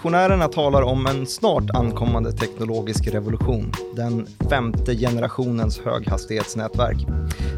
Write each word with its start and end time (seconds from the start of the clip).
Visionärerna 0.00 0.48
talar 0.48 0.82
om 0.82 1.06
en 1.06 1.26
snart 1.26 1.70
ankommande 1.70 2.32
teknologisk 2.32 3.06
revolution, 3.08 3.72
den 3.96 4.26
femte 4.50 4.96
generationens 4.96 5.80
höghastighetsnätverk. 5.80 6.96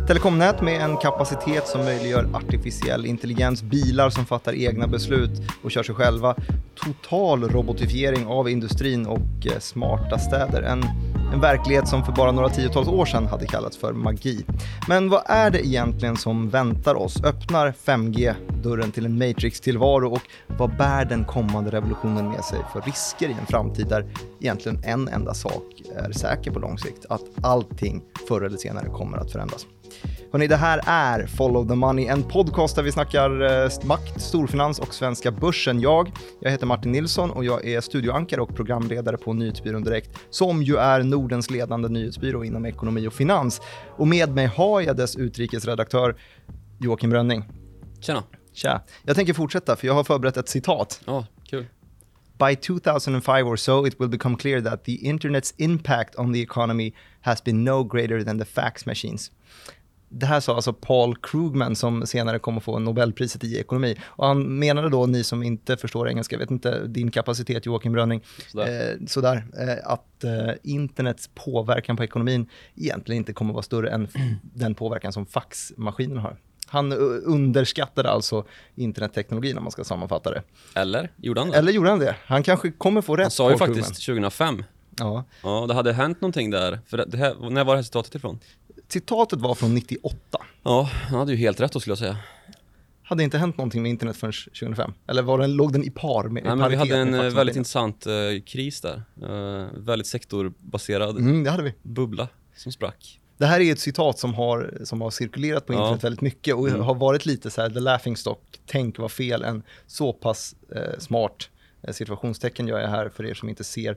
Telekomnät 0.06 0.62
med 0.62 0.80
en 0.80 0.96
kapacitet 0.96 1.68
som 1.68 1.84
möjliggör 1.84 2.28
artificiell 2.34 3.06
intelligens, 3.06 3.62
bilar 3.62 4.10
som 4.10 4.26
fattar 4.26 4.54
egna 4.54 4.86
beslut 4.86 5.30
och 5.62 5.70
kör 5.70 5.82
sig 5.82 5.94
själva, 5.94 6.36
total 6.74 7.48
robotifiering 7.48 8.26
av 8.26 8.48
industrin 8.48 9.06
och 9.06 9.46
eh, 9.46 9.58
smarta 9.58 10.18
städer. 10.18 10.62
En 10.62 10.84
en 11.32 11.40
verklighet 11.40 11.88
som 11.88 12.04
för 12.04 12.12
bara 12.12 12.32
några 12.32 12.48
tiotals 12.48 12.88
år 12.88 13.06
sedan 13.06 13.26
hade 13.26 13.46
kallats 13.46 13.76
för 13.76 13.92
magi. 13.92 14.44
Men 14.88 15.08
vad 15.08 15.22
är 15.26 15.50
det 15.50 15.66
egentligen 15.66 16.16
som 16.16 16.50
väntar 16.50 16.94
oss? 16.94 17.24
Öppnar 17.24 17.74
5G 17.84 18.34
dörren 18.62 18.92
till 18.92 19.06
en 19.06 19.18
Matrix-tillvaro 19.18 20.12
och 20.12 20.22
vad 20.46 20.76
bär 20.76 21.04
den 21.04 21.24
kommande 21.24 21.70
revolutionen 21.70 22.28
med 22.28 22.44
sig 22.44 22.58
för 22.72 22.80
risker 22.80 23.28
i 23.28 23.32
en 23.40 23.46
framtid 23.46 23.86
där 23.88 24.06
egentligen 24.40 24.84
en 24.84 25.08
enda 25.08 25.34
sak 25.34 25.82
är 25.96 26.12
säker 26.12 26.50
på 26.50 26.58
lång 26.58 26.78
sikt, 26.78 27.06
att 27.08 27.24
allting 27.42 28.02
förr 28.28 28.40
eller 28.40 28.58
senare 28.58 28.88
kommer 28.88 29.18
att 29.18 29.32
förändras. 29.32 29.66
Hörrni, 30.32 30.46
det 30.46 30.56
här 30.56 30.80
är 30.86 31.26
Follow 31.26 31.68
the 31.68 31.74
Money, 31.74 32.06
en 32.06 32.22
podcast 32.22 32.76
där 32.76 32.82
vi 32.82 32.92
snackar 32.92 33.62
eh, 33.64 33.70
makt, 33.84 34.20
storfinans 34.20 34.78
och 34.78 34.94
svenska 34.94 35.30
börsen. 35.30 35.80
Jag, 35.80 36.12
jag 36.40 36.50
heter 36.50 36.66
Martin 36.66 36.92
Nilsson 36.92 37.30
och 37.30 37.44
jag 37.44 37.66
är 37.66 37.80
studioankare 37.80 38.40
och 38.40 38.56
programledare 38.56 39.16
på 39.16 39.32
Nyhetsbyrån 39.32 39.84
Direkt, 39.84 40.10
som 40.30 40.62
ju 40.62 40.76
är 40.76 41.02
Nordens 41.02 41.50
ledande 41.50 41.88
nyhetsbyrå 41.88 42.44
inom 42.44 42.66
ekonomi 42.66 43.08
och 43.08 43.12
finans. 43.12 43.60
Och 43.96 44.08
med 44.08 44.34
mig 44.34 44.46
har 44.46 44.80
jag 44.80 44.96
dess 44.96 45.16
utrikesredaktör 45.16 46.16
Joakim 46.80 47.10
Brönning. 47.10 47.44
Tjena. 48.00 48.22
Tja. 48.52 48.80
Jag 49.02 49.16
tänker 49.16 49.34
fortsätta, 49.34 49.76
för 49.76 49.86
jag 49.86 49.94
har 49.94 50.04
förberett 50.04 50.36
ett 50.36 50.48
citat. 50.48 51.00
Ja, 51.04 51.18
oh, 51.18 51.24
kul. 51.50 51.66
By 52.38 52.56
2005 52.56 53.46
or 53.46 53.56
so, 53.56 53.86
it 53.86 54.00
will 54.00 54.08
become 54.08 54.36
clear 54.36 54.60
that 54.60 54.84
the 54.84 54.96
internet's 54.96 55.54
impact 55.56 56.18
on 56.18 56.32
the 56.32 56.40
economy 56.40 56.94
has 57.20 57.44
been 57.44 57.64
no 57.64 57.84
greater 57.84 58.24
than 58.24 58.38
the 58.38 58.44
fax 58.44 58.86
machines. 58.86 59.30
Det 60.14 60.26
här 60.26 60.40
sa 60.40 60.54
alltså 60.54 60.72
Paul 60.72 61.16
Krugman 61.16 61.76
som 61.76 62.06
senare 62.06 62.38
kommer 62.38 62.60
få 62.60 62.78
Nobelpriset 62.78 63.44
i 63.44 63.58
ekonomi. 63.58 63.96
Och 64.04 64.26
han 64.26 64.58
menade 64.58 64.88
då, 64.88 65.06
ni 65.06 65.24
som 65.24 65.42
inte 65.42 65.76
förstår 65.76 66.08
engelska, 66.08 66.38
vet 66.38 66.50
inte 66.50 66.86
din 66.86 67.10
kapacitet 67.10 67.66
Joakim 67.66 67.92
Brönning, 67.92 68.22
sådär, 68.52 68.90
eh, 68.90 69.06
sådär 69.06 69.44
eh, 69.58 69.92
att 69.92 70.24
eh, 70.24 70.54
internets 70.62 71.30
påverkan 71.34 71.96
på 71.96 72.04
ekonomin 72.04 72.46
egentligen 72.76 73.18
inte 73.18 73.32
kommer 73.32 73.52
vara 73.52 73.62
större 73.62 73.90
än 73.90 74.08
den 74.42 74.74
påverkan 74.74 75.12
som 75.12 75.26
faxmaskinen 75.26 76.18
har. 76.18 76.36
Han 76.66 76.92
underskattade 76.92 78.10
alltså 78.10 78.44
internetteknologin 78.74 79.58
om 79.58 79.64
man 79.64 79.70
ska 79.70 79.84
sammanfatta 79.84 80.30
det. 80.30 80.42
Eller 80.74 81.10
gjorde 81.16 81.40
han 81.40 81.50
det? 81.50 81.58
Eller 81.58 81.72
gjorde 81.72 81.90
han 81.90 81.98
det? 81.98 82.16
Han 82.26 82.42
kanske 82.42 82.70
kommer 82.70 83.00
få 83.00 83.16
rätt. 83.16 83.24
Han 83.24 83.30
sa 83.30 83.50
ju 83.50 83.56
faktiskt 83.56 84.06
2005. 84.06 84.62
Ja. 84.98 85.24
ja, 85.42 85.64
det 85.68 85.74
hade 85.74 85.92
hänt 85.92 86.20
någonting 86.20 86.50
där. 86.50 86.80
För 86.86 87.06
det 87.06 87.18
här, 87.18 87.50
när 87.50 87.64
var 87.64 87.74
det 87.74 87.78
här 87.78 87.82
citatet 87.82 88.14
ifrån? 88.14 88.38
Citatet 88.88 89.38
var 89.38 89.54
från 89.54 89.74
98. 89.74 90.18
Ja, 90.62 90.90
han 90.92 91.18
hade 91.18 91.32
ju 91.32 91.38
helt 91.38 91.60
rätt 91.60 91.72
då 91.72 91.80
skulle 91.80 91.90
jag 91.90 91.98
säga. 91.98 92.16
Hade 93.02 93.22
inte 93.22 93.38
hänt 93.38 93.58
någonting 93.58 93.82
med 93.82 93.90
internet 93.90 94.16
förrän 94.16 94.32
2005? 94.32 94.92
Eller 95.06 95.22
var 95.22 95.38
den, 95.38 95.52
låg 95.52 95.72
den 95.72 95.84
i 95.84 95.90
par 95.90 96.28
med 96.28 96.44
Nej, 96.44 96.56
men 96.56 96.70
vi 96.70 96.76
hade 96.76 96.96
en 96.96 97.14
eh, 97.14 97.34
väldigt 97.34 97.56
intressant 97.56 98.06
uh, 98.06 98.40
kris 98.46 98.80
där. 98.80 99.02
Uh, 99.22 99.66
väldigt 99.76 100.06
sektorbaserad 100.06 101.16
mm, 101.16 101.44
det 101.44 101.50
hade 101.50 101.62
vi. 101.62 101.74
bubbla 101.82 102.28
som 102.56 102.72
sprack. 102.72 103.18
Det 103.38 103.46
här 103.46 103.60
är 103.60 103.72
ett 103.72 103.80
citat 103.80 104.18
som 104.18 104.34
har, 104.34 104.78
som 104.84 105.00
har 105.00 105.10
cirkulerat 105.10 105.66
på 105.66 105.72
internet 105.72 105.98
ja. 106.02 106.06
väldigt 106.06 106.20
mycket 106.20 106.54
och 106.54 106.68
mm. 106.68 106.80
har 106.80 106.94
varit 106.94 107.26
lite 107.26 107.50
så 107.50 107.62
här, 107.62 107.70
the 107.70 107.80
laughing 107.80 108.16
stock, 108.16 108.60
tänk 108.66 108.98
vad 108.98 109.12
fel 109.12 109.42
en 109.42 109.62
så 109.86 110.12
pass 110.12 110.54
eh, 110.74 110.98
smart 110.98 111.50
eh, 111.82 111.92
situationstecken 111.92 112.68
gör 112.68 112.80
jag 112.80 112.88
här 112.88 113.08
för 113.08 113.26
er 113.26 113.34
som 113.34 113.48
inte 113.48 113.64
ser 113.64 113.96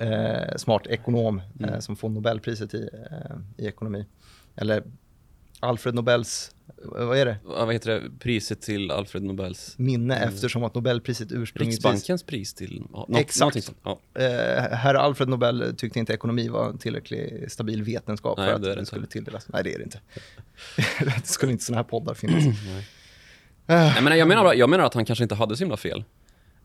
eh, 0.00 0.56
smart 0.56 0.86
ekonom 0.86 1.42
mm. 1.58 1.74
eh, 1.74 1.80
som 1.80 1.96
får 1.96 2.08
Nobelpriset 2.08 2.74
i, 2.74 2.88
eh, 3.10 3.64
i 3.64 3.66
ekonomi. 3.66 4.06
Eller 4.56 4.82
Alfred 5.60 5.94
Nobels, 5.94 6.54
vad 6.84 7.18
är 7.18 7.26
det? 7.26 7.36
vad 7.44 7.72
heter 7.72 7.90
det? 7.90 8.10
Priset 8.18 8.62
till 8.62 8.90
Alfred 8.90 9.22
Nobels? 9.22 9.78
Minne 9.78 10.16
mm. 10.16 10.28
eftersom 10.28 10.64
att 10.64 10.74
Nobelpriset 10.74 11.32
ursprungligtvis... 11.32 11.84
Riksbankens 11.84 12.22
pris 12.22 12.54
till... 12.54 12.82
Ja, 12.92 13.08
Exakt. 13.14 13.72
Ja. 13.82 14.00
Eh, 14.14 14.62
herr 14.62 14.94
Alfred 14.94 15.28
Nobel 15.28 15.74
tyckte 15.76 15.98
inte 15.98 16.12
ekonomi 16.12 16.48
var 16.48 16.68
en 16.68 16.78
tillräckligt 16.78 17.52
stabil 17.52 17.82
vetenskap 17.82 18.38
Nej, 18.38 18.46
för 18.46 18.54
att 18.54 18.62
det 18.62 18.74
den 18.74 18.86
skulle 18.86 19.06
tilldelas. 19.06 19.48
Nej, 19.48 19.64
det 19.64 19.74
är 19.74 19.78
det 19.78 19.84
inte. 19.84 20.00
det 21.20 21.26
skulle 21.26 21.52
inte 21.52 21.64
sådana 21.64 21.78
här 21.78 21.88
poddar 21.88 22.14
finnas. 22.14 22.44
Nej. 22.44 22.86
Nej, 23.66 24.02
men 24.02 24.18
jag, 24.18 24.28
menar, 24.28 24.54
jag 24.54 24.70
menar 24.70 24.84
att 24.84 24.94
han 24.94 25.04
kanske 25.04 25.22
inte 25.22 25.34
hade 25.34 25.56
så 25.56 25.64
himla 25.64 25.76
fel. 25.76 26.04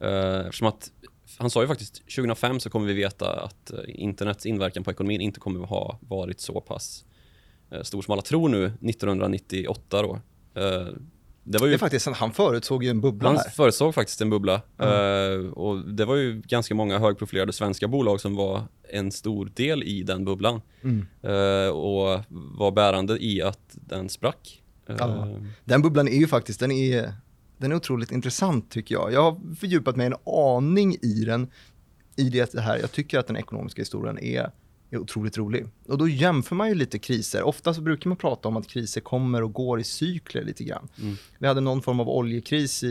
Uh, 0.03 0.09
eftersom 0.09 0.68
att 0.68 0.91
han 1.38 1.50
sa 1.50 1.62
ju 1.62 1.68
faktiskt 1.68 1.96
2005 1.96 2.59
så 2.59 2.69
kommer 2.69 2.88
vi 2.88 2.94
veta 2.94 3.31
att 3.31 3.72
uh, 3.73 3.79
internets 3.88 4.46
inverkan 4.46 4.84
på 4.84 4.91
ekonomin 4.91 5.22
inte 5.22 5.40
kommer 5.40 5.63
att 5.63 5.69
ha 5.69 6.00
varit 6.01 6.40
så 6.40 6.62
pass 6.62 7.06
uh, 7.73 7.81
stor 7.81 8.01
som 8.01 8.12
alla 8.12 8.22
tror 8.22 8.50
nu 8.50 8.66
1998 8.66 10.01
då. 10.01 10.13
Uh, 10.13 10.88
det, 11.44 11.57
var 11.57 11.68
ju, 11.68 11.72
det 11.72 11.75
är 11.75 11.78
faktiskt, 11.78 12.07
han 12.07 12.34
förutsåg 12.34 12.84
ju 12.84 12.90
en 12.90 13.01
bubbla 13.01 13.29
Han 13.29 13.38
här. 13.38 13.50
förutsåg 13.50 13.95
faktiskt 13.95 14.22
en 14.22 14.29
bubbla. 14.29 14.62
Mm. 14.78 15.53
och 15.53 15.90
det 15.90 16.06
var 16.06 16.16
ju 16.16 16.41
ganska 16.41 16.75
många 16.75 17.00
högprofilerade 17.00 17.53
svenska 17.53 17.88
bolag 17.88 18.22
som 18.22 18.35
var 18.35 18.63
en 18.90 19.12
stor 19.12 19.51
del 19.56 19.84
i 19.84 20.03
den 20.03 20.25
bubblan. 20.25 20.62
Mm. 20.84 21.06
och 21.75 22.24
var 22.29 22.72
bärande 22.72 23.24
i 23.24 23.41
att 23.41 23.69
den 23.74 24.09
sprack. 24.09 24.63
Ja. 24.85 25.28
Den 25.63 25.81
bubblan 25.81 26.07
är 26.07 26.18
ju 26.18 26.28
faktiskt, 26.28 26.59
den 26.59 26.72
är 26.72 27.13
den 27.57 27.71
är 27.71 27.75
otroligt 27.75 28.11
intressant 28.11 28.71
tycker 28.71 28.95
jag. 28.95 29.13
Jag 29.13 29.21
har 29.21 29.55
fördjupat 29.55 29.95
mig 29.95 30.07
en 30.07 30.16
aning 30.25 30.95
i 31.01 31.23
den, 31.25 31.51
i 32.16 32.29
det 32.29 32.59
här, 32.59 32.77
jag 32.77 32.91
tycker 32.91 33.19
att 33.19 33.27
den 33.27 33.38
ekonomiska 33.38 33.81
historien 33.81 34.19
är, 34.19 34.51
är 34.89 34.97
otroligt 34.97 35.38
rolig. 35.38 35.65
Och 35.88 35.97
då 35.97 36.07
jämför 36.07 36.55
man 36.55 36.69
ju 36.69 36.75
lite 36.75 36.99
kriser. 36.99 37.44
Ofta 37.44 37.73
så 37.73 37.81
brukar 37.81 38.09
man 38.09 38.17
prata 38.17 38.47
om 38.47 38.57
att 38.57 38.67
kriser 38.67 39.01
kommer 39.01 39.44
och 39.44 39.53
går 39.53 39.79
i 39.79 39.83
cykler 39.83 40.44
lite 40.44 40.63
grann. 40.63 40.88
Mm. 41.01 41.15
Vi 41.39 41.47
hade 41.47 41.61
någon 41.61 41.81
form 41.81 41.99
av 41.99 42.09
oljekris 42.09 42.83
i, 42.83 42.88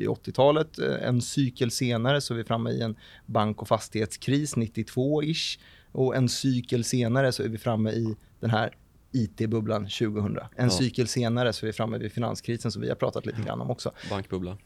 i 0.00 0.06
80-talet. 0.06 0.78
En 0.78 1.22
cykel 1.22 1.70
senare 1.70 2.20
så 2.20 2.34
är 2.34 2.38
vi 2.38 2.44
framme 2.44 2.70
i 2.70 2.80
en 2.80 2.96
bank 3.26 3.62
och 3.62 3.68
fastighetskris 3.68 4.56
92-ish. 4.56 5.58
Och 5.92 6.16
en 6.16 6.28
cykel 6.28 6.84
senare 6.84 7.32
så 7.32 7.42
är 7.42 7.48
vi 7.48 7.58
framme 7.58 7.90
i 7.90 8.16
den 8.40 8.50
här 8.50 8.74
IT-bubblan 9.14 9.82
2000. 9.82 10.36
En 10.36 10.48
ja. 10.56 10.70
cykel 10.70 11.08
senare 11.08 11.52
så 11.52 11.66
är 11.66 11.66
vi 11.66 11.72
framme 11.72 11.98
vid 11.98 12.12
finanskrisen 12.12 12.72
som 12.72 12.82
vi 12.82 12.88
har 12.88 12.96
pratat 12.96 13.26
lite 13.26 13.42
grann 13.42 13.60
om 13.60 13.70
också. 13.70 13.92
Bankbubbla. 14.10 14.58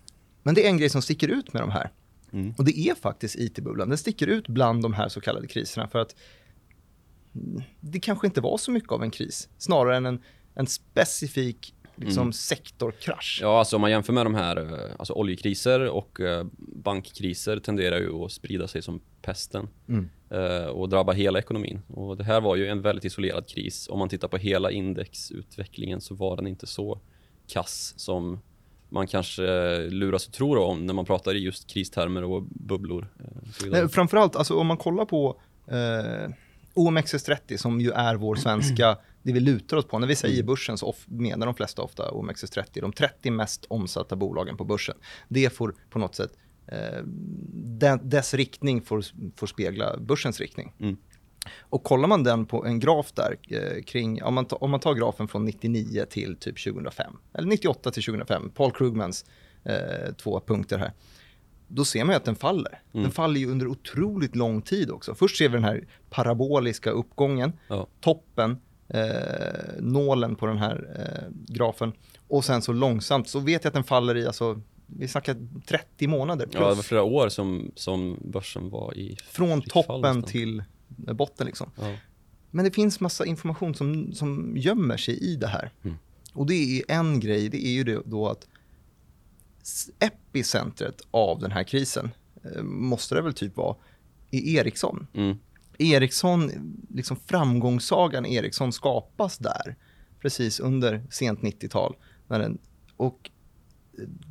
Men 0.43 0.55
det 0.55 0.67
är 0.67 0.69
en 0.69 0.79
grej 0.79 0.89
som 0.89 1.03
sticker 1.03 1.29
ut 1.29 1.53
med 1.53 1.63
de 1.63 1.71
här. 1.71 1.91
Mm. 2.33 2.55
Och 2.59 2.65
det 2.65 2.79
är 2.79 2.95
faktiskt 2.95 3.37
IT-bubblan. 3.37 3.89
Den 3.89 3.99
sticker 3.99 4.27
ut 4.27 4.49
bland 4.49 4.83
de 4.83 4.95
här 4.95 5.09
så 5.09 5.21
kallade 5.21 5.47
kriserna 5.47 5.89
för 5.89 5.99
att 5.99 6.15
det 7.81 8.01
kanske 8.01 8.27
inte 8.27 8.41
var 8.41 8.59
så 8.59 8.71
mycket 8.71 8.93
av 8.93 9.03
en 9.03 9.11
kris. 9.11 9.49
Snarare 9.59 9.97
än 9.97 10.07
en, 10.07 10.23
en 10.55 10.67
specifik 10.67 11.75
liksom, 12.01 12.23
mm. 12.23 12.33
sektorkrasch. 12.33 13.39
Ja, 13.43 13.59
alltså 13.59 13.77
om 13.77 13.81
man 13.81 13.91
jämför 13.91 14.13
med 14.13 14.27
de 14.27 14.35
här 14.35 14.57
eh, 14.57 14.95
alltså 14.99 15.13
oljekriser 15.13 15.81
och 15.81 16.21
uh, 16.21 16.45
bankkriser 16.59 17.59
tenderar 17.59 17.99
ju 17.99 18.25
att 18.25 18.33
sprida 18.33 18.69
sig 18.69 18.83
som 18.83 19.01
pesten 19.23 19.69
mm. 19.89 20.09
uh, 20.33 20.67
och 20.67 20.89
drabba 20.89 21.13
hela 21.13 21.39
ekonomin. 21.39 21.83
Och 21.89 22.17
det 22.17 22.25
här 22.25 22.41
var 22.41 22.57
ju 22.57 22.67
en 22.67 22.83
väldigt 22.83 23.05
isolerad 23.05 23.49
kris. 23.49 23.89
Om 23.89 23.99
man 23.99 24.09
tittar 24.09 24.29
på 24.29 24.37
hela 24.37 24.71
indexutvecklingen 24.71 26.01
så 26.01 26.15
var 26.15 26.37
den 26.37 26.47
inte 26.47 26.67
så 26.67 27.01
kass 27.47 27.95
som 27.97 28.41
man 28.89 29.07
kanske 29.07 29.43
luras 29.79 30.29
att 30.29 30.35
tro 30.35 30.63
om 30.63 30.87
när 30.87 30.95
man 30.95 31.05
pratar 31.05 31.35
i 31.35 31.39
just 31.39 31.71
kristermer 31.71 32.25
och 32.25 32.43
bubblor. 32.43 33.09
Nej, 33.67 33.89
framförallt, 33.89 34.37
alltså, 34.37 34.55
om 34.55 34.67
man 34.67 34.77
kollar 34.77 35.05
på 35.05 35.41
eh, 35.67 36.31
OMXS30 36.75 37.57
som 37.57 37.81
ju 37.81 37.91
är 37.91 38.15
vår 38.15 38.37
svenska 38.37 38.99
det 39.29 39.35
vi 39.35 39.41
lutar 39.41 39.77
oss 39.77 39.85
på. 39.85 39.99
När 39.99 40.07
vi 40.07 40.17
säger 40.17 40.35
mm. 40.35 40.47
börsen 40.47 40.79
så 40.79 40.95
menar 41.07 41.47
de 41.47 41.55
flesta 41.55 41.83
ofta 41.83 42.11
OMXS30, 42.11 42.81
de 42.81 42.93
30 42.93 43.31
mest 43.31 43.67
omsatta 43.69 44.17
bolagen 44.17 44.57
på 44.57 44.65
börsen. 44.65 44.97
Det 45.29 45.51
får 45.51 45.75
på 45.91 45.99
något 45.99 46.15
sätt, 46.15 46.33
eh, 46.67 47.97
dess 48.03 48.35
riktning 48.35 48.83
får, 48.83 49.05
får 49.37 49.47
spegla 49.47 49.97
börsens 49.97 50.41
riktning. 50.41 50.75
Mm. 50.81 50.97
Och 51.61 51.85
kollar 51.85 52.09
man 52.09 52.25
den 52.25 52.47
på 52.47 52.65
en 52.65 52.81
graf 52.81 53.13
där 53.13 53.37
eh, 53.49 53.83
kring, 53.83 54.23
om 54.23 54.35
man, 54.35 54.45
ta, 54.45 54.57
om 54.57 54.71
man 54.71 54.81
tar 54.81 54.95
grafen 54.95 55.29
från 55.29 55.45
99 55.45 56.05
till 56.11 56.37
typ 56.37 56.65
2005, 56.65 57.17
eller 57.33 57.49
98 57.49 57.91
till 57.91 58.03
2005, 58.03 58.51
Paul 58.55 58.73
Krugmans 58.73 59.25
eh, 59.65 60.15
två 60.15 60.41
punkter 60.41 60.79
här 60.79 60.93
då 61.69 61.85
ser 61.85 62.05
man 62.05 62.17
att 62.17 62.25
den 62.25 62.37
faller. 62.37 62.83
Mm. 62.93 63.03
Den 63.03 63.13
faller 63.13 63.41
ju 63.41 63.51
under 63.51 63.67
otroligt 63.67 64.37
lång 64.37 64.63
tid 64.63 64.91
också. 64.91 65.15
Först 65.15 65.37
ser 65.37 65.49
vi 65.49 65.55
den 65.55 65.65
här 65.65 65.87
paraboliska 66.11 66.91
uppgången, 66.91 67.53
ja. 67.69 67.87
toppen 68.01 68.59
eh, 68.89 69.81
nålen 69.81 70.37
på 70.37 70.47
den 70.47 70.59
här 70.59 70.89
eh, 70.99 71.55
grafen. 71.55 71.93
Och 72.29 72.45
sen 72.45 72.63
så 72.63 72.73
långsamt 72.73 73.29
så 73.29 73.41
vet 73.41 73.65
jag 73.65 73.71
att 73.71 73.75
den 73.75 73.85
faller 73.85 74.17
i, 74.17 74.27
alltså, 74.27 74.61
vi 74.87 75.09
snackar 75.09 75.37
30 75.67 76.07
månader 76.07 76.47
plus. 76.47 76.61
Ja, 76.61 76.69
det 76.69 76.75
var 76.75 76.83
flera 76.83 77.03
år 77.03 77.29
som, 77.29 77.73
som 77.75 78.19
börsen 78.25 78.71
var 78.71 78.99
i 78.99 79.17
Från 79.25 79.63
toppen 79.63 80.23
till 80.23 80.63
botten 80.89 81.47
liksom. 81.47 81.71
Ja. 81.81 81.95
Men 82.51 82.65
det 82.65 82.71
finns 82.71 83.01
massa 83.01 83.27
information 83.27 83.75
som, 83.75 84.13
som 84.13 84.57
gömmer 84.57 84.97
sig 84.97 85.19
i 85.19 85.37
det 85.37 85.47
här. 85.47 85.71
Mm. 85.83 85.97
Och 86.33 86.47
det 86.47 86.55
är 86.55 86.83
en 86.89 87.21
grej, 87.21 87.49
det 87.49 87.67
är 87.67 87.71
ju 87.71 87.85
det 87.85 88.03
då 88.05 88.29
att 88.29 88.49
epicentret 89.99 91.01
av 91.11 91.39
den 91.39 91.53
här 91.53 91.65
krisen 91.65 92.11
eh, 92.45 92.63
måste 92.63 93.15
det 93.15 93.23
väl 93.23 93.33
typ 93.33 93.57
vara, 93.57 93.77
är 94.31 94.59
Ericsson. 94.59 95.07
Mm. 95.15 95.39
Ericsson, 95.79 96.51
liksom 96.95 97.17
framgångssagan 97.27 98.27
Ericsson 98.27 98.73
skapas 98.73 99.39
där, 99.39 99.77
precis 100.21 100.61
under 100.61 101.07
sent 101.11 101.41
90-tal. 101.41 101.97
När 102.29 102.39
den, 102.39 102.59
och 102.97 103.31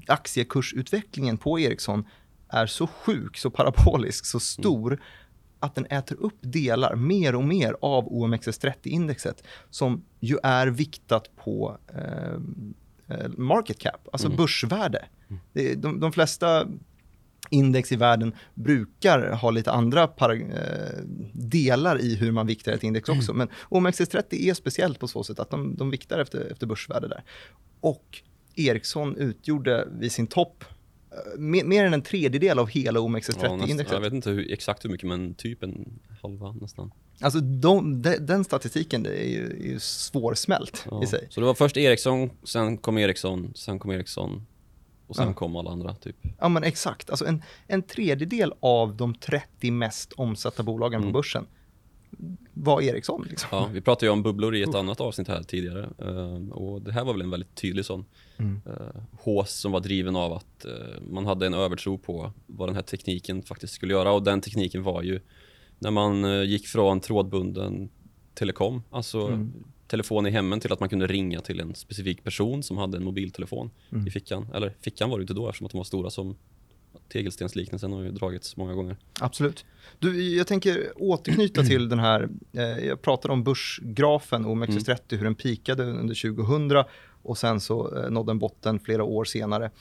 aktiekursutvecklingen 0.07 1.37
på 1.37 1.59
Ericsson 1.59 2.05
är 2.49 2.65
så 2.65 2.87
sjuk, 2.87 3.37
så 3.37 3.49
parabolisk, 3.49 4.25
så 4.25 4.39
stor 4.39 4.93
mm. 4.93 5.03
att 5.59 5.75
den 5.75 5.85
äter 5.85 6.17
upp 6.21 6.37
delar 6.41 6.95
mer 6.95 7.35
och 7.35 7.43
mer 7.43 7.75
av 7.81 8.09
OMXS30-indexet 8.09 9.43
som 9.69 10.03
ju 10.19 10.37
är 10.43 10.67
viktat 10.67 11.35
på 11.35 11.77
eh, 11.93 12.33
eh 13.07 13.29
market 13.37 13.79
cap, 13.79 14.07
alltså 14.11 14.27
mm. 14.27 14.37
börsvärde. 14.37 15.05
Mm. 15.29 15.81
De, 15.81 15.99
de 15.99 16.11
flesta 16.11 16.67
index 17.49 17.91
i 17.91 17.95
världen 17.95 18.35
brukar 18.53 19.31
ha 19.31 19.51
lite 19.51 19.71
andra 19.71 20.03
eh, 20.03 20.37
delar 21.33 22.01
i 22.01 22.15
hur 22.15 22.31
man 22.31 22.47
viktar 22.47 22.71
ett 22.71 22.83
index 22.83 23.09
också. 23.09 23.31
Mm. 23.31 23.47
Men 23.69 23.83
OMXS30 23.83 24.49
är 24.49 24.53
speciellt 24.53 24.99
på 24.99 25.07
så 25.07 25.23
sätt 25.23 25.39
att 25.39 25.49
de, 25.49 25.75
de 25.75 25.89
viktar 25.89 26.19
efter, 26.19 26.51
efter 26.51 26.67
börsvärde 26.67 27.07
där. 27.07 27.23
Och 27.79 28.21
Ericsson 28.55 29.17
utgjorde 29.17 29.87
vid 29.91 30.11
sin 30.11 30.27
topp 30.27 30.63
eh, 31.11 31.39
mer, 31.39 31.63
mer 31.63 31.85
än 31.85 31.93
en 31.93 32.01
tredjedel 32.01 32.59
av 32.59 32.67
hela 32.67 32.99
OMXS30-indexet. 32.99 33.85
Ja, 33.89 33.93
jag 33.93 34.01
vet 34.01 34.13
inte 34.13 34.29
hur, 34.29 34.51
exakt 34.51 34.85
hur 34.85 34.89
mycket, 34.89 35.07
men 35.07 35.33
typ 35.33 35.63
en 35.63 35.99
halva 36.21 36.51
nästan. 36.51 36.91
Alltså 37.21 37.39
de, 37.39 38.01
de, 38.01 38.17
den 38.19 38.43
statistiken 38.43 39.05
är 39.05 39.09
ju, 39.09 39.45
är 39.45 39.71
ju 39.71 39.79
svårsmält 39.79 40.85
ja. 40.91 41.03
i 41.03 41.07
sig. 41.07 41.27
Så 41.29 41.39
det 41.39 41.45
var 41.45 41.53
först 41.53 41.77
Ericsson, 41.77 42.29
sen 42.43 42.77
kom 42.77 42.97
Ericsson, 42.97 43.51
sen 43.55 43.79
kom 43.79 43.91
Ericsson 43.91 44.45
och 45.07 45.15
sen 45.15 45.27
ja. 45.27 45.33
kom 45.33 45.55
alla 45.55 45.71
andra 45.71 45.95
typ. 45.95 46.15
Ja 46.39 46.49
men 46.49 46.63
exakt, 46.63 47.09
alltså 47.09 47.25
en, 47.25 47.43
en 47.67 47.81
tredjedel 47.81 48.53
av 48.59 48.95
de 48.95 49.15
30 49.15 49.71
mest 49.71 50.13
omsatta 50.13 50.63
bolagen 50.63 51.01
mm. 51.01 51.13
på 51.13 51.17
börsen 51.17 51.45
var 52.53 52.81
Ericsson. 52.81 53.25
Liksom. 53.29 53.49
Ja, 53.51 53.69
vi 53.73 53.81
pratade 53.81 54.05
ju 54.05 54.11
om 54.11 54.23
bubblor 54.23 54.55
i 54.55 54.63
ett 54.63 54.75
annat 54.75 55.01
avsnitt 55.01 55.27
här 55.27 55.43
tidigare 55.43 55.89
uh, 56.01 56.49
och 56.51 56.81
det 56.81 56.91
här 56.91 57.03
var 57.03 57.13
väl 57.13 57.21
en 57.21 57.29
väldigt 57.29 57.55
tydlig 57.55 57.85
sån 57.85 58.05
mm. 58.37 58.61
uh, 58.67 59.01
hås 59.19 59.51
som 59.51 59.71
var 59.71 59.79
driven 59.79 60.15
av 60.15 60.33
att 60.33 60.65
uh, 60.65 61.01
man 61.11 61.25
hade 61.25 61.45
en 61.45 61.53
övertro 61.53 61.97
på 61.97 62.31
vad 62.45 62.69
den 62.69 62.75
här 62.75 62.83
tekniken 62.83 63.43
faktiskt 63.43 63.73
skulle 63.73 63.93
göra 63.93 64.11
och 64.11 64.23
den 64.23 64.41
tekniken 64.41 64.83
var 64.83 65.03
ju 65.03 65.19
när 65.79 65.91
man 65.91 66.45
gick 66.45 66.67
från 66.67 66.99
trådbunden 66.99 67.89
telekom, 68.33 68.83
alltså 68.89 69.27
mm. 69.27 69.53
Telefon 69.87 70.27
i 70.27 70.29
hemmen 70.29 70.59
till 70.59 70.73
att 70.73 70.79
man 70.79 70.89
kunde 70.89 71.07
ringa 71.07 71.41
till 71.41 71.59
en 71.59 71.75
specifik 71.75 72.23
person 72.23 72.63
som 72.63 72.77
hade 72.77 72.97
en 72.97 73.03
mobiltelefon 73.03 73.71
mm. 73.91 74.07
i 74.07 74.11
fickan. 74.11 74.47
Eller 74.53 74.73
fickan 74.81 75.09
var 75.09 75.17
det 75.17 75.21
inte 75.21 75.33
då 75.33 75.49
eftersom 75.49 75.65
att 75.65 75.71
de 75.71 75.77
var 75.77 75.85
stora 75.85 76.09
som 76.09 76.35
tegelstensliknelsen 77.09 77.91
har 77.91 78.03
ju 78.03 78.11
dragits 78.11 78.57
många 78.57 78.73
gånger. 78.73 78.97
Absolut. 79.19 79.65
Du, 79.99 80.35
jag 80.35 80.47
tänker 80.47 80.91
återknyta 80.95 81.63
till 81.63 81.89
den 81.89 81.99
här, 81.99 82.29
eh, 82.53 82.61
jag 82.63 83.01
pratade 83.01 83.33
om 83.33 83.43
börsgrafen 83.43 84.45
OMXS30, 84.45 84.89
mm. 84.89 85.19
hur 85.19 85.23
den 85.23 85.35
pikade 85.35 85.83
under 85.83 86.35
2000 86.35 86.83
och 87.23 87.37
sen 87.37 87.59
så 87.59 87.97
eh, 87.97 88.09
nådde 88.09 88.29
den 88.29 88.39
botten 88.39 88.79
flera 88.79 89.03
år 89.03 89.25
senare. 89.25 89.71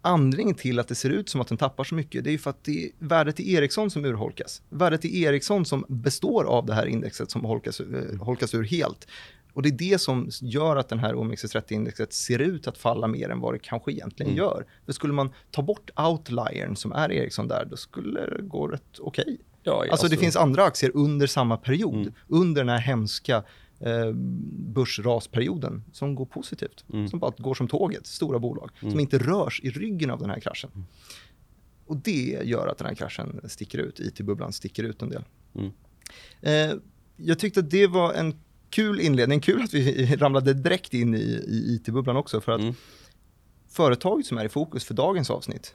Anledningen 0.00 0.54
till 0.54 0.78
att 0.78 0.88
det 0.88 0.94
ser 0.94 1.10
ut 1.10 1.28
som 1.28 1.40
att 1.40 1.48
den 1.48 1.58
tappar 1.58 1.84
så 1.84 1.94
mycket, 1.94 2.24
det 2.24 2.34
är 2.34 2.38
för 2.38 2.50
att 2.50 2.64
det 2.64 2.84
är 2.84 2.90
värdet 2.98 3.40
i 3.40 3.54
Ericsson 3.54 3.90
som 3.90 4.04
urholkas. 4.04 4.62
Värdet 4.68 5.04
i 5.04 5.22
Ericsson 5.22 5.64
som 5.64 5.84
består 5.88 6.44
av 6.44 6.66
det 6.66 6.74
här 6.74 6.86
indexet 6.86 7.30
som 7.30 7.44
holkas, 7.44 7.80
eh, 7.80 8.18
holkas 8.20 8.54
ur 8.54 8.64
helt. 8.64 9.08
Och 9.52 9.62
det 9.62 9.68
är 9.68 9.90
det 9.90 10.00
som 10.00 10.30
gör 10.40 10.76
att 10.76 10.88
den 10.88 10.98
här 10.98 11.14
OMXS30-indexet 11.14 12.12
ser 12.12 12.38
ut 12.38 12.68
att 12.68 12.78
falla 12.78 13.06
mer 13.06 13.28
än 13.28 13.40
vad 13.40 13.54
det 13.54 13.58
kanske 13.58 13.92
egentligen 13.92 14.32
mm. 14.32 14.38
gör. 14.38 14.66
För 14.86 14.92
skulle 14.92 15.12
man 15.12 15.32
ta 15.50 15.62
bort 15.62 15.90
outliern 15.96 16.76
som 16.76 16.92
är 16.92 17.12
Ericsson 17.12 17.48
där, 17.48 17.64
då 17.70 17.76
skulle 17.76 18.26
det 18.26 18.42
gå 18.42 18.66
rätt 18.66 18.98
okej. 18.98 19.22
Okay. 19.22 19.36
Ja, 19.62 19.72
alltså, 19.72 19.92
alltså, 19.92 20.08
det 20.08 20.16
finns 20.16 20.36
andra 20.36 20.64
aktier 20.64 20.90
under 20.94 21.26
samma 21.26 21.56
period, 21.56 21.94
mm. 21.94 22.12
under 22.28 22.60
den 22.60 22.68
här 22.68 22.78
hemska 22.78 23.44
eh, 23.80 24.12
börsrasperioden 24.74 25.84
som 25.92 26.14
går 26.14 26.26
positivt. 26.26 26.84
Mm. 26.92 27.08
Som 27.08 27.18
bara 27.18 27.32
går 27.38 27.54
som 27.54 27.68
tåget, 27.68 28.06
stora 28.06 28.38
bolag, 28.38 28.70
som 28.80 28.88
mm. 28.88 29.00
inte 29.00 29.18
rörs 29.18 29.60
i 29.64 29.70
ryggen 29.70 30.10
av 30.10 30.18
den 30.18 30.30
här 30.30 30.40
kraschen. 30.40 30.70
Mm. 30.74 30.86
Och 31.86 31.96
det 31.96 32.38
gör 32.44 32.66
att 32.66 32.78
den 32.78 32.86
här 32.86 32.94
kraschen 32.94 33.40
sticker 33.44 33.78
ut, 33.78 34.00
IT-bubblan 34.00 34.52
sticker 34.52 34.82
ut 34.84 35.02
en 35.02 35.08
del. 35.08 35.24
Mm. 35.54 35.70
Eh, 36.40 36.76
jag 37.16 37.38
tyckte 37.38 37.60
att 37.60 37.70
det 37.70 37.86
var 37.86 38.12
en 38.12 38.34
kul 38.70 39.00
inledning, 39.00 39.40
kul 39.40 39.62
att 39.62 39.74
vi 39.74 40.06
ramlade 40.16 40.54
direkt 40.54 40.94
in 40.94 41.14
i, 41.14 41.44
i 41.48 41.74
IT-bubblan 41.74 42.16
också 42.16 42.40
för 42.40 42.52
att 42.52 42.60
mm. 42.60 42.74
företaget 43.68 44.26
som 44.26 44.38
är 44.38 44.44
i 44.44 44.48
fokus 44.48 44.84
för 44.84 44.94
dagens 44.94 45.30
avsnitt, 45.30 45.74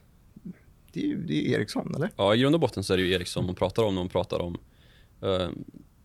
det 0.94 1.00
är 1.00 1.08
ju 1.08 1.24
det 1.24 1.34
är 1.34 1.60
Ericsson, 1.60 1.96
eller? 1.96 2.10
Ja, 2.16 2.36
i 2.36 2.38
grund 2.38 2.56
och 2.56 2.62
botten 2.62 2.84
så 2.84 2.94
är 2.94 2.98
det 2.98 3.04
ju 3.04 3.14
Ericsson 3.14 3.46
man 3.46 3.56
pratar 3.56 3.84
om 3.84 3.96
när 3.96 4.02
man 4.02 4.10
pratar 4.10 4.40
om 4.40 4.58
uh, 5.24 5.50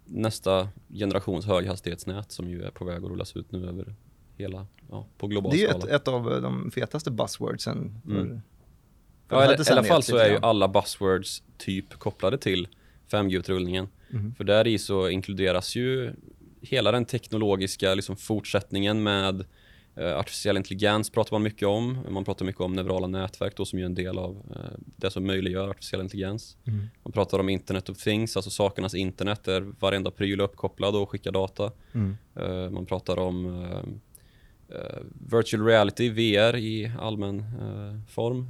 nästa 0.04 0.68
generations 0.94 1.46
höghastighetsnät 1.46 2.32
som 2.32 2.50
ju 2.50 2.62
är 2.62 2.70
på 2.70 2.84
väg 2.84 3.04
att 3.04 3.10
rullas 3.10 3.36
ut 3.36 3.52
nu 3.52 3.68
över 3.68 3.94
hela, 4.36 4.66
ja, 4.90 5.06
på 5.18 5.26
global 5.26 5.52
skala. 5.52 5.78
Det 5.78 5.90
är 5.90 5.94
ett, 5.94 6.00
ett, 6.02 6.08
av 6.08 6.42
de 6.42 6.70
fetaste 6.70 7.10
buzzwordsen. 7.10 8.00
För, 8.04 8.10
mm. 8.10 8.40
för 9.28 9.36
ja, 9.36 9.42
eller, 9.42 9.70
i 9.70 9.72
alla 9.72 9.84
fall 9.84 10.02
så 10.02 10.16
är 10.16 10.30
ju 10.30 10.38
alla 10.42 10.68
buzzwords 10.68 11.42
typ 11.58 11.98
kopplade 11.98 12.38
till 12.38 12.68
5G-utrullningen. 13.10 13.88
Mm. 14.10 14.34
För 14.34 14.44
där 14.44 14.66
i 14.66 14.78
så 14.78 15.08
inkluderas 15.08 15.76
ju 15.76 16.12
hela 16.62 16.92
den 16.92 17.04
teknologiska 17.04 17.94
liksom, 17.94 18.16
fortsättningen 18.16 19.02
med 19.02 19.44
eh, 19.96 20.18
artificiell 20.18 20.56
intelligens 20.56 21.10
pratar 21.10 21.32
man 21.32 21.42
mycket 21.42 21.68
om. 21.68 21.98
Man 22.08 22.24
pratar 22.24 22.44
mycket 22.44 22.60
om 22.60 22.72
neurala 22.72 23.06
nätverk 23.06 23.56
då, 23.56 23.64
som 23.64 23.78
är 23.78 23.84
en 23.84 23.94
del 23.94 24.18
av 24.18 24.42
eh, 24.50 24.78
det 24.96 25.10
som 25.10 25.26
möjliggör 25.26 25.68
artificiell 25.68 26.02
intelligens. 26.02 26.56
Mm. 26.66 26.88
Man 27.02 27.12
pratar 27.12 27.38
om 27.38 27.48
internet 27.48 27.88
of 27.88 27.98
things, 27.98 28.36
alltså 28.36 28.50
sakernas 28.50 28.94
internet 28.94 29.44
där 29.44 29.60
varenda 29.60 30.10
pryl 30.10 30.40
är 30.40 30.44
uppkopplad 30.44 30.96
och 30.96 31.10
skickar 31.10 31.32
data. 31.32 31.72
Mm. 31.92 32.16
Eh, 32.34 32.70
man 32.70 32.86
pratar 32.86 33.18
om 33.18 33.64
virtual 35.30 35.64
reality, 35.64 36.10
VR 36.10 36.56
i 36.56 36.92
allmän 36.98 37.44
form 38.08 38.48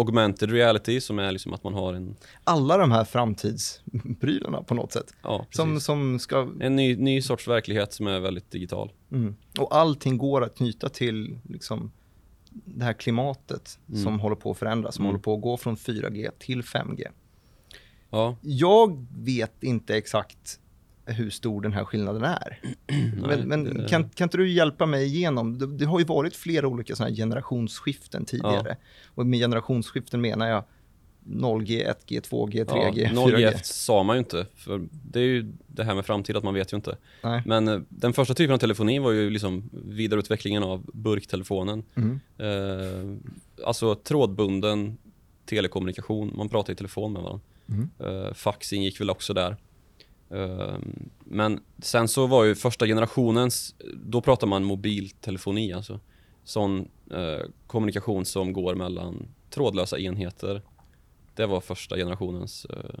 augmented 0.00 0.50
reality 0.50 1.00
som 1.00 1.18
är 1.18 1.32
liksom 1.32 1.52
att 1.52 1.64
man 1.64 1.74
har 1.74 1.94
en... 1.94 2.16
Alla 2.44 2.76
de 2.76 2.92
här 2.92 3.04
framtidsprylarna 3.04 4.62
på 4.62 4.74
något 4.74 4.92
sätt. 4.92 5.14
Ja, 5.22 5.46
som, 5.50 5.80
som 5.80 6.18
ska... 6.18 6.48
En 6.60 6.76
ny, 6.76 6.96
ny 6.96 7.22
sorts 7.22 7.48
verklighet 7.48 7.92
som 7.92 8.06
är 8.06 8.20
väldigt 8.20 8.50
digital. 8.50 8.92
Mm. 9.12 9.36
Och 9.58 9.76
allting 9.76 10.18
går 10.18 10.44
att 10.44 10.56
knyta 10.56 10.88
till 10.88 11.38
liksom, 11.48 11.92
det 12.50 12.84
här 12.84 12.92
klimatet 12.92 13.78
mm. 13.88 14.02
som 14.02 14.20
håller 14.20 14.36
på 14.36 14.50
att 14.50 14.58
förändras, 14.58 14.94
som 14.94 15.04
mm. 15.04 15.10
håller 15.10 15.22
på 15.22 15.34
att 15.34 15.40
gå 15.40 15.56
från 15.56 15.76
4G 15.76 16.30
till 16.38 16.62
5G. 16.62 17.06
Ja. 18.10 18.36
Jag 18.40 19.06
vet 19.18 19.62
inte 19.62 19.96
exakt 19.96 20.60
hur 21.04 21.30
stor 21.30 21.60
den 21.60 21.72
här 21.72 21.84
skillnaden 21.84 22.24
är. 22.24 22.58
men, 23.26 23.48
men 23.48 23.86
kan, 23.88 24.08
kan 24.08 24.24
inte 24.24 24.36
du 24.36 24.48
hjälpa 24.48 24.86
mig 24.86 25.04
igenom? 25.06 25.58
Det, 25.58 25.66
det 25.66 25.84
har 25.84 25.98
ju 25.98 26.04
varit 26.04 26.36
flera 26.36 26.68
olika 26.68 26.96
såna 26.96 27.10
generationsskiften 27.10 28.24
tidigare. 28.24 28.68
Ja. 28.68 28.74
Och 29.14 29.26
med 29.26 29.38
generationsskiften 29.38 30.20
menar 30.20 30.48
jag 30.48 30.64
0G, 31.24 31.94
1G, 32.06 32.20
2G, 32.20 32.64
3G, 32.64 32.98
ja, 32.98 33.10
4G. 33.10 33.50
0G 33.50 33.62
sa 33.62 34.02
man 34.02 34.16
ju 34.16 34.18
inte, 34.18 34.46
för 34.54 34.88
det 34.90 35.20
är 35.20 35.24
ju 35.24 35.52
det 35.66 35.84
här 35.84 35.94
med 35.94 36.06
framtid 36.06 36.36
att 36.36 36.44
man 36.44 36.54
vet 36.54 36.72
ju 36.72 36.76
inte. 36.76 36.96
Nej. 37.22 37.42
Men 37.46 37.68
eh, 37.68 37.80
den 37.88 38.12
första 38.12 38.34
typen 38.34 38.54
av 38.54 38.58
telefoni 38.58 38.98
var 38.98 39.10
ju 39.10 39.30
liksom 39.30 39.70
vidareutvecklingen 39.72 40.62
av 40.62 40.90
burktelefonen. 40.92 41.82
Mm. 41.94 42.20
Eh, 42.38 43.18
alltså 43.66 43.94
trådbunden 43.94 44.98
telekommunikation, 45.44 46.32
man 46.36 46.48
pratar 46.48 46.72
i 46.72 46.76
telefon 46.76 47.12
med 47.12 47.22
varandra. 47.22 47.44
Mm. 47.68 47.90
Eh, 47.98 48.32
faxing 48.34 48.82
gick 48.82 49.00
väl 49.00 49.10
också 49.10 49.34
där. 49.34 49.56
Ehm, 50.30 51.10
men 51.18 51.60
sen 51.78 52.08
så 52.08 52.26
var 52.26 52.44
ju 52.44 52.54
första 52.54 52.86
generationens, 52.86 53.74
då 53.94 54.20
pratar 54.20 54.46
man 54.46 54.64
mobiltelefoni 54.64 55.72
alltså. 55.72 56.00
Sån 56.44 56.88
eh, 57.10 57.40
kommunikation 57.66 58.24
som 58.24 58.52
går 58.52 58.74
mellan 58.74 59.28
trådlösa 59.50 59.98
enheter. 59.98 60.62
Det 61.34 61.46
var 61.46 61.60
första 61.60 61.96
generationens 61.96 62.64
eh, 62.64 63.00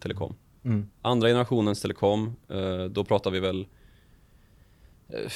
telekom. 0.00 0.34
Mm. 0.64 0.88
Andra 1.02 1.28
generationens 1.28 1.82
telekom, 1.82 2.36
eh, 2.48 2.84
då 2.84 3.04
pratar 3.04 3.30
vi 3.30 3.40
väl 3.40 3.66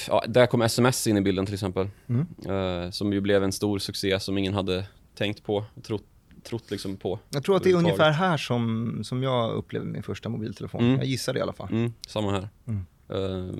Ja, 0.08 0.24
där 0.28 0.46
kom 0.46 0.62
sms 0.62 1.06
in 1.06 1.16
i 1.16 1.20
bilden 1.20 1.46
till 1.46 1.54
exempel. 1.54 1.88
Mm. 2.08 2.92
Som 2.92 3.12
ju 3.12 3.20
blev 3.20 3.44
en 3.44 3.52
stor 3.52 3.78
succé 3.78 4.20
som 4.20 4.38
ingen 4.38 4.54
hade 4.54 4.86
tänkt 5.14 5.44
på 5.44 5.64
och 5.74 5.84
trott 5.84 6.04
trott 6.44 6.70
liksom 6.70 6.96
på. 6.96 7.18
Jag 7.30 7.44
tror 7.44 7.56
att 7.56 7.62
det 7.62 7.70
är 7.70 7.74
ungefär 7.74 8.10
här 8.10 8.36
som, 8.36 8.98
som 9.04 9.22
jag 9.22 9.52
upplevde 9.52 9.88
min 9.88 10.02
första 10.02 10.28
mobiltelefon. 10.28 10.80
Mm. 10.80 10.96
Jag 10.96 11.06
gissar 11.06 11.32
det 11.32 11.38
i 11.38 11.42
alla 11.42 11.52
fall. 11.52 11.68
Mm, 11.70 11.92
samma 12.06 12.32
här. 12.32 12.48
Mm. 12.66 12.86
Uh, 13.12 13.54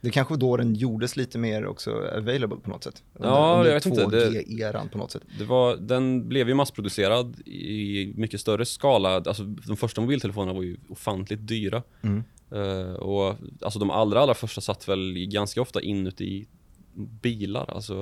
det 0.00 0.10
kanske 0.10 0.36
då 0.36 0.56
den 0.56 0.74
gjordes 0.74 1.16
lite 1.16 1.38
mer 1.38 1.66
också 1.66 1.90
available 2.16 2.56
på 2.56 2.70
något 2.70 2.84
sätt. 2.84 3.02
Ja, 3.18 3.56
under, 3.56 3.70
jag 3.70 3.74
vet 3.74 3.86
inte. 3.86 4.04
2G-eran 4.04 4.88
på 4.88 4.98
något 4.98 5.10
sätt. 5.10 5.22
Det 5.38 5.44
var, 5.44 5.76
den 5.76 6.28
blev 6.28 6.48
ju 6.48 6.54
massproducerad 6.54 7.40
i 7.48 8.12
mycket 8.16 8.40
större 8.40 8.64
skala. 8.64 9.14
Alltså, 9.16 9.44
de 9.44 9.76
första 9.76 10.00
mobiltelefonerna 10.00 10.52
var 10.52 10.62
ju 10.62 10.76
ofantligt 10.88 11.46
dyra. 11.46 11.82
Mm. 12.02 12.24
Uh, 12.52 12.92
och 12.92 13.36
alltså, 13.60 13.78
de 13.78 13.90
allra, 13.90 14.20
allra 14.20 14.34
första 14.34 14.60
satt 14.60 14.88
väl 14.88 15.14
ganska 15.14 15.62
ofta 15.62 15.80
inuti 15.80 16.46
bilar, 16.94 17.70
alltså 17.74 17.94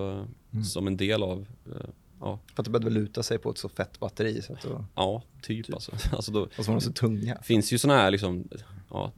mm. 0.52 0.64
som 0.64 0.86
en 0.86 0.96
del 0.96 1.22
av 1.22 1.38
uh, 1.68 1.74
ja. 2.20 2.38
För 2.54 2.62
att 2.62 2.64
det 2.64 2.70
började 2.70 2.90
luta 2.90 3.22
sig 3.22 3.38
på 3.38 3.50
ett 3.50 3.58
så 3.58 3.68
fett 3.68 4.00
batteri. 4.00 4.42
Så 4.42 4.52
att 4.52 4.62
då, 4.62 4.84
ja, 4.94 5.22
typ, 5.42 5.74
alltså. 5.74 5.92
alltså 6.12 6.32
då, 6.32 6.40
och 6.40 6.64
så 6.64 6.72
var 6.72 6.74
de 6.74 6.80
så 6.80 6.92
tunga. 6.92 7.38
finns 7.42 7.72
ju 7.72 7.78
såna 7.78 7.96
här 7.96 8.10
liksom, 8.10 8.48
ja, 8.90 9.12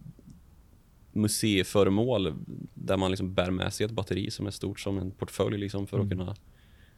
museiföremål 1.12 2.34
där 2.74 2.96
man 2.96 3.10
liksom 3.10 3.34
bär 3.34 3.50
med 3.50 3.72
sig 3.72 3.86
ett 3.86 3.92
batteri 3.92 4.30
som 4.30 4.46
är 4.46 4.50
stort 4.50 4.80
som 4.80 4.98
en 4.98 5.10
portfölj 5.10 5.58
liksom 5.58 5.86
för 5.86 6.00
att 6.00 6.10
kunna 6.10 6.36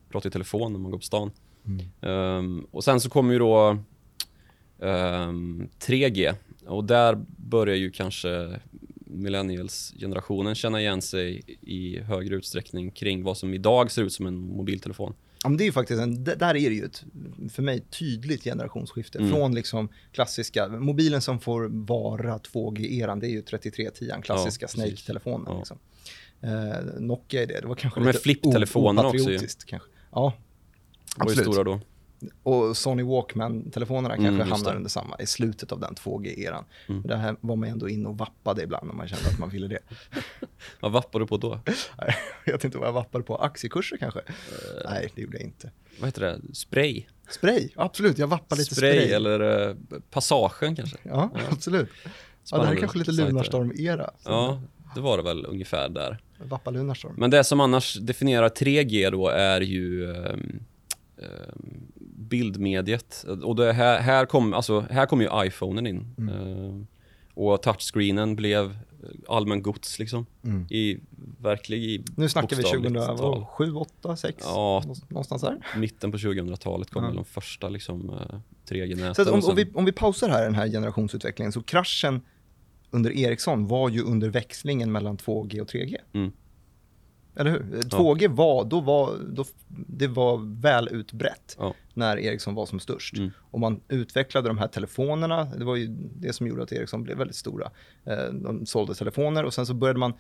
prata 0.08 0.28
i 0.28 0.30
telefon 0.30 0.72
när 0.72 0.78
man 0.78 0.90
går 0.90 0.98
på 0.98 1.04
stan. 1.04 1.30
Ehm, 2.00 2.66
och 2.70 2.84
sen 2.84 3.00
så 3.00 3.10
kommer 3.10 3.32
ju 3.32 3.38
då 3.38 3.78
ehm, 4.78 5.68
3G 5.78 6.34
och 6.66 6.84
där 6.84 7.24
börjar 7.36 7.76
ju 7.76 7.90
kanske 7.90 8.60
millennials-generationen 9.06 10.54
känna 10.54 10.80
igen 10.80 11.02
sig 11.02 11.42
i 11.60 12.00
högre 12.00 12.36
utsträckning 12.36 12.90
kring 12.90 13.22
vad 13.22 13.36
som 13.36 13.54
idag 13.54 13.90
ser 13.90 14.02
ut 14.02 14.12
som 14.12 14.26
en 14.26 14.34
mobiltelefon. 14.34 15.14
Ja, 15.42 15.48
men 15.48 15.56
det 15.56 15.64
är 15.64 15.66
ju 15.66 15.72
faktiskt 15.72 16.00
en, 16.00 16.24
där 16.24 16.42
är 16.42 16.52
det 16.52 16.58
ju 16.76 16.84
ett, 16.84 17.04
för 17.52 17.62
mig, 17.62 17.80
tydligt 17.80 18.44
generationsskifte. 18.44 19.18
Mm. 19.18 19.30
Från 19.30 19.54
liksom 19.54 19.88
klassiska, 20.12 20.68
mobilen 20.68 21.20
som 21.22 21.40
får 21.40 21.68
vara 21.86 22.38
2G-eran, 22.38 23.20
det 23.20 23.26
är 23.26 23.30
ju 23.30 23.42
3310, 23.42 24.22
klassiska 24.22 24.64
Ja. 24.64 24.68
Snake-telefonen. 24.68 25.46
Ja. 25.52 25.58
Liksom. 25.58 25.78
Eh, 26.40 27.00
Nokia 27.00 27.42
är 27.42 27.46
det, 27.46 27.60
det 27.60 27.66
var 27.66 27.74
kanske 27.74 28.00
De 28.00 28.04
här 28.04 28.12
lite 28.12 28.22
flipptelefonerna 28.22 29.08
också 29.08 29.30
ju. 29.30 29.38
Kanske. 29.66 29.88
Ja, 30.12 30.32
De 31.16 31.24
var 31.24 31.26
ju 31.26 31.30
Absolut. 31.30 31.54
stora 31.54 31.64
då. 31.64 31.80
Och 32.42 32.76
Sony 32.76 33.02
Walkman-telefonerna 33.02 34.14
Mm, 34.14 34.36
kanske 34.38 34.54
hamnar 34.54 34.76
under 34.76 34.90
samma, 34.90 35.16
i 35.18 35.26
slutet 35.26 35.72
av 35.72 35.80
den 35.80 35.94
2G-eran. 35.94 36.64
Mm. 36.88 37.02
Det 37.02 37.16
här 37.16 37.36
var 37.40 37.56
man 37.56 37.68
ändå 37.68 37.88
inne 37.88 38.08
och 38.08 38.18
vappade 38.18 38.62
ibland 38.62 38.86
när 38.86 38.94
man 38.94 39.08
kände 39.08 39.28
att 39.28 39.38
man 39.38 39.50
ville 39.50 39.68
det. 39.68 39.78
Vad 40.80 40.92
vappar 40.92 41.20
du 41.20 41.26
på 41.26 41.36
då? 41.36 41.60
jag 42.44 42.52
vet 42.52 42.64
inte 42.64 42.78
vad 42.78 42.88
jag 42.88 42.92
vappade 42.92 43.24
på, 43.24 43.36
aktiekurser 43.36 43.96
kanske? 43.96 44.20
Eh. 44.20 44.90
Nej, 44.90 45.12
det 45.14 45.22
gjorde 45.22 45.36
jag 45.36 45.46
inte. 45.46 45.70
Vad 45.98 46.08
heter 46.08 46.20
det? 46.20 46.54
Spray? 46.54 47.04
Spray, 47.30 47.68
absolut, 47.76 48.18
jag 48.18 48.26
vappade 48.26 48.60
lite 48.60 48.74
spray, 48.74 49.00
spray. 49.00 49.12
eller 49.12 49.68
eh, 49.68 49.76
Passagen 50.10 50.76
kanske? 50.76 50.96
Ja, 51.02 51.30
absolut. 51.50 51.88
Ja, 52.50 52.58
det 52.58 52.66
här 52.66 52.72
är 52.72 52.76
kanske 52.76 52.98
lite. 52.98 53.12
Lunarstorm-era. 53.12 54.10
Ja, 54.24 54.62
det 54.94 55.00
var 55.00 55.16
det 55.16 55.22
väl 55.22 55.46
ungefär 55.46 55.88
där. 55.88 56.18
Vappa 56.38 56.70
Lunarstorm. 56.70 57.14
Men 57.16 57.30
det 57.30 57.44
som 57.44 57.60
annars 57.60 57.94
definierar 57.94 58.48
3G 58.48 59.10
då 59.10 59.28
är 59.28 59.60
ju 59.60 60.10
ehm, 60.10 60.60
ehm, 61.18 61.92
bildmediet. 62.30 63.24
Och 63.44 63.56
det 63.56 63.72
här, 63.72 64.00
här 64.00 64.26
kom, 64.26 64.54
alltså, 64.54 64.80
här 64.90 65.06
kom 65.06 65.20
ju 65.20 65.28
iPhonen 65.34 65.86
in. 65.86 66.14
Mm. 66.18 66.34
Ehm, 66.34 66.86
och 67.34 67.62
touchscreenen 67.62 68.36
blev 68.36 68.78
allmän 69.28 69.62
gods 69.62 69.98
liksom. 69.98 70.26
Mm. 70.44 70.66
I 70.70 70.98
verklig 71.38 71.84
i 71.84 72.04
Nu 72.16 72.28
snackar 72.28 72.56
vi 72.56 72.62
bokstavligt 72.62 72.94
tal. 72.94 73.16
2007, 73.16 73.74
8, 73.74 74.16
6? 74.16 74.36
Ja. 74.40 74.82
Någonstans 75.08 75.42
där. 75.42 75.66
Mitten 75.76 76.12
på 76.12 76.18
2000-talet 76.18 76.90
kom 76.90 77.04
Ja. 77.04 77.10
de 77.10 77.24
första 77.24 77.68
liksom, 77.68 78.20
3G-näten. 78.68 79.24
Så 79.24 79.32
om, 79.32 79.40
om, 79.44 79.56
vi, 79.56 79.70
om 79.74 79.84
vi 79.84 79.92
pausar 79.92 80.28
här 80.28 80.44
den 80.44 80.54
här 80.54 80.68
generationsutvecklingen, 80.68 81.52
så 81.52 81.62
kraschen 81.62 82.20
under 82.90 83.10
Ericsson 83.10 83.66
var 83.66 83.88
ju 83.88 84.02
under 84.02 84.28
växlingen 84.28 84.92
mellan 84.92 85.16
2G 85.16 85.60
och 85.60 85.68
3G. 85.68 85.96
Mm. 86.12 86.32
Eller 87.36 87.50
hur? 87.50 87.58
2G 87.82 88.28
var, 88.28 88.64
då 88.64 88.80
var, 88.80 89.18
då, 89.32 89.44
det 89.68 90.06
var 90.06 90.60
väl 90.60 90.88
utbrett 90.88 91.56
Ja. 91.58 91.74
när 91.94 92.18
Ericsson 92.18 92.54
var 92.54 92.66
som 92.66 92.80
störst. 92.80 93.16
Mm. 93.16 93.30
Och 93.50 93.60
man 93.60 93.80
utvecklade 93.88 94.48
de 94.48 94.58
här 94.58 94.68
telefonerna, 94.68 95.44
det 95.44 95.64
var 95.64 95.76
ju 95.76 95.86
det 96.16 96.32
som 96.32 96.46
gjorde 96.46 96.62
att 96.62 96.72
Ericsson 96.72 97.02
blev 97.02 97.18
väldigt 97.18 97.36
stora. 97.36 97.70
Eh, 98.04 98.24
De 98.32 98.66
sålde 98.66 98.94
telefoner 98.94 99.44
och 99.44 99.54
sen 99.54 99.66
så 99.66 99.74
började 99.74 99.98
man 99.98 100.12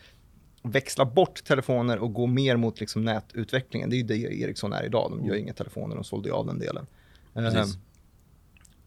växla 0.62 1.04
bort 1.04 1.44
telefoner 1.44 1.98
och 1.98 2.12
gå 2.14 2.26
mer 2.26 2.56
mot 2.56 2.80
liksom 2.80 3.04
nätutvecklingen. 3.04 3.90
Det 3.90 3.96
är 3.96 3.98
ju 3.98 4.04
det 4.04 4.16
Ericsson 4.42 4.72
är 4.72 4.84
idag, 4.84 5.10
de 5.10 5.24
gör 5.26 5.34
inga 5.34 5.52
telefoner, 5.52 5.94
de 5.94 6.04
sålde 6.04 6.28
ju 6.28 6.34
av 6.34 6.46
den 6.46 6.58
delen. 6.58 6.86
Eh, 7.34 7.50
Precis. 7.50 7.78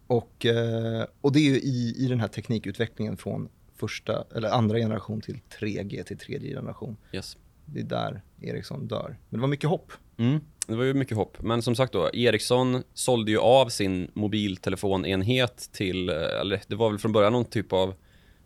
och, 0.07 0.45
eh, 0.45 1.05
och 1.21 1.31
det 1.31 1.39
är 1.39 1.43
ju 1.49 1.55
i, 1.59 1.95
i 1.97 2.07
den 2.07 2.19
här 2.19 2.27
teknikutvecklingen 2.27 3.17
från 3.17 3.49
första, 3.75 4.23
eller 4.35 4.49
andra 4.49 4.77
generation 4.77 5.21
till 5.21 5.39
3G 5.59 6.03
till 6.03 6.17
tredje 6.17 6.49
generation. 6.55 6.97
Yes. 7.13 7.37
Det 7.65 7.79
är 7.79 7.83
där 7.83 8.21
Ericsson 8.41 8.87
dör. 8.87 9.17
Men 9.29 9.37
det 9.37 9.41
var 9.41 9.47
mycket 9.47 9.69
hopp. 9.69 9.91
Mm, 10.17 10.39
det 10.67 10.75
var 10.75 10.83
ju 10.83 10.93
mycket 10.93 11.17
hopp. 11.17 11.37
Men 11.41 11.61
som 11.61 11.75
sagt 11.75 11.93
då, 11.93 12.09
Ericsson 12.13 12.83
sålde 12.93 13.31
ju 13.31 13.37
av 13.39 13.69
sin 13.69 14.11
mobiltelefonenhet 14.13 15.69
till, 15.71 16.09
eh, 16.09 16.15
eller 16.15 16.61
det 16.67 16.75
var 16.75 16.89
väl 16.89 16.99
från 16.99 17.11
början 17.11 17.33
någon 17.33 17.45
typ 17.45 17.73
av 17.73 17.93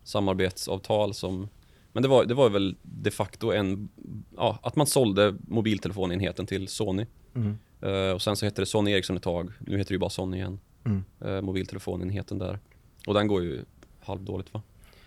samarbetsavtal 0.04 1.14
som, 1.14 1.48
men 1.92 2.02
det 2.02 2.08
var, 2.08 2.24
det 2.24 2.34
var 2.34 2.50
väl 2.50 2.76
de 2.82 3.10
facto 3.10 3.52
en, 3.52 3.88
ja, 4.36 4.58
att 4.62 4.76
man 4.76 4.86
sålde 4.86 5.34
mobiltelefonenheten 5.40 6.46
till 6.46 6.68
Sony. 6.68 7.06
Mm. 7.34 7.58
Eh, 7.80 8.10
och 8.14 8.22
sen 8.22 8.36
så 8.36 8.44
hette 8.44 8.62
det 8.62 8.66
Sony 8.66 8.90
Ericsson 8.90 9.16
ett 9.16 9.22
tag, 9.22 9.52
nu 9.60 9.78
heter 9.78 9.88
det 9.88 9.94
ju 9.94 9.98
bara 9.98 10.10
Sony 10.10 10.36
igen, 10.36 10.60
Mm. 10.84 11.04
uh, 11.24 11.40
mobiltelefonenheten 11.42 12.38
där. 12.38 12.58
Och 13.06 13.14
den 13.14 13.26
går 13.26 13.42
ju 13.42 13.64
halvdåligt 14.00 14.54
va? 14.54 14.62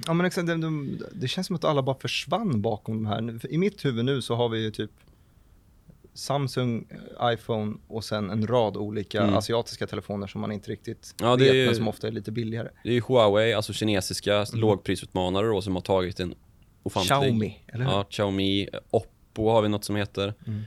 Ja, 0.08 0.14
men 0.14 0.26
exakt, 0.26 0.48
de, 0.48 0.62
de, 0.62 0.98
det 1.14 1.28
känns 1.28 1.48
som 1.48 1.56
att 1.56 1.64
alla 1.64 1.82
bara 1.82 1.96
försvann 2.00 2.62
bakom 2.62 2.96
de 3.04 3.06
här. 3.06 3.54
I 3.54 3.58
mitt 3.58 3.86
huvud 3.86 4.06
nu 4.06 4.22
så 4.22 4.36
har 4.36 4.50
vi 4.50 4.60
ju 4.64 4.72
typ 4.72 4.92
Samsung, 6.14 6.86
eh, 6.90 7.34
iPhone 7.34 7.76
och 7.88 8.04
sen 8.04 8.30
en 8.30 8.48
rad 8.48 8.78
olika 8.78 9.22
Mm. 9.24 9.36
asiatiska 9.36 9.88
telefoner 9.88 10.28
som 10.28 10.42
man 10.42 10.52
inte 10.52 10.72
riktigt 10.72 11.16
Ja, 11.22 11.36
det 11.36 11.44
vet, 11.44 11.54
ju- 11.56 11.66
men 11.66 11.76
som 11.76 11.88
ofta 11.88 12.08
är 12.08 12.12
lite 12.12 12.32
billigare. 12.32 12.70
Det 12.84 12.90
är 12.90 12.94
ju 12.94 13.02
Huawei, 13.08 13.54
alltså 13.54 13.74
kinesiska 13.74 14.46
lågprisutmanare 14.54 15.48
då, 15.48 15.62
som 15.62 15.76
har 15.76 15.82
tagit 15.82 16.20
en 16.20 16.34
ofantlig... 16.84 17.16
Mm. 17.16 17.24
Xiaomi, 17.24 17.58
eller 17.68 17.86
hur? 17.86 17.92
Ja, 17.92 18.04
Xiaomi. 18.10 18.68
Oppo 18.90 19.50
har 19.50 19.62
vi 19.62 19.70
något 19.70 19.84
som 19.86 19.96
heter. 19.96 20.34
Mm. 20.48 20.62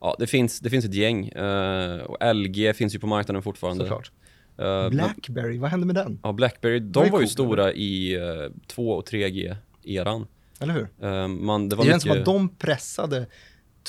Ja, 0.00 0.16
det 0.18 0.26
finns, 0.26 0.60
det 0.60 0.70
finns 0.70 0.84
ett 0.84 0.94
gäng. 0.94 1.28
eh, 1.28 2.00
och 2.00 2.34
LG 2.34 2.72
finns 2.74 2.94
ju 2.94 2.98
på 2.98 3.06
marknaden 3.06 3.42
fortfarande. 3.42 3.84
Såklart. 3.84 4.12
Eh, 4.60 4.88
Blackberry, 4.90 5.58
vad 5.58 5.70
hände 5.70 5.86
med 5.86 5.94
den? 5.94 6.18
Ja, 6.22 6.32
Blackberry, 6.32 6.80
var 6.80 6.86
de 6.92 7.04
ju 7.04 7.10
var 7.10 7.18
ju 7.20 7.24
cool, 7.26 7.28
stora 7.28 7.72
i 7.72 8.18
uh, 8.18 8.50
2 8.66 8.90
och 8.92 9.08
3G-eran. 9.08 10.26
Eller 10.60 10.74
hur? 10.74 11.08
Uh, 11.08 11.28
man, 11.28 11.68
det 11.68 11.76
Det 11.76 11.76
var 11.76 11.84
som 11.84 12.08
mycket... 12.10 12.18
att 12.18 12.24
de 12.24 12.48
pressade 12.48 13.26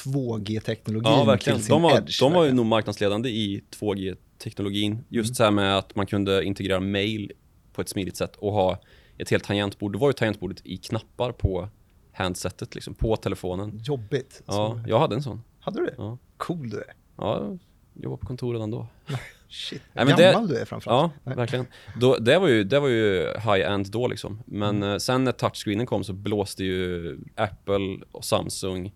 2G-teknologin 0.04 1.12
Ja, 1.12 1.24
verkligen. 1.24 1.58
till 1.60 1.66
sin 1.66 1.74
De 1.74 1.82
var, 1.82 1.98
edge. 1.98 2.20
de 2.20 2.34
var 2.34 2.46
ju 2.46 2.52
nog 2.52 2.66
marknadsledande 2.66 3.30
i 3.30 3.62
2G-teknologin. 3.80 4.98
Just 5.10 5.30
Mm. 5.30 5.36
så 5.36 5.44
här 5.44 5.52
med 5.52 5.78
att 5.78 5.96
man 5.96 6.06
kunde 6.06 6.44
integrera 6.44 6.80
mail 6.80 7.32
på 7.74 7.82
ett 7.82 7.90
smidigt 7.90 8.18
sätt 8.18 8.36
och 8.36 8.54
ha 8.54 8.82
ett 9.18 9.30
helt 9.30 9.44
tangentbord. 9.44 9.94
Då 9.94 10.00
var 10.00 10.10
ju 10.10 10.14
tangentbordet 10.14 10.62
i 10.66 10.78
knappar 10.78 11.32
på 11.32 11.70
handsetet, 12.14 12.76
liksom, 12.76 12.94
på 12.94 13.16
telefonen. 13.16 13.80
Jobbigt. 13.84 14.42
Ja, 14.46 14.80
jag 14.88 15.00
hade 15.00 15.16
en 15.16 15.24
sån. 15.24 15.42
Hade 15.60 15.80
du 15.80 15.86
det? 15.86 15.94
Ja, 15.98 16.18
Cool 16.38 16.70
du 16.70 16.78
är. 16.78 16.94
ja 17.18 17.40
jag 17.44 17.60
jobbade 18.04 18.20
på 18.22 18.28
kontor 18.28 18.54
redan 18.54 18.72
då. 18.72 18.88
Shit. 19.52 19.82
Nej, 19.94 20.06
men 20.06 20.16
det- 20.18 20.24
Gammal 20.32 20.48
du 20.48 20.58
är 20.58 20.66
framförallt. 20.66 21.14
Ja, 21.24 21.34
verkligen. 21.36 21.66
Då, 22.00 22.16
det, 22.18 22.40
var 22.40 22.48
ju, 22.48 22.64
det 22.64 22.80
var 22.80 22.88
ju 22.88 23.28
high-end 23.28 23.92
då 23.92 24.08
liksom. 24.08 24.44
Men 24.46 24.76
Mm. 24.76 24.90
eh, 24.92 24.98
sen 24.98 25.24
när 25.24 25.32
touchscreenen 25.32 25.86
kom 25.86 26.04
så 26.04 26.14
blåste 26.14 26.64
ju 26.64 27.18
Apple 27.36 27.98
och 28.12 28.26
Samsung 28.26 28.92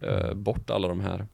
eh, 0.00 0.24
Mm. 0.24 0.42
bort 0.42 0.70
alla 0.70 0.88
de 0.88 1.00
här 1.00 1.26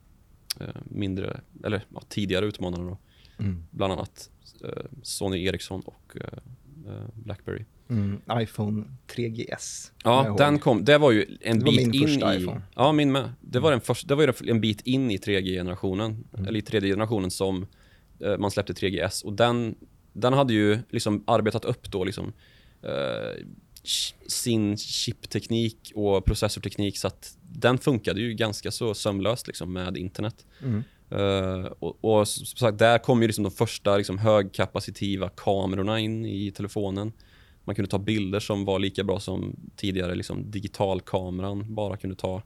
eh, 0.59 0.67
mindre, 0.83 1.39
eller 1.63 1.81
ja, 1.93 2.01
tidigare 2.09 2.45
utmanarna 2.45 2.83
då. 2.89 2.97
Mm. 3.39 3.63
Bland 3.71 3.93
annat 3.93 4.29
eh, 4.63 4.69
Sony 5.01 5.45
Ericsson 5.45 5.81
och 5.85 6.17
eh, 6.21 6.93
eh, 6.93 7.03
Blackberry. 7.13 7.65
Mm. 7.89 8.21
iPhone 8.39 8.83
3GS. 9.07 9.91
kommer 10.03 10.15
jag 10.15 10.25
Ja, 10.25 10.35
den 10.45 10.59
kom, 10.59 10.85
det 10.85 10.97
var 10.97 11.11
ju 11.11 11.37
en 11.41 11.59
var 11.59 11.71
bit 11.71 11.95
in 11.95 12.09
i... 12.11 12.37
iPhone. 12.37 12.61
Ja, 12.75 12.91
min 12.91 13.11
med. 13.11 13.29
Det 13.41 13.59
var, 13.59 13.71
den 13.71 13.81
första, 13.81 14.07
det 14.07 14.15
var 14.15 14.23
ju 14.43 14.49
en 14.51 14.61
bit 14.61 14.81
in 14.81 15.11
i 15.11 15.17
3G-generationen, 15.17 16.23
Mm. 16.33 16.47
eller 16.47 16.59
i 16.59 16.61
tredje 16.61 16.89
generationen 16.89 17.31
som 17.31 17.65
man 18.39 18.51
släppte 18.51 18.73
3GS 18.73 19.25
och 19.25 19.33
den, 19.33 19.75
den 20.13 20.33
hade 20.33 20.53
ju 20.53 20.79
liksom 20.89 21.23
arbetat 21.27 21.65
upp 21.65 21.91
då 21.91 22.03
liksom 22.03 22.33
eh, 22.81 23.45
sin 24.27 24.77
chipteknik 24.77 25.91
och 25.95 26.25
processorteknik 26.25 26.97
så 26.97 27.07
att 27.07 27.37
den 27.41 27.77
funkade 27.77 28.21
ju 28.21 28.33
ganska 28.33 28.71
så 28.71 28.93
sömlöst 28.93 29.47
liksom 29.47 29.73
med 29.73 29.97
internet. 29.97 30.45
Mm. 30.61 30.83
Eh, 31.09 31.65
och, 31.79 32.19
och 32.19 32.27
som 32.27 32.45
sagt, 32.45 32.77
där 32.77 32.97
kom 32.97 33.21
ju 33.21 33.27
liksom 33.27 33.43
de 33.43 33.51
första 33.51 33.97
liksom 33.97 34.17
högkapacitiva 34.17 35.29
kamerorna 35.29 35.99
in 35.99 36.25
i 36.25 36.51
telefonen. 36.51 37.11
Man 37.63 37.75
kunde 37.75 37.91
ta 37.91 37.97
bilder 37.97 38.39
som 38.39 38.65
var 38.65 38.79
lika 38.79 39.03
bra 39.03 39.19
som 39.19 39.55
tidigare 39.75 40.15
liksom 40.15 40.51
digitalkameran 40.51 41.75
bara 41.75 41.97
kunde 41.97 42.15
ta. 42.15 42.41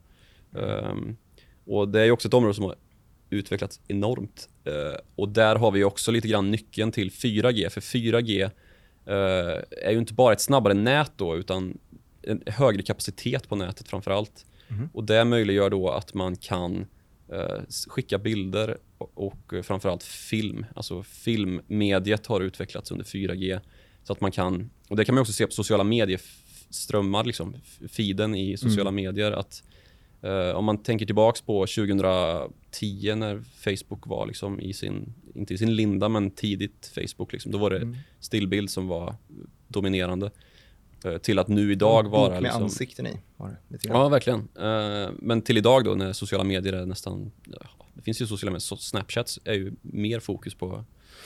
Ehm, 0.56 1.16
och 1.66 1.88
det 1.88 2.00
är 2.00 2.04
ju 2.04 2.10
också 2.10 2.28
ett 2.28 2.34
område 2.34 2.54
som 2.54 2.64
har 2.64 2.74
utvecklats 3.30 3.80
enormt. 3.88 4.48
Eh, 4.64 5.00
och 5.16 5.28
där 5.28 5.56
har 5.56 5.70
vi 5.70 5.84
också 5.84 6.10
lite 6.10 6.28
grann 6.28 6.50
nyckeln 6.50 6.92
till 6.92 7.10
4G, 7.10 7.68
för 7.68 7.80
4G 7.80 8.42
eh, 9.06 9.84
är 9.86 9.90
ju 9.90 9.98
inte 9.98 10.14
bara 10.14 10.32
ett 10.32 10.40
snabbare 10.40 10.74
nät 10.74 11.12
då, 11.16 11.36
utan 11.36 11.78
en 12.22 12.42
högre 12.46 12.82
kapacitet 12.82 13.48
på 13.48 13.56
nätet 13.56 13.88
framför 13.88 14.10
allt. 14.10 14.46
Och 14.92 15.04
det 15.04 15.24
möjliggör 15.24 15.70
då 15.70 15.90
att 15.90 16.14
man 16.14 16.36
kan 16.36 16.86
eh, 17.32 17.62
skicka 17.88 18.18
bilder 18.18 18.78
och, 18.98 19.12
och 19.14 19.54
framförallt 19.64 20.02
film. 20.02 20.66
Alltså 20.74 21.02
filmmediet 21.02 22.26
har 22.26 22.40
utvecklats 22.40 22.90
under 22.90 23.04
4G. 23.04 23.60
Så 24.04 24.12
att 24.12 24.20
man 24.20 24.32
kan, 24.32 24.70
och 24.88 24.96
det 24.96 25.04
kan 25.04 25.14
man 25.14 25.22
också 25.22 25.32
se 25.32 25.46
på 25.46 25.52
sociala 25.52 25.84
medieströmmar, 25.84 27.24
liksom, 27.24 27.56
feeden 27.88 28.34
i 28.34 28.56
sociala 28.56 28.90
medier. 28.90 29.32
att 29.32 29.62
Uh, 30.24 30.56
om 30.56 30.64
man 30.64 30.82
tänker 30.82 31.06
tillbaks 31.06 31.40
på 31.40 31.66
2010 31.66 33.14
när 33.14 33.42
Facebook 33.64 34.06
var 34.06 34.26
liksom 34.26 34.60
i 34.60 34.72
sin, 34.72 35.14
inte 35.34 35.54
i 35.54 35.58
sin 35.58 35.76
linda, 35.76 36.08
men 36.08 36.30
tidigt 36.30 36.92
Facebook. 36.94 37.32
Liksom, 37.32 37.52
då 37.52 37.58
var 37.58 37.70
det 37.70 37.76
mm. 37.76 37.96
stillbild 38.20 38.70
som 38.70 38.88
var 38.88 39.14
dominerande. 39.68 40.30
Uh, 41.06 41.18
till 41.18 41.38
att 41.38 41.48
nu 41.48 41.72
idag 41.72 42.04
Bok 42.04 42.12
vara... 42.12 42.30
med 42.30 42.42
liksom, 42.42 42.62
ansikten 42.62 43.06
i. 43.06 43.20
Var 43.36 43.56
det, 43.68 43.78
ja, 43.82 44.08
verkligen. 44.08 44.40
Uh, 44.40 45.10
men 45.18 45.42
till 45.42 45.58
idag 45.58 45.84
då 45.84 45.94
när 45.94 46.12
sociala 46.12 46.44
medier 46.44 46.72
är 46.72 46.86
nästan... 46.86 47.32
det 47.94 48.02
finns 48.02 48.22
ju 48.22 48.26
sociala 48.26 48.50
medier, 48.50 48.76
Snapchat 48.76 49.38
är 49.44 49.54
ju 49.54 49.72
mer 49.82 50.20
fokus 50.20 50.54
på 50.54 50.84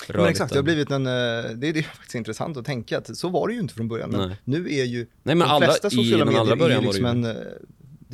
men 0.08 0.26
exakt, 0.26 0.52
det 0.52 0.58
har 0.58 0.62
blivit 0.62 0.90
en, 0.90 1.04
det 1.04 1.10
är, 1.10 1.56
det 1.56 1.68
är 1.68 1.82
faktiskt 1.82 2.14
intressant 2.14 2.56
att 2.56 2.64
tänka 2.64 2.98
att 2.98 3.16
så 3.16 3.28
var 3.28 3.48
det 3.48 3.54
ju 3.54 3.60
inte 3.60 3.74
från 3.74 3.88
början. 3.88 4.10
Men 4.10 4.28
Nej. 4.28 4.36
nu 4.44 4.74
är 4.74 4.84
ju 4.84 5.06
Nej, 5.22 5.34
men 5.34 5.48
de 5.48 5.62
flesta 5.62 5.90
sociala 5.90 6.24
medier 6.24 6.70
är 6.70 6.80
liksom 6.80 7.04
en 7.04 7.36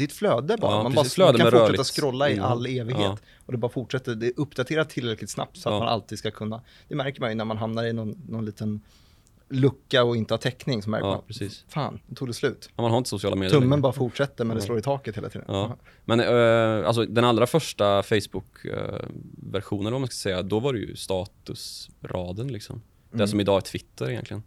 det 0.01 0.05
är 0.05 0.09
ett 0.09 0.13
flöde 0.13 0.57
bara. 0.57 0.73
Ja, 0.73 0.83
man 0.83 0.95
bara 0.95 1.05
flöde 1.05 1.33
man 1.33 1.39
kan 1.39 1.51
fortsätta 1.51 1.73
rörligt. 1.73 1.95
scrolla 1.95 2.31
i 2.31 2.39
all 2.39 2.67
evighet. 2.67 3.01
Ja. 3.01 3.19
Och 3.47 3.53
det 3.53 3.59
bara 3.59 3.71
fortsätter. 3.71 4.15
Det 4.15 4.27
är 4.27 4.33
uppdaterat 4.37 4.91
tillräckligt 4.91 5.31
snabbt 5.31 5.57
så 5.57 5.69
att 5.69 5.79
man 5.79 5.89
alltid 5.89 6.19
ska 6.19 6.31
kunna. 6.31 6.63
Det 6.89 6.95
märker 6.95 7.21
man 7.21 7.31
ju 7.31 7.35
när 7.35 7.45
man 7.45 7.59
hamnar 7.59 7.85
i 7.85 7.93
någon, 7.93 8.23
någon 8.29 8.45
liten 8.45 8.81
lucka 9.49 10.05
och 10.05 10.17
inte 10.17 10.35
har 10.35 10.39
täckning. 10.39 10.83
Så 10.83 10.91
märker 10.91 11.07
man, 11.07 11.23
precis. 11.27 11.65
fan, 11.69 12.01
nu 12.07 12.15
tog 12.15 12.29
det 12.29 12.35
slut. 12.35 12.71
man 12.77 12.91
har 12.91 12.99
inte 12.99 13.11
sociala 13.11 13.37
medier 13.37 13.51
Tummen 13.51 13.71
längre. 13.71 13.81
bara 13.81 13.93
fortsätter 13.93 14.45
men 14.45 14.57
det 14.57 14.63
slår 14.63 14.79
i 14.79 14.83
taket 14.83 15.17
hela 15.17 15.29
tiden. 15.29 15.45
Ja. 15.49 15.77
Men 16.05 16.21
uh, 16.21 16.87
alltså, 16.87 17.05
den 17.05 17.25
allra 17.25 17.47
första 17.47 18.03
Facebook-versionen, 18.03 19.87
uh, 19.87 19.95
om 19.95 20.01
man 20.03 20.09
ska 20.09 20.15
säga, 20.15 20.43
då 20.43 20.61
var 20.61 20.73
det 20.73 20.79
ju 20.79 20.97
statusraden 20.97 22.53
liksom. 22.53 22.77
Mm. 22.77 23.19
Det 23.19 23.29
som 23.29 23.41
idag 23.41 23.57
är 23.57 23.61
Twitter 23.61 24.11
egentligen. 24.11 24.43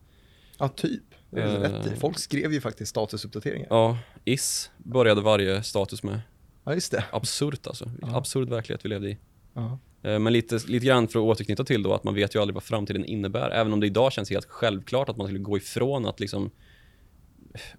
Ja, 0.57 0.67
typ. 0.67 1.03
Uh, 1.37 1.93
Folk 1.99 2.19
skrev 2.19 2.53
ju 2.53 2.61
faktiskt 2.61 2.89
statusuppdateringar. 2.89 3.67
Ja, 3.69 3.97
is 4.25 4.71
började 4.77 5.21
varje 5.21 5.63
status 5.63 6.03
med. 6.03 6.21
Ja, 6.63 6.73
just 6.73 6.91
det. 6.91 7.03
Absurt 7.11 7.67
alltså. 7.67 7.91
Ja. 8.01 8.17
Absurd 8.17 8.49
verklighet 8.49 8.85
vi 8.85 8.89
levde 8.89 9.09
i. 9.09 9.17
Ja. 9.53 9.79
Uh, 10.05 10.19
men 10.19 10.33
lite, 10.33 10.59
lite 10.67 10.85
grann 10.85 11.07
för 11.07 11.19
att 11.19 11.23
återknyta 11.23 11.63
till 11.63 11.83
då 11.83 11.93
att 11.93 12.03
man 12.03 12.15
vet 12.15 12.35
ju 12.35 12.39
aldrig 12.39 12.53
vad 12.53 12.63
framtiden 12.63 13.05
innebär. 13.05 13.49
Även 13.49 13.73
om 13.73 13.79
det 13.79 13.87
idag 13.87 14.13
känns 14.13 14.29
helt 14.29 14.45
självklart 14.45 15.09
att 15.09 15.17
man 15.17 15.27
skulle 15.27 15.39
gå 15.39 15.57
ifrån 15.57 16.05
att 16.05 16.19
liksom 16.19 16.51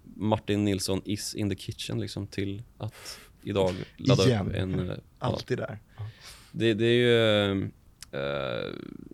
Martin 0.03 0.65
Nilsson 0.65 1.01
is 1.05 1.35
in 1.35 1.49
the 1.49 1.55
kitchen 1.55 1.99
liksom 1.99 2.27
till 2.27 2.63
att 2.77 3.19
idag 3.43 3.75
ladda 3.97 4.25
Igen. 4.25 4.47
upp 4.47 4.55
en... 4.55 4.79
Uh, 4.79 4.95
Alltid 5.19 5.57
där. 5.57 5.79
Det, 6.51 6.73
det, 6.73 6.85
är 6.85 6.93
ju... 6.93 7.69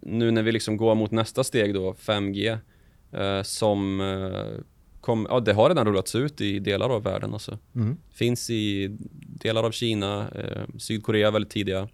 nu 0.01 0.31
när 0.31 0.43
vi 0.43 0.51
liksom 0.51 0.77
går 0.77 0.95
mot 0.95 1.11
nästa 1.11 1.43
steg 1.43 1.73
då, 1.73 1.93
5G 1.93 2.51
eh, 2.51 2.57
som 3.43 4.01
eh, 4.01 4.63
kom, 5.01 5.27
ja, 5.29 5.39
det 5.39 5.53
har 5.53 5.69
redan 5.69 5.85
rullats 5.85 6.15
ut 6.15 6.41
i 6.41 6.59
delar 6.59 6.89
av 6.89 7.03
världen. 7.03 7.33
Alltså. 7.33 7.57
Mm. 7.75 7.97
Finns 8.11 8.49
i 8.49 8.97
delar 9.41 9.63
av 9.63 9.71
Kina, 9.71 10.29
eh, 10.29 10.63
Sydkorea 10.77 11.31
väldigt 11.31 11.51
tidiga. 11.51 11.89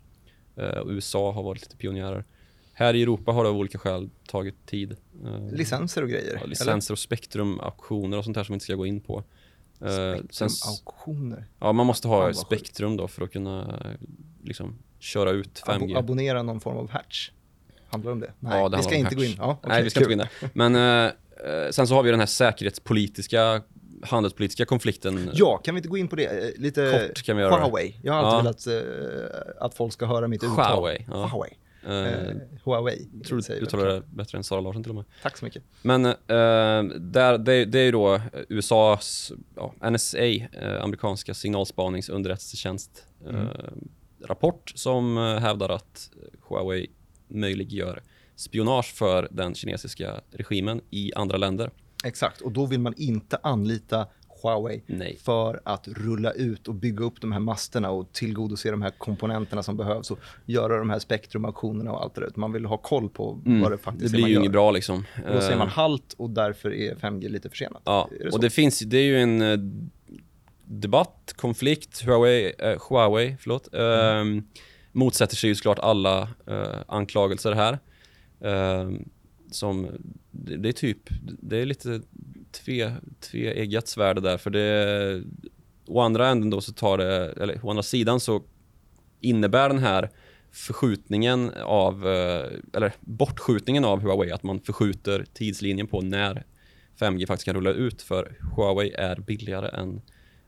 Eh, 0.55 0.81
USA 0.85 1.31
har 1.31 1.43
varit 1.43 1.61
lite 1.61 1.77
pionjärer. 1.77 2.25
Här 2.73 2.93
i 2.93 3.01
Europa 3.01 3.31
har 3.31 3.43
det 3.43 3.49
av 3.49 3.57
olika 3.57 3.77
skäl 3.77 4.09
tagit 4.27 4.65
tid. 4.65 4.95
Eh, 5.25 5.51
licenser 5.51 6.01
och 6.01 6.09
grejer? 6.09 6.37
Ja, 6.41 6.45
licenser 6.45 6.91
eller? 6.91 6.95
och 6.95 6.99
spektrumauktioner 6.99 8.17
och 8.17 8.23
sånt 8.23 8.35
där 8.35 8.43
som 8.43 8.53
vi 8.53 8.55
inte 8.55 8.65
ska 8.65 8.75
gå 8.75 8.85
in 8.85 9.01
på. 9.01 9.23
Eh, 9.81 10.15
spektrumauktioner? 10.29 11.45
Ja, 11.59 11.71
man 11.73 11.85
måste 11.85 12.07
ha 12.07 12.33
spektrum 12.33 12.97
då 12.97 13.07
för 13.07 13.23
att 13.23 13.31
kunna 13.31 13.81
liksom, 14.43 14.75
köra 14.99 15.31
ut 15.31 15.63
5G. 15.65 15.91
Ab 15.91 15.97
abonnera 15.97 16.43
någon 16.43 16.59
form 16.59 16.77
av 16.77 16.89
hatch? 16.89 17.31
Handlar 17.89 18.11
om 18.11 18.19
det? 18.19 18.31
Nej, 18.39 18.59
ja, 18.59 18.69
det 18.69 18.77
vi 18.77 18.83
ska 18.83 18.95
inte 18.95 19.15
gå 19.15 19.23
in. 19.23 19.35
Ja, 19.37 19.51
okay, 19.51 19.69
Nej, 19.69 19.83
vi 19.83 19.89
ska 19.89 19.99
kul. 19.99 20.11
inte 20.11 20.27
gå 20.39 20.45
in 20.45 20.49
där. 20.53 20.71
Men 20.71 21.05
eh, 21.05 21.71
sen 21.71 21.87
så 21.87 21.95
har 21.95 22.03
vi 22.03 22.11
den 22.11 22.19
här 22.19 22.27
säkerhetspolitiska 22.27 23.61
handelspolitiska 24.01 24.65
konflikten. 24.65 25.29
Ja, 25.33 25.57
kan 25.57 25.75
vi 25.75 25.79
inte 25.79 25.89
gå 25.89 25.97
in 25.97 26.07
på 26.07 26.15
det? 26.15 26.25
Eh, 26.25 26.61
lite 26.61 27.07
Kort 27.07 27.23
kan 27.23 27.37
vi 27.37 27.43
göra. 27.43 27.55
Huawei. 27.55 27.99
Jag 28.03 28.13
har 28.13 28.23
alltid 28.23 28.73
ja. 28.73 28.81
velat 28.81 29.47
uh, 29.59 29.65
att 29.65 29.73
folk 29.73 29.93
ska 29.93 30.05
höra 30.05 30.27
mitt 30.27 30.43
uttal. 30.43 30.55
Huawei. 30.55 31.05
Ja. 31.07 31.25
Huawei. 31.25 31.51
Uh, 31.87 32.37
Huawei. 32.63 33.07
Jag 33.13 33.27
tror 33.27 33.59
du 33.59 33.65
talar 33.65 33.85
det 33.85 34.01
bättre 34.09 34.37
än 34.37 34.43
Sara 34.43 34.61
Larsson 34.61 34.83
till 34.83 34.89
och 34.89 34.95
med. 34.95 35.05
Tack 35.23 35.37
så 35.37 35.45
mycket. 35.45 35.63
Men 35.81 36.05
uh, 36.05 36.13
där, 36.99 37.37
det, 37.37 37.65
det 37.65 37.79
är 37.79 37.83
ju 37.83 37.91
då 37.91 38.21
USAs 38.49 39.31
ja, 39.55 39.89
NSA, 39.89 40.25
uh, 40.25 40.83
amerikanska 40.83 41.33
signalspaningsunderrättelsetjänst, 41.33 43.05
mm. 43.29 43.47
rapport 44.25 44.71
som 44.75 45.17
hävdar 45.17 45.69
att 45.69 46.09
Huawei 46.47 46.87
möjliggör 47.27 48.01
spionage 48.35 48.93
för 48.95 49.27
den 49.31 49.55
kinesiska 49.55 50.21
regimen 50.31 50.81
i 50.89 51.13
andra 51.13 51.37
länder. 51.37 51.71
Exakt, 52.03 52.41
och 52.41 52.51
då 52.51 52.65
vill 52.65 52.79
man 52.79 52.93
inte 52.97 53.37
anlita 53.43 54.07
Huawei 54.43 54.83
Nej. 54.85 55.17
för 55.23 55.61
att 55.65 55.87
rulla 55.87 56.31
ut 56.31 56.67
och 56.67 56.75
bygga 56.75 57.05
upp 57.05 57.21
de 57.21 57.31
här 57.31 57.39
masterna 57.39 57.89
och 57.89 58.13
tillgodose 58.13 58.71
de 58.71 58.81
här 58.81 58.89
komponenterna 58.97 59.63
som 59.63 59.77
behövs 59.77 60.11
och 60.11 60.19
göra 60.45 60.77
de 60.77 60.89
här 60.89 60.99
spektrumauktionerna 60.99 61.91
och 61.91 62.03
allt 62.03 62.15
det 62.15 62.21
där. 62.21 62.31
Man 62.35 62.51
vill 62.51 62.65
ha 62.65 62.77
koll 62.77 63.09
på 63.09 63.41
mm. 63.45 63.61
vad 63.61 63.71
det 63.71 63.77
faktiskt 63.77 64.13
är 64.13 64.17
Det 64.17 64.23
blir 64.23 64.33
ju 64.33 64.39
inget 64.39 64.51
bra 64.51 64.71
liksom. 64.71 65.05
Och 65.27 65.33
då 65.33 65.41
säger 65.41 65.57
man 65.57 65.67
eh. 65.67 65.73
halt 65.73 66.13
och 66.17 66.29
därför 66.29 66.73
är 66.73 66.95
5G 66.95 67.29
lite 67.29 67.49
försenat. 67.49 67.81
Ja, 67.85 68.09
det 68.19 68.29
och 68.29 68.39
det 68.39 68.49
finns, 68.49 68.79
det 68.79 68.97
är 68.97 69.03
ju 69.03 69.19
en 69.19 69.41
eh, 69.41 69.57
debatt, 70.65 71.33
konflikt, 71.35 72.01
Huawei, 72.05 72.53
eh, 72.59 72.77
Huawei 72.89 73.37
förlåt, 73.39 73.73
mm. 73.73 74.37
eh, 74.37 74.43
motsätter 74.97 75.35
sig 75.35 75.49
ju 75.49 75.55
såklart 75.55 75.79
alla 75.79 76.29
eh, 76.47 76.75
anklagelser 76.87 77.51
här. 77.51 77.79
Eh, 78.41 78.91
som, 79.51 79.87
det, 80.31 80.57
det, 80.57 80.69
är 80.69 80.73
typ, 80.73 80.99
det 81.21 81.57
är 81.57 81.65
lite 81.65 82.01
tve, 82.51 82.93
tveeggat 83.31 83.87
svärd 83.87 84.23
där 84.23 84.37
för 84.37 84.49
det, 84.49 85.23
å 85.87 86.01
andra 86.01 86.27
änden 86.27 86.49
då 86.49 86.61
så 86.61 86.73
tar 86.73 86.97
det, 86.97 87.31
eller 87.31 87.65
å 87.65 87.69
andra 87.69 87.83
sidan 87.83 88.19
så 88.19 88.43
innebär 89.21 89.69
den 89.69 89.79
här 89.79 90.09
förskjutningen 90.51 91.51
av, 91.63 92.07
eh, 92.07 92.45
eller 92.73 92.93
bortskjutningen 92.99 93.85
av 93.85 94.01
Huawei, 94.01 94.31
att 94.31 94.43
man 94.43 94.59
förskjuter 94.59 95.25
tidslinjen 95.33 95.87
på 95.87 96.01
när 96.01 96.45
5G 96.99 97.27
faktiskt 97.27 97.45
kan 97.45 97.55
rulla 97.55 97.71
ut 97.71 98.01
för 98.01 98.37
Huawei 98.55 98.91
är 98.91 99.15
billigare 99.15 99.67
än 99.81 100.01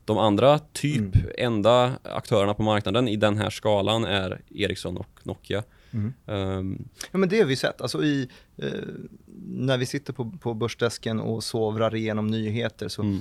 de 0.10 0.18
andra 0.18 0.60
typ 0.60 1.16
mm. 1.16 1.32
enda 1.38 1.92
aktörerna 2.04 2.54
på 2.54 2.64
marknaden 2.64 3.08
i 3.08 3.16
den 3.16 3.38
här 3.38 3.50
skalan 3.50 4.06
är 4.06 4.42
Ericsson 4.50 4.98
och 4.98 5.20
Nokia. 5.24 5.64
Mm. 5.92 6.14
Um, 6.26 6.90
ja, 7.12 7.18
men 7.18 7.30
det 7.30 7.40
har 7.40 7.46
vi 7.46 7.56
sett. 7.56 7.82
Alltså 7.82 8.04
i, 8.04 8.30
eh, 8.58 8.72
när 9.46 9.78
vi 9.78 9.86
sitter 9.86 10.14
på, 10.14 10.32
på 10.32 10.54
börsdesken 10.54 11.20
och 11.20 11.44
sovrar 11.44 11.96
igenom 11.96 12.28
nyheter 12.28 12.88
så 12.88 13.02
mm. 13.02 13.20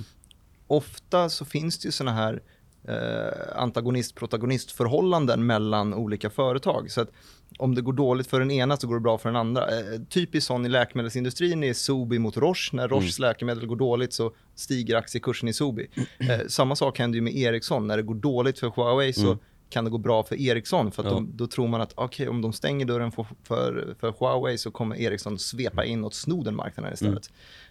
ofta 0.67 1.29
så 1.29 1.45
finns 1.45 1.79
det 1.79 1.87
ju 1.87 1.93
såna 1.93 2.13
här 2.13 2.43
eh, 2.85 3.63
antagonist-protagonist-förhållanden 3.63 5.47
mellan 5.47 5.95
olika 5.95 6.31
företag. 6.31 6.91
Så 6.91 7.01
att 7.01 7.11
om 7.59 7.75
det 7.75 7.83
går 7.83 7.93
dåligt 7.93 8.27
för 8.27 8.41
den 8.41 8.51
ena 8.51 8.77
så 8.77 8.87
går 8.87 8.95
det 8.95 9.01
bra 9.01 9.19
för 9.19 9.29
den 9.29 9.37
andra. 9.37 9.63
Eh, 9.63 10.01
typiskt 10.09 10.47
sån 10.47 10.67
i 10.67 10.69
läkemedelsindustrin 10.69 11.65
är 11.65 11.73
Sobi 11.73 12.19
mot 12.19 12.37
Roche. 12.37 12.71
När 12.73 12.89
Roches 12.89 13.19
mm. 13.19 13.29
läkemedel 13.29 13.67
går 13.67 13.77
dåligt 13.77 14.13
så 14.13 14.33
stiger 14.55 14.97
aktiekursen 14.97 15.49
i 15.49 15.53
Sobi. 15.53 15.87
Eh, 16.19 16.47
samma 16.49 16.77
sak 16.77 16.99
händer 16.99 17.17
ju 17.17 17.23
med 17.23 17.37
Ericsson. 17.37 17.87
När 17.87 17.97
det 17.97 18.03
går 18.03 18.15
dåligt 18.15 18.59
för 18.59 18.73
Huawei 18.77 19.13
så 19.13 19.27
mm. 19.27 19.39
kan 19.71 19.85
det 19.85 19.91
gå 19.91 19.99
bra 19.99 20.23
för 20.23 20.41
Ericsson. 20.41 20.93
För 20.93 21.05
ja. 21.05 21.11
de, 21.11 21.37
då 21.37 21.47
tror 21.47 21.69
man 21.69 21.81
att 21.81 21.99
okay, 21.99 22.29
om 22.29 22.43
de 22.43 22.53
stänger 22.53 22.87
dörren 22.87 23.13
för, 23.13 23.27
för, 23.43 23.95
för 24.01 24.15
Huawei 24.19 24.59
så 24.59 24.71
kommer 24.71 24.97
Ericsson 24.97 25.39
svepa 25.39 25.85
in 25.85 26.05
och 26.05 26.15
sno 26.15 26.43
den 26.43 26.57
marknaden 26.57 26.93
istället. 26.93 27.31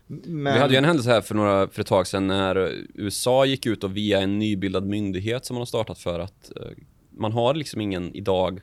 Mm. 0.09 0.21
Men... 0.43 0.53
Vi 0.53 0.59
hade 0.59 0.73
ju 0.73 0.77
en 0.77 0.85
händelse 0.85 1.09
här 1.09 1.21
för, 1.21 1.35
några, 1.35 1.67
för 1.67 1.81
ett 1.81 1.87
tag 1.87 2.07
sedan 2.07 2.27
när 2.27 2.85
USA 2.93 3.45
gick 3.45 3.65
ut 3.65 3.83
och 3.83 3.97
via 3.97 4.21
en 4.21 4.39
nybildad 4.39 4.85
myndighet 4.85 5.45
som 5.45 5.53
man 5.55 5.61
har 5.61 5.65
startat 5.65 5.99
för 5.99 6.19
att 6.19 6.51
uh, 6.55 6.67
man 7.09 7.31
har 7.31 7.53
liksom 7.53 7.81
ingen 7.81 8.15
idag 8.15 8.61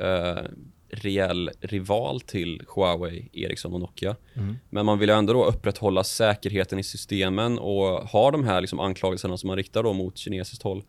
uh, 0.00 0.42
reell 0.90 1.50
rival 1.60 2.20
till 2.20 2.62
Huawei, 2.74 3.28
Ericsson 3.32 3.74
och 3.74 3.80
Nokia. 3.80 4.16
Mm. 4.34 4.56
Men 4.70 4.86
man 4.86 4.98
vill 4.98 5.10
ändå 5.10 5.32
då 5.32 5.44
upprätthålla 5.44 6.04
säkerheten 6.04 6.78
i 6.78 6.82
systemen 6.82 7.58
och 7.58 7.86
ha 7.86 8.30
de 8.30 8.44
här 8.44 8.60
liksom 8.60 8.80
anklagelserna 8.80 9.36
som 9.36 9.46
man 9.46 9.56
riktar 9.56 9.82
då 9.82 9.92
mot 9.92 10.18
kinesiskt 10.18 10.62
håll. 10.62 10.82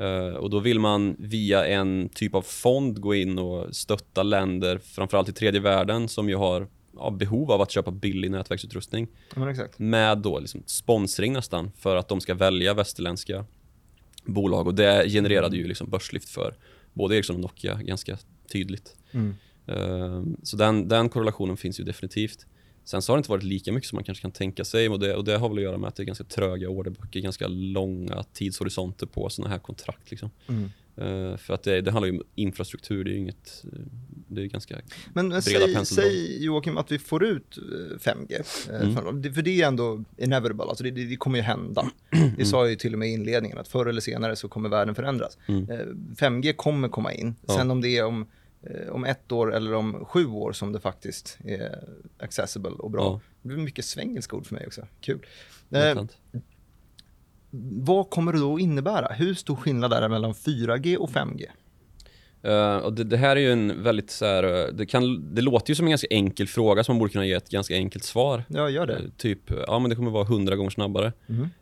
Uh, 0.00 0.34
och 0.34 0.50
då 0.50 0.58
vill 0.58 0.80
man 0.80 1.16
via 1.18 1.66
en 1.66 2.08
typ 2.14 2.34
av 2.34 2.42
fond 2.42 3.00
gå 3.00 3.14
in 3.14 3.38
och 3.38 3.76
stötta 3.76 4.22
länder, 4.22 4.78
framförallt 4.78 5.28
i 5.28 5.32
tredje 5.32 5.60
världen, 5.60 6.08
som 6.08 6.28
ju 6.28 6.36
har 6.36 6.66
ja, 6.96 7.10
behov 7.10 7.52
av 7.52 7.60
att 7.60 7.70
köpa 7.70 7.90
billig 7.90 8.30
nätverksutrustning. 8.30 9.08
Ja, 9.36 9.54
med 9.76 10.18
då 10.18 10.38
liksom 10.38 10.62
sponsring 10.66 11.32
nästan, 11.32 11.70
för 11.76 11.96
att 11.96 12.08
de 12.08 12.20
ska 12.20 12.34
välja 12.34 12.74
västerländska 12.74 13.44
bolag. 14.24 14.66
Och 14.66 14.74
det 14.74 15.08
genererade 15.08 15.56
ju 15.56 15.68
liksom 15.68 15.90
börslyft 15.90 16.28
för 16.28 16.54
både 16.92 17.16
Ericsson 17.16 17.36
och 17.36 17.42
Nokia 17.42 17.74
ganska 17.74 18.18
tydligt. 18.48 18.96
Mm. 19.12 19.34
Uh, 19.70 20.24
så 20.42 20.56
den, 20.56 20.88
den 20.88 21.08
korrelationen 21.08 21.56
finns 21.56 21.80
ju 21.80 21.84
definitivt. 21.84 22.46
Sen 22.84 23.02
så 23.02 23.12
har 23.12 23.16
det 23.16 23.20
inte 23.20 23.30
varit 23.30 23.42
lika 23.42 23.72
mycket 23.72 23.88
som 23.88 23.96
man 23.96 24.04
kanske 24.04 24.22
kan 24.22 24.30
tänka 24.30 24.64
sig 24.64 24.88
och 24.88 24.98
det, 25.00 25.14
och 25.14 25.24
det 25.24 25.36
har 25.38 25.48
väl 25.48 25.58
att 25.58 25.64
göra 25.64 25.78
med 25.78 25.88
att 25.88 25.96
det 25.96 26.02
är 26.02 26.04
ganska 26.04 26.24
tröga 26.24 26.68
orderböcker, 26.68 27.20
ganska 27.20 27.48
långa 27.48 28.24
tidshorisonter 28.32 29.06
på 29.06 29.28
sådana 29.30 29.52
här 29.54 29.58
kontrakt. 29.60 30.10
Liksom. 30.10 30.30
Mm. 30.48 30.70
Uh, 31.00 31.36
för 31.36 31.54
att 31.54 31.62
det, 31.62 31.80
det, 31.80 31.90
handlar 31.90 32.08
ju 32.08 32.16
om 32.18 32.22
infrastruktur, 32.34 33.04
det 33.04 33.10
är 33.10 33.12
ju 33.12 33.18
inget 33.18 33.64
uh, 33.72 33.78
det 34.28 34.42
är 34.42 34.46
ganska 34.46 34.76
Men 35.12 35.28
breda 35.28 35.42
säg, 35.42 35.74
penseldrag. 35.74 36.06
säg 36.06 36.44
Joakim 36.44 36.76
att 36.78 36.92
vi 36.92 36.98
får 36.98 37.24
ut 37.24 37.58
eh, 37.58 37.98
5G. 37.98 38.34
eh, 38.70 38.80
Mm. 38.80 38.96
från- 38.96 39.22
det- 39.22 39.32
För 39.32 39.42
det 39.42 39.62
är 39.62 39.66
ändå 39.68 40.04
inevitable, 40.16 40.64
alltså 40.64 40.84
det, 40.84 40.90
det, 40.90 41.04
det 41.04 41.16
kommer 41.16 41.38
ju 41.38 41.42
hända. 41.42 41.90
Det 42.38 42.44
sa 42.44 42.60
jag 42.62 42.70
ju 42.70 42.76
till 42.76 42.92
och 42.92 42.98
med 42.98 43.08
i 43.08 43.12
inledningen, 43.12 43.58
att 43.58 43.68
förr 43.68 43.86
eller 43.86 44.00
senare 44.00 44.36
så 44.36 44.48
kommer 44.48 44.68
världen 44.68 44.94
förändras. 44.94 45.38
Mm. 45.46 45.70
Eh, 45.70 45.86
5G 46.16 46.52
kommer 46.52 46.88
komma 46.88 47.12
in. 47.12 47.34
Ja. 47.46 47.54
Sen 47.54 47.70
om 47.70 47.80
det 47.80 47.96
är 47.96 48.04
om, 48.04 48.22
eh, 48.22 48.28
om 48.90 49.04
ett 49.04 49.32
år 49.32 49.54
eller 49.54 49.74
om 49.74 50.04
sju 50.04 50.26
år 50.26 50.52
som 50.52 50.72
det 50.72 50.80
faktiskt 50.80 51.38
är 51.44 51.88
accessible 52.18 52.70
och 52.70 52.90
bra. 52.90 53.02
Ja. 53.04 53.20
Det 53.42 53.48
blir 53.48 53.58
mycket 53.58 53.84
svengelska 53.84 54.36
ord 54.36 54.46
för 54.46 54.54
mig 54.54 54.66
också. 54.66 54.86
Kul. 55.00 55.26
Eh, 55.70 55.94
vad 57.82 58.10
kommer 58.10 58.32
det 58.32 58.38
då 58.38 58.54
att 58.54 58.60
innebära? 58.60 59.06
Hur 59.14 59.34
stor 59.34 59.56
skillnad 59.56 59.92
är 59.92 60.00
det 60.00 60.08
mellan 60.08 60.32
4G 60.32 60.96
och 60.96 61.10
5G? 61.10 61.44
Eh, 62.42 62.76
och 62.76 62.92
det, 62.92 63.04
det 63.04 63.16
här 63.16 63.36
är 63.36 63.40
ju 63.40 63.52
en 63.52 63.82
väldigt 63.82 64.10
så 64.10 64.24
här, 64.24 64.44
eh, 64.68 64.72
det, 64.74 64.86
kan, 64.86 65.34
det 65.34 65.42
låter 65.42 65.70
ju 65.70 65.74
som 65.74 65.86
en 65.86 65.90
ganska 65.90 66.06
enkel 66.10 66.46
fråga 66.48 66.84
som 66.84 66.94
man 66.94 66.98
borde 66.98 67.12
kunna 67.12 67.26
ge 67.26 67.32
ett 67.32 67.48
ganska 67.50 67.74
enkelt 67.74 68.04
svar. 68.04 68.44
Ja, 68.48 68.70
gör 68.70 68.86
det. 68.86 68.94
Eh, 68.96 69.02
typ, 69.16 69.40
ja 69.66 69.78
men 69.78 69.90
det 69.90 69.96
kommer 69.96 70.10
vara 70.10 70.24
hundra 70.24 70.56
gånger 70.56 70.70
snabbare. 70.70 71.12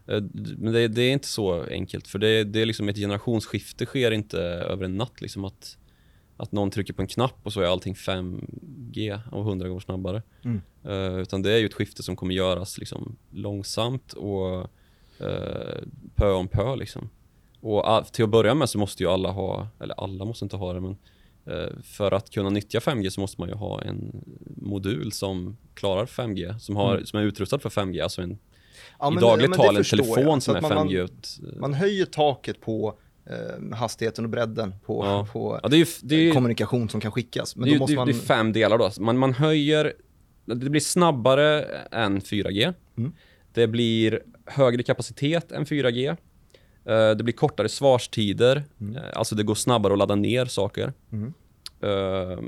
Eh, 0.06 0.16
d- 0.16 0.54
Men 0.58 0.72
det, 0.72 0.88
det 0.88 1.02
är 1.02 1.12
inte 1.12 1.28
så 1.28 1.62
enkelt 1.62 2.06
för 2.08 2.18
det, 2.18 2.44
det 2.44 2.62
är 2.62 2.66
liksom 2.66 2.88
ett 2.88 2.96
generationsskifte 2.96 3.86
sker 3.86 4.10
inte 4.10 4.38
över 4.40 4.84
en 4.84 4.96
natt 4.96 5.20
liksom 5.20 5.44
att, 5.44 5.76
att 6.36 6.52
någon 6.52 6.70
trycker 6.70 6.92
på 6.92 7.02
en 7.02 7.08
knapp 7.08 7.38
och 7.42 7.52
så 7.52 7.60
är 7.60 7.66
allting 7.66 7.94
5G 7.94 9.20
och 9.32 9.44
hundra 9.44 9.68
gånger 9.68 9.80
snabbare. 9.80 10.22
Mm. 10.44 10.60
Eh, 10.84 11.16
utan 11.20 11.42
det 11.42 11.52
är 11.52 11.58
ju 11.58 11.66
ett 11.66 11.74
skifte 11.74 12.02
som 12.02 12.16
kommer 12.16 12.34
göras 12.34 12.78
liksom 12.78 13.16
långsamt 13.30 14.12
och 14.12 14.60
uh, 15.20 15.78
pö 16.14 16.30
om 16.32 16.48
pö 16.48 16.76
liksom. 16.76 17.08
Och 17.60 17.90
all, 17.90 18.04
till 18.04 18.24
att 18.24 18.30
börja 18.30 18.54
med 18.54 18.68
så 18.68 18.78
måste 18.78 19.02
ju 19.02 19.08
alla 19.08 19.30
ha, 19.30 19.68
eller 19.80 19.94
alla 20.00 20.24
måste 20.24 20.44
inte 20.44 20.56
ha 20.56 20.72
det 20.72 20.80
men 20.80 20.96
eh, 21.46 21.78
för 21.82 22.12
att 22.12 22.30
kunna 22.30 22.50
nyttja 22.50 22.78
5G 22.78 23.10
så 23.10 23.20
måste 23.20 23.40
man 23.40 23.48
ju 23.48 23.54
ha 23.54 23.82
en 23.82 24.24
modul 24.56 25.12
som 25.12 25.56
klarar 25.74 26.06
5G, 26.06 26.58
som, 26.58 26.76
har, 26.76 27.02
som 27.04 27.18
är 27.18 27.22
utrustad 27.24 27.58
för 27.58 27.70
5G, 27.70 28.02
alltså 28.02 28.22
en, 28.22 28.38
Ja, 28.98 29.10
i 29.10 29.14
men- 29.14 29.22
dagligt 29.22 29.50
men 29.50 29.58
det 29.58 29.64
tal 29.64 29.76
en 29.76 29.76
jag. 29.76 29.86
telefon 29.86 30.40
Så 30.40 30.44
som 30.52 30.56
är 30.56 30.60
man- 30.74 30.88
5G 30.88 31.04
ut. 31.04 31.38
Man 31.56 31.74
höjer 31.74 32.04
taket 32.06 32.60
på 32.60 32.98
hastigheten 33.72 34.24
och 34.24 34.30
bredden 34.30 34.74
på, 34.86 35.04
Ja. 35.04 35.26
på 35.32 35.60
Ja, 35.62 35.68
det 35.68 35.76
är 35.76 35.88
det 36.02 36.14
är 36.14 36.20
ju, 36.20 36.32
kommunikation 36.32 36.88
som 36.88 37.00
kan 37.00 37.12
skickas. 37.12 37.56
Men 37.56 37.68
det 37.68 37.74
då 37.74 37.78
måste 37.78 37.92
det, 37.92 37.96
man... 37.96 38.06
det 38.06 38.12
är 38.12 38.18
fem 38.18 38.52
delar 38.52 38.78
då. 38.78 38.90
Man, 38.98 39.18
man 39.18 39.34
höjer, 39.34 39.92
det 40.44 40.56
blir 40.56 40.80
snabbare 40.80 41.62
än 41.90 42.20
4G. 42.20 42.74
Mm. 42.98 43.12
Det 43.52 43.66
blir 43.66 44.22
högre 44.46 44.82
kapacitet 44.82 45.52
än 45.52 45.64
4G. 45.64 46.16
Eh, 46.84 47.10
det 47.10 47.24
blir 47.24 47.32
kortare 47.32 47.68
svarstider, 47.68 48.64
Mm. 48.80 48.96
Eh, 48.96 49.02
alltså 49.14 49.34
det 49.34 49.42
går 49.42 49.54
snabbare 49.54 49.92
att 49.92 49.98
ladda 49.98 50.14
ner 50.14 50.44
saker. 50.44 50.92
Mm. 51.12 51.32
Eh, 51.80 52.38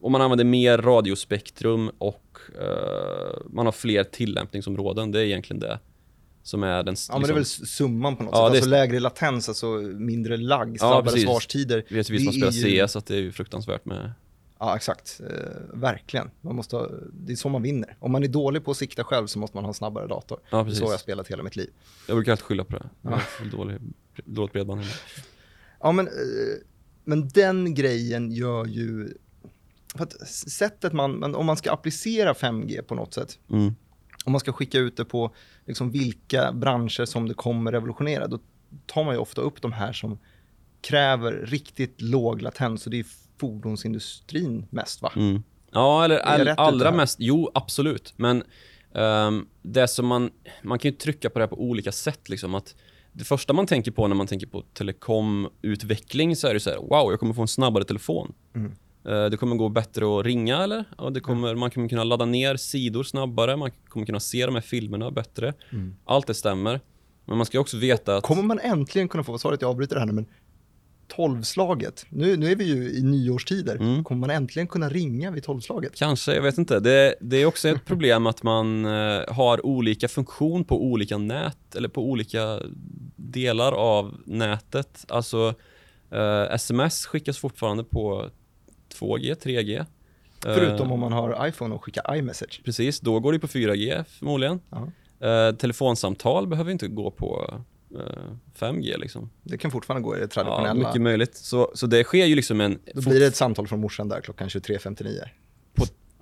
och 0.00 0.10
man 0.10 0.20
använder 0.20 0.44
mer 0.44 0.78
radiospektrum 0.78 1.90
och 1.98 2.38
eh, 2.60 3.38
man 3.46 3.66
har 3.66 3.72
fler 3.72 4.04
tillämpningsområden. 4.04 5.12
Det 5.12 5.20
är 5.20 5.24
egentligen 5.24 5.60
det 5.60 5.78
som 6.48 6.62
är 6.62 6.82
den... 6.82 6.96
Ja, 7.08 7.18
men 7.18 7.22
det 7.22 7.32
är 7.32 7.34
väl 7.34 7.44
summan 7.44 8.16
på 8.16 8.22
något 8.22 8.32
Ja, 8.34 8.48
sätt. 8.48 8.56
Alltså 8.56 8.70
lägre 8.70 9.00
latens, 9.00 9.48
alltså 9.48 9.66
mindre 9.82 10.36
lagg, 10.36 10.78
snabbare 10.78 11.02
precis. 11.04 11.22
svarstider. 11.22 11.84
Vet 11.90 12.10
vi 12.10 12.24
som 12.24 12.32
spelat 12.32 12.54
ju- 12.54 12.86
CS 12.86 12.96
att 12.96 13.06
det 13.06 13.14
är 13.14 13.20
ju 13.20 13.32
fruktansvärt 13.32 13.84
med... 13.84 14.12
Ja, 14.58 14.76
exakt. 14.76 15.20
Eh, 15.20 15.26
verkligen. 15.72 16.30
Man 16.40 16.56
måste 16.56 16.76
ha, 16.76 16.88
det 17.12 17.32
är 17.32 17.36
så 17.36 17.48
man 17.48 17.62
vinner. 17.62 17.96
Om 18.00 18.12
man 18.12 18.24
är 18.24 18.28
dålig 18.28 18.64
på 18.64 18.70
att 18.70 18.76
sikta 18.76 19.04
själv 19.04 19.26
så 19.26 19.38
måste 19.38 19.56
man 19.56 19.64
ha 19.64 19.68
en 19.70 19.74
snabbare 19.74 20.06
dator. 20.06 20.38
Ja, 20.50 20.64
precis. 20.64 20.78
så 20.78 20.84
jag 20.84 20.90
har 20.90 20.98
spelat 20.98 21.28
hela 21.28 21.42
mitt 21.42 21.56
liv. 21.56 21.70
Jag 22.06 22.16
brukar 22.16 22.32
alltid 22.32 22.44
skylla 22.44 22.64
på 22.64 22.76
det. 22.76 22.88
Jag 23.02 23.22
för 23.22 23.44
dålig, 23.44 23.76
dåligt 24.24 24.52
bredband. 24.52 24.82
Ja, 25.80 25.92
men, 25.92 26.06
eh, 26.06 26.12
men 27.04 27.28
den 27.28 27.74
grejen 27.74 28.32
gör 28.32 28.66
ju... 28.66 29.08
För 29.94 30.02
att 30.04 30.28
sättet 30.28 30.92
man, 30.92 31.34
om 31.34 31.46
man 31.46 31.56
ska 31.56 31.72
applicera 31.72 32.32
5G 32.32 32.82
på 32.82 32.94
något 32.94 33.14
sätt, 33.14 33.38
Mm. 33.50 33.74
Om 34.24 34.32
man 34.32 34.40
ska 34.40 34.52
skicka 34.52 34.78
ut 34.78 34.96
det 34.96 35.04
på 35.04 35.34
liksom 35.66 35.90
vilka 35.90 36.52
branscher 36.52 37.04
som 37.04 37.28
det 37.28 37.34
kommer 37.34 37.72
revolutionera, 37.72 38.26
då 38.26 38.38
tar 38.86 39.04
man 39.04 39.14
ju 39.14 39.20
ofta 39.20 39.40
upp 39.40 39.62
de 39.62 39.72
här 39.72 39.92
som 39.92 40.18
kräver 40.80 41.32
riktigt 41.32 42.00
låg 42.00 42.42
latens 42.42 42.86
och 42.86 42.90
det 42.90 42.98
är 42.98 43.06
fordonsindustrin 43.38 44.66
mest 44.70 45.02
va? 45.02 45.12
Mm. 45.16 45.42
Ja, 45.70 46.04
eller 46.04 46.18
all, 46.18 46.48
allra 46.48 46.92
mest, 46.92 47.16
jo 47.20 47.50
absolut. 47.54 48.14
Men 48.16 48.42
ehm, 48.94 49.46
det 49.62 49.88
som 49.88 50.06
man, 50.06 50.30
man 50.62 50.78
kan 50.78 50.90
ju 50.90 50.96
trycka 50.96 51.30
på 51.30 51.38
det 51.38 51.42
här 51.42 51.48
på 51.48 51.62
olika 51.62 51.92
sätt. 51.92 52.28
Liksom, 52.28 52.54
att 52.54 52.74
det 53.12 53.24
första 53.24 53.52
man 53.52 53.66
tänker 53.66 53.90
på 53.90 54.08
när 54.08 54.16
man 54.16 54.26
tänker 54.26 54.46
på 54.46 54.62
telekomutveckling 54.62 56.36
så 56.36 56.48
är 56.48 56.54
det 56.54 56.60
så 56.60 56.70
här, 56.70 56.76
wow, 56.76 57.10
jag 57.10 57.20
kommer 57.20 57.34
få 57.34 57.42
en 57.42 57.48
snabbare 57.48 57.84
telefon. 57.84 58.34
Mm. 58.54 58.72
Eh, 59.04 59.24
det 59.26 59.36
kommer 59.36 59.56
gå 59.56 59.68
bättre 59.68 60.18
att 60.18 60.26
ringa 60.26 60.62
eller? 60.62 60.84
Ja, 60.98 61.10
det 61.10 61.20
kommer, 61.20 61.54
Man 61.54 61.70
kommer 61.70 61.88
kunna 61.88 62.04
ladda 62.04 62.24
ner 62.24 62.56
sidor 62.56 63.02
snabbare, 63.02 63.56
man 63.56 63.70
kommer 63.88 64.06
kunna 64.06 64.20
se 64.20 64.46
de 64.46 64.54
här 64.54 64.62
filmerna 64.62 65.10
bättre. 65.10 65.54
Mm. 65.72 65.96
Allt 66.04 66.26
det 66.26 66.34
stämmer. 66.34 66.80
Men 67.24 67.36
man 67.36 67.46
ska 67.46 67.60
också 67.60 67.76
veta 67.76 68.16
att... 68.16 68.24
Kommer 68.24 68.42
man 68.42 68.58
äntligen 68.58 69.08
kunna 69.08 69.24
få, 69.24 69.34
att 69.34 69.62
jag 69.62 69.64
avbryter 69.70 69.94
det 69.94 70.00
här 70.00 70.06
nu, 70.06 70.12
men 70.12 70.26
tolvslaget, 71.08 72.06
nu, 72.08 72.36
nu 72.36 72.50
är 72.52 72.56
vi 72.56 72.64
ju 72.64 72.90
i 72.90 73.02
nyårstider, 73.02 73.76
Mm. 73.76 74.04
kommer 74.04 74.20
man 74.20 74.30
äntligen 74.30 74.66
kunna 74.66 74.88
ringa 74.88 75.30
vid 75.30 75.42
tolvslaget? 75.44 75.94
Kanske, 75.94 76.34
jag 76.34 76.42
vet 76.42 76.58
inte. 76.58 76.80
Det, 76.80 77.14
det 77.20 77.36
är 77.36 77.46
också 77.46 77.68
ett 77.68 77.84
problem 77.84 78.26
att 78.26 78.42
man 78.42 78.84
eh, 78.84 79.20
har 79.28 79.66
olika 79.66 80.08
funktion 80.08 80.64
på 80.64 80.84
olika 80.84 81.18
nät 81.18 81.74
eller 81.76 81.88
på 81.88 82.10
olika 82.10 82.60
delar 83.16 83.72
av 83.72 84.14
nätet. 84.26 85.04
Alltså 85.08 85.54
eh, 86.10 86.54
sms 86.54 87.06
skickas 87.06 87.38
fortfarande 87.38 87.84
på 87.84 88.30
2G, 88.94 89.34
3G. 89.42 89.78
Eh, 89.78 89.84
Förutom 90.40 90.92
om 90.92 91.00
man 91.00 91.12
har 91.12 91.46
iPhone 91.48 91.74
och 91.74 91.84
skickar 91.84 92.16
iMessage. 92.16 92.60
Precis, 92.64 93.00
då 93.00 93.20
går 93.20 93.32
det 93.32 93.38
på 93.38 93.46
4G 93.46 94.04
förmodligen. 94.08 94.60
Ja. 94.70 94.88
Eh, 95.28 95.54
telefonsamtal 95.54 96.46
behöver 96.46 96.70
inte 96.72 96.88
gå 96.88 97.10
på 97.10 97.60
eh, 97.94 98.32
5G 98.58 98.98
liksom. 98.98 99.30
Det 99.42 99.58
kan 99.58 99.70
fortfarande 99.70 100.04
gå 100.08 100.16
i 100.16 100.18
det 100.18 100.22
Ja, 100.24 100.28
traditionella. 100.28 100.74
mycket 100.88 101.02
möjligt. 101.02 101.36
Så, 101.36 101.70
så 101.74 101.86
det 101.86 102.04
sker 102.04 102.24
ju 102.26 102.34
liksom 102.34 102.60
en... 102.60 102.78
Då 102.94 103.00
blir 103.10 103.20
det 103.20 103.26
ett 103.26 103.36
samtal 103.36 103.68
från 103.68 103.80
morsan 103.80 104.08
där 104.08 104.20
klockan 104.20 104.48
23.59. 104.48 105.20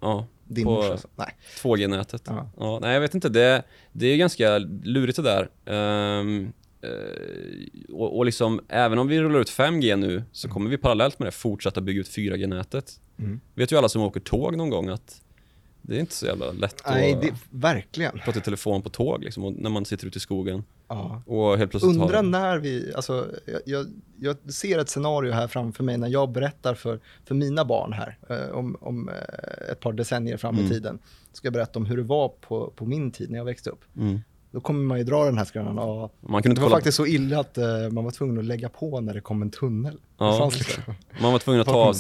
Ja, 0.01 0.27
Din 0.45 0.65
På- 0.65 0.71
morsa. 0.71 0.99
Nej. 1.17 1.35
2G-nätet. 1.63 2.23
Ja. 2.27 2.51
Ja. 2.59 2.79
nej, 2.83 2.95
jag 2.95 3.01
vet 3.01 3.15
inte. 3.15 3.29
Det, 3.29 3.63
det 3.93 4.07
är 4.07 4.17
ganska 4.17 4.59
lurigt 4.85 5.17
det 5.17 5.23
där. 5.23 5.49
Eh, 5.67 6.49
och, 7.93 8.17
och 8.17 8.25
liksom, 8.25 8.61
även 8.69 8.99
om 8.99 9.09
vi 9.09 9.21
rullar 9.21 9.41
ut 9.41 9.51
5G 9.51 9.97
nu 9.97 10.23
så 10.33 10.49
kommer 10.49 10.71
vi 10.71 10.77
parallellt 10.79 11.19
med 11.19 11.27
det 11.29 11.33
fortsätta 11.33 11.81
bygga 11.81 12.01
ut 12.01 12.09
4G-nätet. 12.09 13.01
Mm. 13.19 13.41
Vet 13.55 13.73
ju 13.73 13.77
alla 13.77 13.89
som 13.89 14.03
åker 14.03 14.21
tåg 14.21 14.57
någon 14.57 14.71
gång 14.71 14.89
att 14.89 15.23
det 15.83 15.97
är 15.97 16.01
inte 16.01 16.15
så 16.15 16.27
jävla 16.27 16.53
lätt 16.53 16.83
Nej, 16.89 17.13
att 17.15 17.23
det, 17.23 17.35
verkligen. 17.51 18.19
prata 18.25 18.39
i 18.39 18.43
telefon 18.43 18.83
på 18.83 18.89
tåg 18.89 19.25
liksom, 19.25 19.53
när 19.55 19.71
man 19.71 19.85
sitter 19.85 20.07
ute 20.07 20.17
i 20.17 20.21
skogen 20.21 20.65
Ja. 20.89 21.23
och 21.27 21.59
helt 21.59 21.71
plötsligt 21.71 21.97
Undrar 21.97 22.17
har... 22.17 22.23
när 22.23 22.59
vi, 22.59 22.93
alltså, 22.97 23.27
jag, 23.47 23.61
jag, 23.65 23.87
jag 24.21 24.53
ser 24.53 24.79
ett 24.79 24.89
scenario 24.89 25.33
här 25.33 25.49
framför 25.49 25.85
mig 25.85 25.99
när 25.99 26.09
jag 26.09 26.31
berättar 26.33 26.75
för, 26.75 27.01
för 27.25 27.35
mina 27.35 27.65
barn 27.65 27.93
här 27.93 28.19
eh, 28.29 28.51
om, 28.57 28.77
om 28.81 29.09
eh, 29.09 29.71
ett 29.73 29.81
par 29.81 29.93
decennier 29.93 30.37
fram 30.37 30.55
i 30.55 30.59
Mm. 30.59 30.71
tiden. 30.71 30.99
Ska 31.33 31.47
jag 31.47 31.53
berätta 31.53 31.79
om 31.79 31.87
hur 31.87 31.97
det 31.97 32.03
var 32.03 32.29
på, 32.29 32.71
på 32.77 32.87
min 32.87 33.11
tid 33.11 33.31
när 33.31 33.39
jag 33.39 33.45
växte 33.45 33.71
upp. 33.71 33.85
Mm. 33.97 34.21
Då 34.57 34.61
kommer 34.61 34.85
man 34.85 34.99
ju 34.99 35.05
dra 35.05 35.25
den 35.25 35.39
här 35.39 35.45
skrönan. 35.45 35.77
Ja, 35.77 36.11
Man 36.21 36.43
kunde 36.43 36.49
det 36.49 36.51
inte 36.51 36.61
var 36.61 36.69
kolla... 36.69 36.77
faktiskt 36.77 36.97
så 36.97 37.07
illa 37.07 37.41
att 37.41 37.59
eh, 37.59 37.91
man 37.91 38.05
var 38.05 38.11
tvungen 38.11 38.39
att 38.39 38.45
lägga 38.45 38.69
på 38.69 39.01
när 39.01 39.15
det 39.15 39.21
kom 39.21 39.43
en 39.43 39.51
tunnel. 39.51 39.99
Ja, 40.19 40.51
det 40.53 40.59
liksom. 40.59 40.83
Man 41.21 41.33
var 41.33 41.39
tvungen 41.39 41.61
att 41.61 41.67
ta 41.67 41.75
av, 41.75 41.95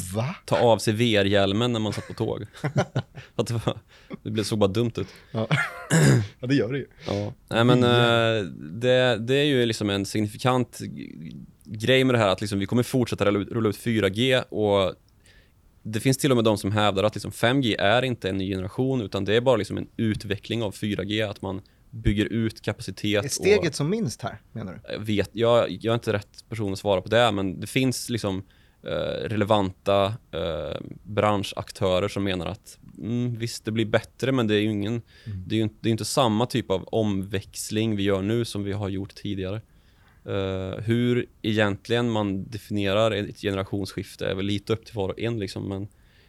ta 0.44 0.58
av 0.58 0.78
sig 0.78 0.94
VR-hjälmen 0.94 1.72
när 1.72 1.80
man 1.80 1.92
satt 1.92 2.08
på 2.08 2.14
tåg. 2.14 2.46
att 3.36 3.46
det, 3.46 3.54
var, 3.54 3.78
det 4.22 4.44
såg 4.44 4.58
bara 4.58 4.70
dumt 4.70 4.92
ut. 4.96 5.06
Ja. 5.32 5.46
ja, 6.40 6.46
det 6.46 6.54
gör 6.54 6.72
det 6.72 6.78
ju. 6.78 6.86
Ja. 7.06 7.32
Nej 7.48 7.64
men 7.64 7.84
eh, 7.84 8.44
det, 8.58 9.18
det 9.18 9.34
är 9.34 9.44
ju 9.44 9.66
liksom 9.66 9.90
en 9.90 10.06
signifikant 10.06 10.80
grej 11.64 12.04
med 12.04 12.14
det 12.14 12.18
här 12.18 12.28
att 12.28 12.40
liksom 12.40 12.58
vi 12.58 12.66
kommer 12.66 12.82
fortsätta 12.82 13.24
rulla 13.24 13.68
ut 13.68 13.78
4G 13.78 14.42
och 14.48 14.94
det 15.82 16.00
finns 16.00 16.18
till 16.18 16.30
och 16.30 16.36
med 16.36 16.44
de 16.44 16.58
som 16.58 16.72
hävdar 16.72 17.04
att 17.04 17.14
liksom 17.14 17.30
5G 17.30 17.76
är 17.78 18.02
inte 18.02 18.28
en 18.28 18.36
ny 18.36 18.50
generation 18.50 19.00
utan 19.00 19.24
det 19.24 19.34
är 19.34 19.40
bara 19.40 19.56
liksom 19.56 19.78
en 19.78 19.88
utveckling 19.96 20.62
av 20.62 20.74
4G, 20.74 21.30
att 21.30 21.42
man 21.42 21.62
bygger 21.96 22.24
ut 22.26 22.62
kapacitet. 22.62 23.24
Är 23.24 23.28
steget 23.28 23.68
och, 23.68 23.74
som 23.74 23.90
minst 23.90 24.22
här, 24.22 24.38
menar 24.52 24.72
du? 24.72 24.92
jag, 24.92 24.98
vet, 24.98 25.30
jag, 25.32 25.70
jag 25.70 25.90
är 25.90 25.94
inte 25.94 26.12
rätt 26.12 26.48
person 26.48 26.72
att 26.72 26.78
svara 26.78 27.00
på 27.00 27.09
det, 27.09 27.32
men 27.32 27.61
det 27.61 27.66
finns 27.66 28.09
liksom 28.09 28.42
eh, 28.82 29.28
relevanta 29.28 30.14
eh, 30.32 30.80
branschaktörer 31.02 32.09
som 32.09 32.24
menar 32.24 32.46
att 32.46 32.78
mm, 32.98 33.35
visst, 33.35 33.64
det 33.64 33.72
blir 33.72 33.87
bättre, 33.87 34.32
men 34.32 34.46
det 34.46 34.54
är 34.54 34.61
ju 34.61 34.70
ingen, 34.70 35.02
det 35.46 35.54
är 35.54 35.56
ju 35.56 35.62
inte, 35.62 35.76
det 35.80 35.88
är 35.88 35.90
inte 35.90 36.04
samma 36.04 36.46
typ 36.46 36.70
av 36.70 36.85
omväxling 36.85 37.96
vi 37.96 38.02
gör 38.02 38.22
nu 38.22 38.44
som 38.44 38.64
vi 38.64 38.72
har 38.72 38.88
gjort 38.88 39.14
tidigare. 39.14 39.61
Eh, 40.24 40.82
hur 40.82 41.26
egentligen 41.42 42.11
man 42.11 42.48
definierar 42.48 43.11
ett 43.11 43.40
generationsskifte 43.40 44.26
är 44.26 44.35
väl 44.35 44.46
lite 44.46 44.72
upp 44.72 44.85
till 44.87 44.94
var 44.94 45.09
och 45.09 45.20
en 45.20 45.38
liksom, 45.38 45.68
men 45.68 45.88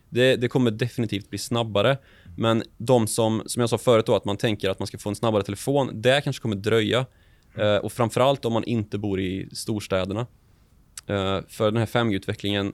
det, 0.09 0.35
det 0.35 0.47
kommer 0.47 0.71
definitivt 0.71 1.29
bli 1.29 1.39
snabbare. 1.39 1.97
Men 2.37 2.63
de 2.77 3.07
som, 3.07 3.43
som 3.45 3.59
jag 3.59 3.69
sa 3.69 3.77
förut 3.77 4.05
då, 4.05 4.15
att 4.15 4.25
man 4.25 4.37
tänker 4.37 4.69
att 4.69 4.79
man 4.79 4.87
ska 4.87 4.97
få 4.97 5.09
en 5.09 5.15
snabbare 5.15 5.43
telefon, 5.43 6.01
det 6.01 6.21
kanske 6.23 6.41
kommer 6.41 6.55
dröja. 6.55 7.05
Eh, 7.55 7.75
och 7.75 7.91
framförallt 7.91 8.45
om 8.45 8.53
man 8.53 8.63
inte 8.63 8.97
bor 8.97 9.19
i 9.19 9.49
storstäderna. 9.51 10.21
Eh, 11.07 11.39
för 11.47 11.71
den 11.71 11.77
här 11.77 11.85
5G-utvecklingen 11.85 12.73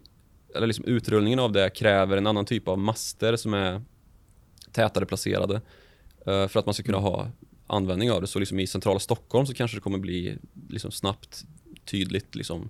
eller 0.56 0.68
liksom 0.68 0.86
utrullningen 0.86 1.40
av 1.40 1.52
det 1.52 1.70
kräver 1.70 2.18
en 2.18 2.28
annan 2.28 2.46
typ 2.46 2.68
av 2.68 2.80
master 2.80 3.36
som 3.36 3.54
är 3.54 3.82
tätare 4.72 5.06
placerade 5.06 5.54
uh, 6.28 6.48
för 6.48 6.58
att 6.60 6.66
man 6.66 6.74
ska 6.74 6.84
kunna 6.84 6.98
ha 6.98 7.28
användning 7.68 8.12
av 8.12 8.22
det. 8.22 8.28
Så 8.28 8.40
liksom 8.40 8.60
i 8.60 8.68
centrala 8.68 9.00
Stockholm 9.00 9.46
så 9.46 9.54
kanske 9.54 9.78
det 9.78 9.82
kommer 9.82 9.98
bli 9.98 10.38
liksom 10.70 10.92
snabbt 10.92 11.44
tydligt 11.86 12.36
liksom, 12.36 12.70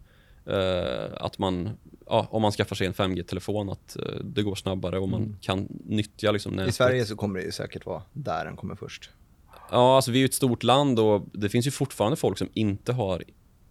att 1.18 1.38
man 1.38 1.70
ja, 2.06 2.28
om 2.32 2.42
man 2.42 2.52
skaffar 2.52 2.76
sig 2.76 2.88
en 2.88 2.94
5G-telefon 2.94 3.70
att 3.70 3.98
uh, 4.00 4.24
det 4.24 4.44
går 4.44 4.56
snabbare 4.56 5.00
och 5.00 5.10
man 5.10 5.24
mm. 5.24 5.38
kan 5.42 5.68
nyttja 5.86 6.32
liksom 6.32 6.54
nätet. 6.54 6.70
I 6.70 6.72
Sverige 6.72 7.06
så 7.06 7.16
kommer 7.16 7.40
det 7.40 7.52
säkert 7.52 7.86
vara 7.86 8.02
där 8.14 8.46
den 8.46 8.56
kommer 8.56 8.76
först. 8.76 9.10
Ja, 9.72 9.96
alltså 9.96 10.12
vi 10.12 10.18
är 10.18 10.20
ju 10.20 10.26
ett 10.26 10.34
stort 10.34 10.64
land 10.64 11.00
och 11.00 11.26
det 11.34 11.50
finns 11.50 11.68
ju 11.68 11.72
fortfarande 11.72 12.18
folk 12.18 12.38
som 12.38 12.50
inte 12.54 12.94
har 12.94 13.24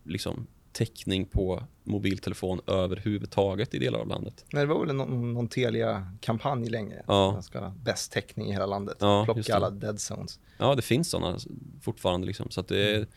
liksom 0.05 0.47
täckning 0.73 1.25
på 1.25 1.63
mobiltelefon 1.85 2.61
överhuvudtaget 2.67 3.75
i 3.75 3.79
delar 3.79 3.99
av 3.99 4.09
landet. 4.09 4.45
Men 4.53 4.61
det 4.61 4.75
var 4.75 4.87
väl 4.87 4.97
någon, 4.97 5.35
någon 5.35 5.49
Telia-kampanj 5.49 6.69
länge? 6.69 7.03
Ja. 7.07 7.43
Ska 7.43 7.73
bäst 7.83 8.13
täckning 8.13 8.49
i 8.49 8.53
hela 8.53 8.67
landet. 8.67 8.97
Ja, 9.01 9.25
Plocka 9.25 9.57
alla 9.57 9.71
dead 9.71 10.01
zones. 10.01 10.41
Ja, 10.59 10.75
det 10.75 10.83
finns 10.83 11.11
sådana 11.11 11.39
fortfarande 11.83 12.27
liksom. 12.27 12.51
Så 12.51 12.61
att 12.61 12.69
det 12.69 12.97
mm. 12.97 13.09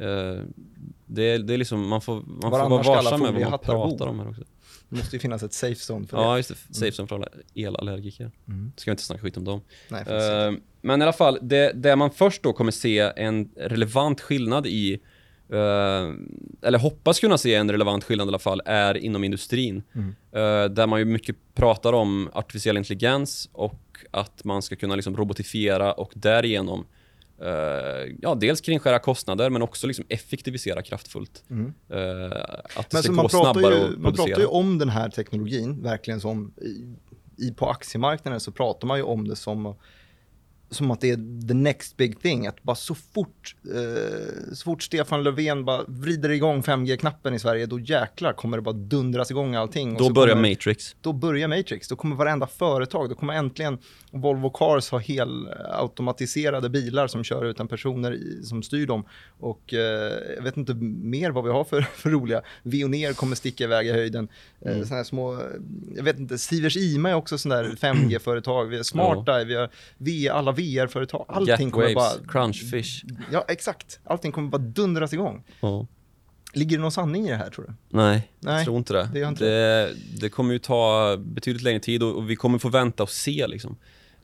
Eh, 0.00 0.44
det, 1.06 1.22
är, 1.22 1.38
det 1.38 1.54
är 1.54 1.58
liksom, 1.58 1.88
man 1.88 2.00
får, 2.00 2.14
man 2.14 2.50
får 2.50 2.50
vara 2.50 2.82
varsam 2.82 3.20
med 3.20 3.32
vad 3.32 3.50
man 3.50 3.58
pratar 3.58 4.06
om 4.06 4.18
här 4.18 4.28
också. 4.28 4.42
Det 4.88 4.96
måste 4.96 5.16
ju 5.16 5.20
finnas 5.20 5.42
ett 5.42 5.52
safe 5.52 5.92
zone 5.92 6.06
för 6.06 6.16
det. 6.16 6.22
Ja, 6.22 6.36
just 6.36 6.48
det. 6.48 6.74
Safe 6.74 6.86
mm. 6.86 6.92
zone 6.92 7.08
för 7.08 7.16
alla 7.16 7.28
elallergiker. 7.54 8.30
Mm. 8.48 8.72
Ska 8.76 8.90
vi 8.90 8.92
inte 8.92 9.02
snacka 9.02 9.22
skit 9.22 9.36
om 9.36 9.44
dem. 9.44 9.60
Nej, 9.88 10.00
uh, 10.00 10.58
men 10.80 11.00
i 11.00 11.04
alla 11.04 11.12
fall, 11.12 11.38
det, 11.42 11.72
det 11.72 11.96
man 11.96 12.10
först 12.10 12.42
då 12.42 12.52
kommer 12.52 12.72
se 12.72 12.98
en 13.16 13.50
relevant 13.56 14.20
skillnad 14.20 14.66
i 14.66 15.00
Uh, 15.52 16.14
eller 16.62 16.78
hoppas 16.78 17.20
kunna 17.20 17.38
se 17.38 17.54
en 17.54 17.70
relevant 17.70 18.04
skillnad 18.04 18.26
i 18.26 18.30
alla 18.30 18.38
fall, 18.38 18.62
är 18.64 18.96
inom 18.96 19.24
industrin. 19.24 19.82
Mm. 19.94 20.08
Uh, 20.08 20.70
där 20.70 20.86
man 20.86 20.98
ju 20.98 21.04
mycket 21.04 21.36
pratar 21.54 21.92
om 21.92 22.30
artificiell 22.32 22.76
intelligens 22.76 23.48
och 23.52 23.98
att 24.10 24.44
man 24.44 24.62
ska 24.62 24.76
kunna 24.76 24.96
liksom 24.96 25.16
robotifiera 25.16 25.92
och 25.92 26.12
därigenom 26.14 26.86
uh, 27.42 28.16
ja, 28.20 28.34
dels 28.34 28.60
kringskära 28.60 28.98
kostnader 28.98 29.50
men 29.50 29.62
också 29.62 29.86
liksom 29.86 30.04
effektivisera 30.08 30.82
kraftfullt. 30.82 31.44
Mm. 31.50 31.72
att 32.76 32.90
det 32.90 33.02
ska 33.02 33.12
gå 33.12 33.28
snabbare 33.28 33.74
ju, 33.74 33.96
Man 33.96 34.14
pratar 34.14 34.40
ju 34.40 34.46
om 34.46 34.78
den 34.78 34.88
här 34.88 35.08
teknologin, 35.08 35.82
verkligen 35.82 36.20
som 36.20 36.54
i, 36.56 36.96
i, 37.46 37.52
på 37.52 37.68
aktiemarknaden 37.70 38.40
så 38.40 38.52
pratar 38.52 38.88
man 38.88 38.98
ju 38.98 39.04
om 39.04 39.28
det 39.28 39.36
som 39.36 39.74
som 40.70 40.90
att 40.90 41.00
det 41.00 41.10
är 41.10 41.46
the 41.48 41.54
next 41.54 41.96
big 41.96 42.20
thing. 42.20 42.46
Att 42.46 42.62
bara 42.62 42.76
så 42.76 42.94
fort, 42.94 43.56
eh, 43.74 44.52
så 44.52 44.64
fort 44.64 44.82
Stefan 44.82 45.22
Löfven 45.22 45.64
bara 45.64 45.84
vrider 45.88 46.30
igång 46.30 46.62
5G-knappen 46.62 47.34
i 47.34 47.38
Sverige, 47.38 47.66
då 47.66 47.80
jäklar 47.80 48.32
kommer 48.32 48.56
det 48.56 48.62
bara 48.62 48.74
dundras 48.74 49.30
igång 49.30 49.54
allting. 49.54 49.96
Då 49.96 50.10
börjar 50.10 50.34
kommer, 50.34 50.48
Matrix. 50.50 50.96
Då 51.00 51.12
börjar 51.12 51.48
Matrix. 51.48 51.88
Då 51.88 51.96
kommer 51.96 52.16
varenda 52.16 52.46
företag, 52.46 53.08
då 53.08 53.14
kommer 53.14 53.34
äntligen 53.34 53.78
Volvo 54.10 54.50
Cars 54.50 54.90
ha 54.90 54.98
helautomatiserade 54.98 56.68
bilar 56.68 57.06
som 57.06 57.24
kör 57.24 57.44
utan 57.44 57.68
personer 57.68 58.12
i, 58.14 58.42
som 58.42 58.62
styr 58.62 58.86
dem. 58.86 59.04
Och 59.38 59.74
eh, 59.74 60.12
jag 60.36 60.42
vet 60.42 60.56
inte 60.56 60.74
mer 60.74 61.30
vad 61.30 61.44
vi 61.44 61.50
har 61.50 61.64
för, 61.64 61.80
för 61.94 62.10
roliga. 62.10 62.42
Veoneer 62.62 63.12
kommer 63.12 63.36
sticka 63.36 63.64
iväg 63.64 63.86
i 63.86 63.92
höjden. 63.92 64.28
Eh, 64.60 64.76
mm. 64.76 64.88
Här 64.90 65.04
små, 65.04 65.42
jag 65.96 66.04
vet 66.04 66.18
inte, 66.18 66.38
Sivers 66.38 66.76
Ima 66.76 67.10
är 67.10 67.14
också 67.14 67.38
sån 67.38 67.50
där 67.50 67.64
5G-företag. 67.64 68.66
Vi 68.66 68.76
har 68.76 68.84
Smarta, 68.84 69.38
ja. 69.38 69.44
vi 69.44 69.54
har 69.54 69.70
v, 69.98 70.28
alla 70.28 70.52
VR-företag. 70.60 71.24
Allting 71.28 71.70
kommer 71.70 71.94
bara... 71.94 72.10
Crunchfish. 72.28 73.04
Ja, 73.32 73.44
exakt. 73.48 74.00
Allting 74.04 74.32
kommer 74.32 74.48
bara 74.48 74.62
dundras 74.62 75.12
igång. 75.12 75.44
Ja. 75.60 75.86
Ligger 76.52 76.76
det 76.76 76.82
någon 76.82 76.92
sanning 76.92 77.26
i 77.26 77.30
det 77.30 77.36
här 77.36 77.50
tror 77.50 77.64
du? 77.64 77.72
Nej, 77.88 78.30
Nej 78.40 78.54
jag 78.54 78.64
tror 78.64 78.76
inte 78.76 78.92
det. 78.92 79.10
Det, 79.12 79.20
inte 79.20 79.44
det, 79.44 79.94
det 80.20 80.28
kommer 80.28 80.52
ju 80.52 80.58
ta 80.58 81.16
betydligt 81.18 81.62
längre 81.62 81.80
tid 81.80 82.02
och, 82.02 82.16
och 82.16 82.30
vi 82.30 82.36
kommer 82.36 82.58
få 82.58 82.68
vänta 82.68 83.02
och 83.02 83.10
se 83.10 83.46
liksom. 83.46 83.76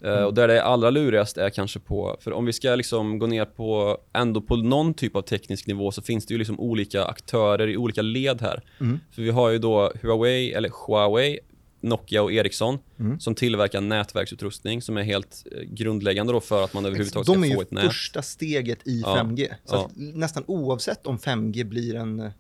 Eh, 0.03 0.09
mm. 0.09 0.21
Uh, 0.21 0.27
och 0.27 0.35
där 0.35 0.49
det 0.49 0.59
är 0.59 0.63
allra 0.63 0.91
lurigast 0.91 1.39
är 1.39 1.51
kanske 1.51 1.79
på, 1.79 2.17
för 2.21 2.33
om 2.33 2.45
vi 2.45 2.53
ska 2.53 2.75
liksom 2.75 3.19
gå 3.19 3.27
ner 3.27 3.45
på, 3.45 3.99
ändå 4.13 4.41
på 4.41 4.57
någon 4.57 4.95
typ 4.95 5.17
av 5.17 5.23
teknisk 5.23 5.67
nivå 5.67 5.93
så 5.93 6.03
finns 6.03 6.27
det 6.27 6.35
ju 6.35 6.39
liksom 6.39 6.61
olika 6.61 7.05
aktörer 7.05 7.69
i 7.69 7.77
olika 7.77 8.03
led 8.03 8.43
här. 8.43 8.63
Mm. 8.81 9.01
För 9.11 9.23
vi 9.23 9.31
har 9.31 9.51
ju 9.51 9.59
då 9.59 9.93
Huawei, 10.03 10.53
eller 10.53 10.71
Huawei, 10.87 11.39
Nokia 11.87 12.23
och 12.23 12.33
Ericsson 12.33 12.79
mm. 12.99 13.21
som 13.21 13.35
tillverkar 13.35 13.81
nätverksutrustning 13.81 14.83
som 14.83 14.97
är 14.97 15.03
helt 15.03 15.47
eh, 15.53 15.63
grundläggande 15.63 16.33
då 16.33 16.41
för 16.41 16.65
att 16.65 16.75
man 16.75 16.85
överhuvudtaget 16.85 17.27
ska 17.27 17.35
få 17.35 17.63
ett 17.63 17.71
nät. 17.71 17.71
De 17.71 17.77
är 17.79 17.83
ju 17.83 17.89
första 17.89 18.23
steget 18.23 18.87
i 18.87 19.01
ja. 19.01 19.17
5G. 19.17 19.49
Så 19.65 19.75
ja. 19.75 19.91
nästan 19.97 20.45
oavsett 20.47 21.07
om 21.07 21.19
5G 21.19 21.65
blir 21.65 21.95
en, 21.95 22.31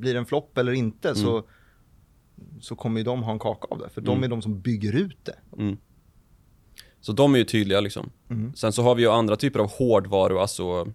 blir 0.00 0.14
en 0.14 0.26
flopp 0.26 0.58
eller 0.58 0.72
inte 0.72 1.08
mm. 1.08 1.22
så, 1.22 1.44
så 2.60 2.76
kommer 2.76 3.00
ju 3.00 3.04
de 3.04 3.22
ha 3.22 3.32
en 3.32 3.38
kaka 3.38 3.66
av 3.70 3.78
det. 3.78 3.88
För 3.88 4.00
de 4.00 4.10
mm. 4.10 4.24
är 4.24 4.28
de 4.28 4.42
som 4.42 4.60
bygger 4.60 4.96
ut 4.96 5.18
det. 5.24 5.36
Mm. 5.58 5.76
Så 7.00 7.12
de 7.12 7.34
är 7.34 7.38
ju 7.38 7.44
tydliga 7.44 7.80
liksom. 7.80 8.10
Mm. 8.30 8.54
Sen 8.54 8.72
så 8.72 8.82
har 8.82 8.94
vi 8.94 9.02
ju 9.02 9.10
andra 9.10 9.36
typer 9.36 9.60
av 9.60 9.70
hårdvaru, 9.70 10.38
alltså 10.38 10.92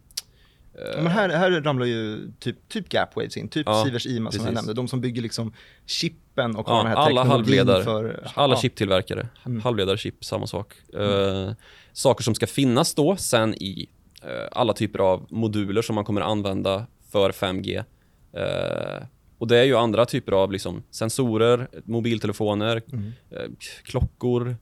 Ja, 0.78 1.02
men 1.02 1.12
här, 1.12 1.30
här 1.30 1.52
ramlar 1.52 1.86
ju 1.86 2.32
typ, 2.40 2.70
typ 2.70 2.90
Gapwaves 2.90 3.38
in, 3.38 3.48
typ 3.48 3.68
ja, 3.68 3.84
Sivers 3.86 4.06
Ima 4.06 4.32
som 4.32 4.46
jag 4.46 4.54
nämnde. 4.54 4.74
De 4.74 4.88
som 4.88 5.02
bygger 5.02 5.22
liksom 5.22 5.54
chippen 5.86 6.56
och 6.56 6.68
har 6.68 6.78
den 6.78 6.88
här 6.88 6.96
alla 6.96 7.24
halvledare, 7.24 7.84
för... 7.84 8.28
Alla 8.34 8.58
chiptillverkare, 8.58 9.28
mm. 9.46 9.62
halvledare, 9.62 9.98
chip, 9.98 10.26
samma 10.26 10.48
sak. 10.48 10.74
Mm. 10.94 11.10
Uh, 11.10 11.54
saker 11.94 12.24
som 12.24 12.36
ska 12.36 12.48
finnas 12.48 12.94
då 12.94 13.16
sen 13.16 13.54
i 13.54 13.90
uh, 14.24 14.30
alla 14.52 14.74
typer 14.74 15.00
av 15.00 15.26
moduler 15.30 15.82
som 15.82 15.96
man 15.96 16.06
kommer 16.06 16.22
använda 16.22 16.88
för 17.12 17.32
5G. 17.32 17.84
Uh, 18.38 18.42
eh, 18.42 19.04
och 19.38 19.48
det 19.48 19.58
är 19.58 19.64
ju 19.64 19.76
andra 19.76 20.06
typer 20.06 20.32
av 20.32 20.52
liksom, 20.52 20.84
sensorer, 20.92 21.68
mobiltelefoner, 21.84 22.82
mm. 22.92 23.14
klockor, 23.84 24.58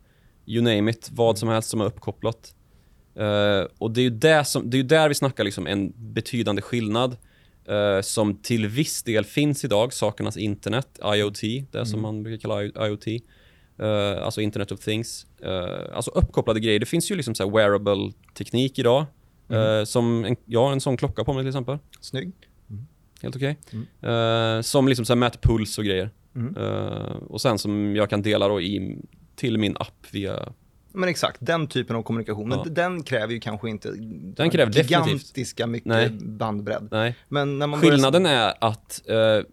you 0.46 0.64
name 0.64 0.92
it, 0.92 1.10
vad 1.12 1.38
som 1.38 1.50
helst 1.50 1.70
som 1.70 1.82
är 1.82 1.86
uppkopplat. 1.86 2.56
Uh, 3.20 3.68
och 3.78 3.92
det 3.92 4.02
är 4.02 4.04
ju 4.04 4.10
det 4.10 4.46
som, 4.46 4.70
det 4.70 4.80
är 4.80 4.84
där 4.84 5.10
vi 5.10 5.16
snackar 5.16 5.44
liksom 5.44 5.68
en 5.68 5.94
betydande 5.96 6.62
skillnad 6.62 7.18
uh, 7.70 8.02
som 8.02 8.36
till 8.36 8.68
viss 8.68 9.04
del 9.04 9.26
finns 9.26 9.66
idag, 9.66 9.94
sakernas 9.94 10.38
internet, 10.38 11.00
IoT, 11.16 11.42
det 11.42 11.76
mm. 11.76 11.86
som 11.86 12.02
man 12.02 12.24
brukar 12.24 12.42
kalla 12.42 12.88
IoT. 12.88 13.08
Uh, 13.08 13.88
eh, 13.88 14.24
alltså 14.24 14.42
Internet 14.42 14.72
of 14.72 14.80
Things. 14.80 15.26
alltså 15.94 16.12
uppkopplade 16.12 16.60
grejer. 16.60 16.80
Det 16.80 16.86
finns 16.86 17.12
ju 17.12 17.16
liksom 17.16 17.36
så 17.36 17.50
wearable 17.50 18.12
teknik 18.34 18.80
idag. 18.80 19.06
Mm. 19.50 19.86
som 19.86 20.26
en, 20.26 20.36
jag 20.46 20.66
har 20.66 20.72
en 20.72 20.82
sån 20.82 20.98
klocka 20.98 21.24
på 21.24 21.34
mig 21.34 21.44
till 21.44 21.48
exempel. 21.48 21.78
Snygg. 22.00 22.32
Mm. 22.70 22.86
Helt 23.22 23.36
okej. 23.36 23.58
Okay. 23.68 23.80
Mm. 24.02 24.64
som 24.64 24.88
liksom 24.88 25.06
så 25.06 25.16
mäter 25.16 25.40
puls 25.40 25.78
och 25.78 25.84
grejer. 25.84 26.10
Mm. 26.36 26.56
och 27.18 27.42
sen 27.42 27.60
som 27.60 27.96
jag 27.96 28.10
kan 28.10 28.22
dela 28.22 28.48
då 28.48 28.62
i, 28.62 28.98
till 29.36 29.58
min 29.58 29.78
app 29.78 30.08
via 30.12 30.54
men 30.94 31.10
exakt, 31.10 31.38
den 31.42 31.68
typen 31.68 31.96
av 31.96 32.04
kommunikation. 32.04 32.52
Ja. 32.52 32.66
den 32.70 33.04
kräver 33.04 33.34
ju 33.34 33.40
kanske 33.40 33.70
inte 33.70 33.92
den 34.36 34.50
kräver 34.50 34.72
gigantiska 34.72 35.68
mycket 35.68 35.90
Nej. 35.90 36.10
bandbredd. 36.10 36.88
Nej. 36.92 37.16
Men 37.30 37.60
när 37.60 37.68
man 37.68 37.82
Skillnaden 37.82 38.24
börjar... 38.24 38.38
är 38.38 38.54
att 38.60 39.10
eh, 39.10 39.46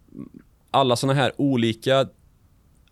alla 0.71 0.97
sådana 0.97 1.21
här 1.21 1.33
olika 1.37 2.07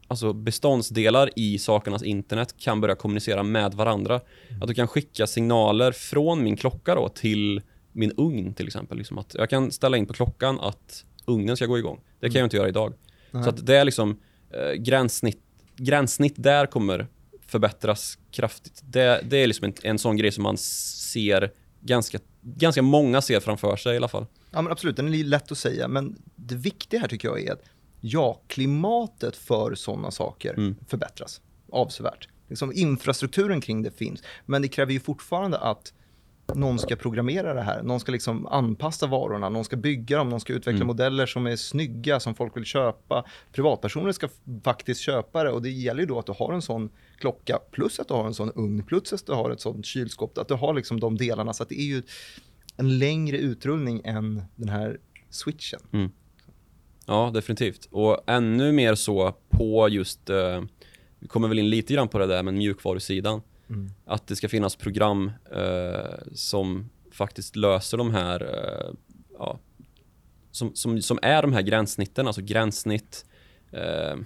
alltså 0.08 0.32
beståndsdelar 0.32 1.30
i 1.36 1.58
sakernas 1.58 2.02
internet 2.02 2.54
kan 2.58 2.80
börja 2.80 2.94
kommunicera 2.94 3.42
med 3.42 3.74
varandra. 3.74 4.20
Mm. 4.48 4.62
Att 4.62 4.68
du 4.68 4.74
kan 4.74 4.88
skicka 4.88 5.26
signaler 5.26 5.92
från 5.92 6.42
min 6.42 6.56
klocka 6.56 6.94
då 6.94 7.08
till 7.08 7.62
min 7.92 8.12
ugn 8.16 8.54
till 8.54 8.66
exempel. 8.66 8.98
Liksom 8.98 9.18
att 9.18 9.34
jag 9.34 9.50
kan 9.50 9.70
ställa 9.70 9.96
in 9.96 10.06
på 10.06 10.12
klockan 10.12 10.60
att 10.60 11.04
ugnen 11.24 11.56
ska 11.56 11.66
gå 11.66 11.78
igång. 11.78 12.00
Det 12.20 12.26
kan 12.26 12.30
mm. 12.30 12.38
jag 12.38 12.46
inte 12.46 12.56
göra 12.56 12.68
idag. 12.68 12.94
Nej. 13.30 13.44
Så 13.44 13.50
att 13.50 13.66
det 13.66 13.76
är 13.76 13.84
liksom 13.84 14.20
eh, 14.50 14.72
gränssnitt, 14.72 15.42
gränssnitt 15.76 16.34
där 16.36 16.66
kommer 16.66 17.06
förbättras 17.48 18.18
kraftigt. 18.30 18.80
Det, 18.84 19.20
det 19.24 19.36
är 19.36 19.46
liksom 19.46 19.64
en, 19.64 19.74
en 19.82 19.98
sån 19.98 20.16
grej 20.16 20.32
som 20.32 20.42
man 20.42 20.56
ser 20.58 21.52
ganska, 21.80 22.18
ganska 22.40 22.82
många 22.82 23.22
ser 23.22 23.40
framför 23.40 23.76
sig 23.76 23.94
i 23.94 23.96
alla 23.96 24.08
fall. 24.08 24.26
Ja, 24.50 24.62
men 24.62 24.72
absolut, 24.72 24.96
den 24.96 25.14
är 25.14 25.24
lätt 25.24 25.52
att 25.52 25.58
säga, 25.58 25.88
men 25.88 26.22
det 26.36 26.54
viktiga 26.54 27.00
här 27.00 27.08
tycker 27.08 27.28
jag 27.28 27.40
är 27.40 27.52
att 27.52 27.62
ja, 28.00 28.40
klimatet 28.46 29.36
för 29.36 29.74
sådana 29.74 30.10
saker 30.10 30.54
mm. 30.54 30.76
förbättras 30.88 31.40
avsevärt. 31.72 32.28
Liksom 32.48 32.72
infrastrukturen 32.74 33.60
kring 33.60 33.82
det 33.82 33.90
finns, 33.90 34.22
men 34.46 34.62
det 34.62 34.68
kräver 34.68 34.92
ju 34.92 35.00
fortfarande 35.00 35.58
att 35.58 35.92
någon 36.54 36.78
ska 36.78 36.96
programmera 36.96 37.54
det 37.54 37.62
här. 37.62 37.82
Någon 37.82 38.00
ska 38.00 38.12
liksom 38.12 38.46
anpassa 38.46 39.06
varorna, 39.06 39.48
någon 39.48 39.64
ska 39.64 39.76
bygga 39.76 40.18
dem, 40.18 40.28
någon 40.28 40.40
ska 40.40 40.52
utveckla 40.52 40.76
mm. 40.76 40.86
modeller 40.86 41.26
som 41.26 41.46
är 41.46 41.56
snygga, 41.56 42.20
som 42.20 42.34
folk 42.34 42.56
vill 42.56 42.64
köpa. 42.64 43.24
Privatpersoner 43.52 44.12
ska 44.12 44.28
faktiskt 44.64 45.00
köpa 45.00 45.44
det 45.44 45.50
och 45.50 45.62
det 45.62 45.70
gäller 45.70 46.00
ju 46.00 46.06
då 46.06 46.18
att 46.18 46.26
du 46.26 46.32
har 46.38 46.52
en 46.52 46.62
sån 46.62 46.90
klocka 47.18 47.58
plus 47.70 48.00
att 48.00 48.08
du 48.08 48.14
har 48.14 48.26
en 48.26 48.34
sån 48.34 48.52
ugn 48.54 48.82
plus 48.82 49.12
att 49.12 49.26
du 49.26 49.32
har 49.32 49.50
ett 49.50 49.60
sånt 49.60 49.86
kylskåp. 49.86 50.38
Att 50.38 50.48
du 50.48 50.54
har 50.54 50.74
liksom 50.74 51.00
de 51.00 51.16
delarna 51.16 51.52
så 51.52 51.64
det 51.64 51.80
är 51.80 51.86
ju 51.86 52.02
en 52.76 52.98
längre 52.98 53.38
utrullning 53.38 54.02
än 54.04 54.42
den 54.56 54.68
här 54.68 54.98
switchen. 55.30 55.80
Mm. 55.92 56.10
Ja, 57.06 57.30
definitivt. 57.34 57.88
Och 57.90 58.20
ännu 58.26 58.72
mer 58.72 58.94
så 58.94 59.34
på 59.48 59.88
just, 59.88 60.30
eh, 60.30 60.62
vi 61.18 61.28
kommer 61.28 61.48
väl 61.48 61.58
in 61.58 61.70
lite 61.70 61.94
grann 61.94 62.08
på 62.08 62.18
det 62.18 62.26
där, 62.26 62.42
men 62.42 62.58
mjukvarusidan. 62.58 63.32
Mm. 63.32 63.44
Att 64.04 64.26
det 64.26 64.36
ska 64.36 64.48
finnas 64.48 64.76
program 64.76 65.32
eh, 65.52 66.18
som 66.34 66.90
faktiskt 67.12 67.56
löser 67.56 67.98
de 67.98 68.14
här, 68.14 68.42
eh, 68.42 68.94
ja, 69.38 69.58
som, 70.50 70.74
som, 70.74 71.02
som 71.02 71.18
är 71.22 71.42
de 71.42 71.52
här 71.52 71.62
gränssnitten, 71.62 72.26
alltså 72.26 72.42
gränssnitt, 72.42 73.24
eh, 73.70 74.16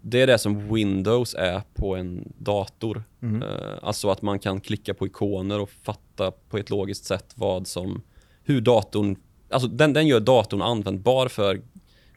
det 0.00 0.20
är 0.20 0.26
det 0.26 0.38
som 0.38 0.74
Windows 0.74 1.34
är 1.34 1.62
på 1.74 1.96
en 1.96 2.32
dator. 2.38 3.04
Mm. 3.22 3.42
Eh, 3.42 3.78
alltså 3.82 4.10
att 4.10 4.22
man 4.22 4.38
kan 4.38 4.60
klicka 4.60 4.94
på 4.94 5.06
ikoner 5.06 5.60
och 5.60 5.70
fatta 5.70 6.30
på 6.30 6.58
ett 6.58 6.70
logiskt 6.70 7.04
sätt 7.04 7.32
vad 7.34 7.66
som, 7.66 8.02
hur 8.44 8.60
datorn, 8.60 9.16
alltså 9.50 9.68
den, 9.68 9.92
den 9.92 10.06
gör 10.06 10.20
datorn 10.20 10.62
användbar 10.62 11.28
för 11.28 11.62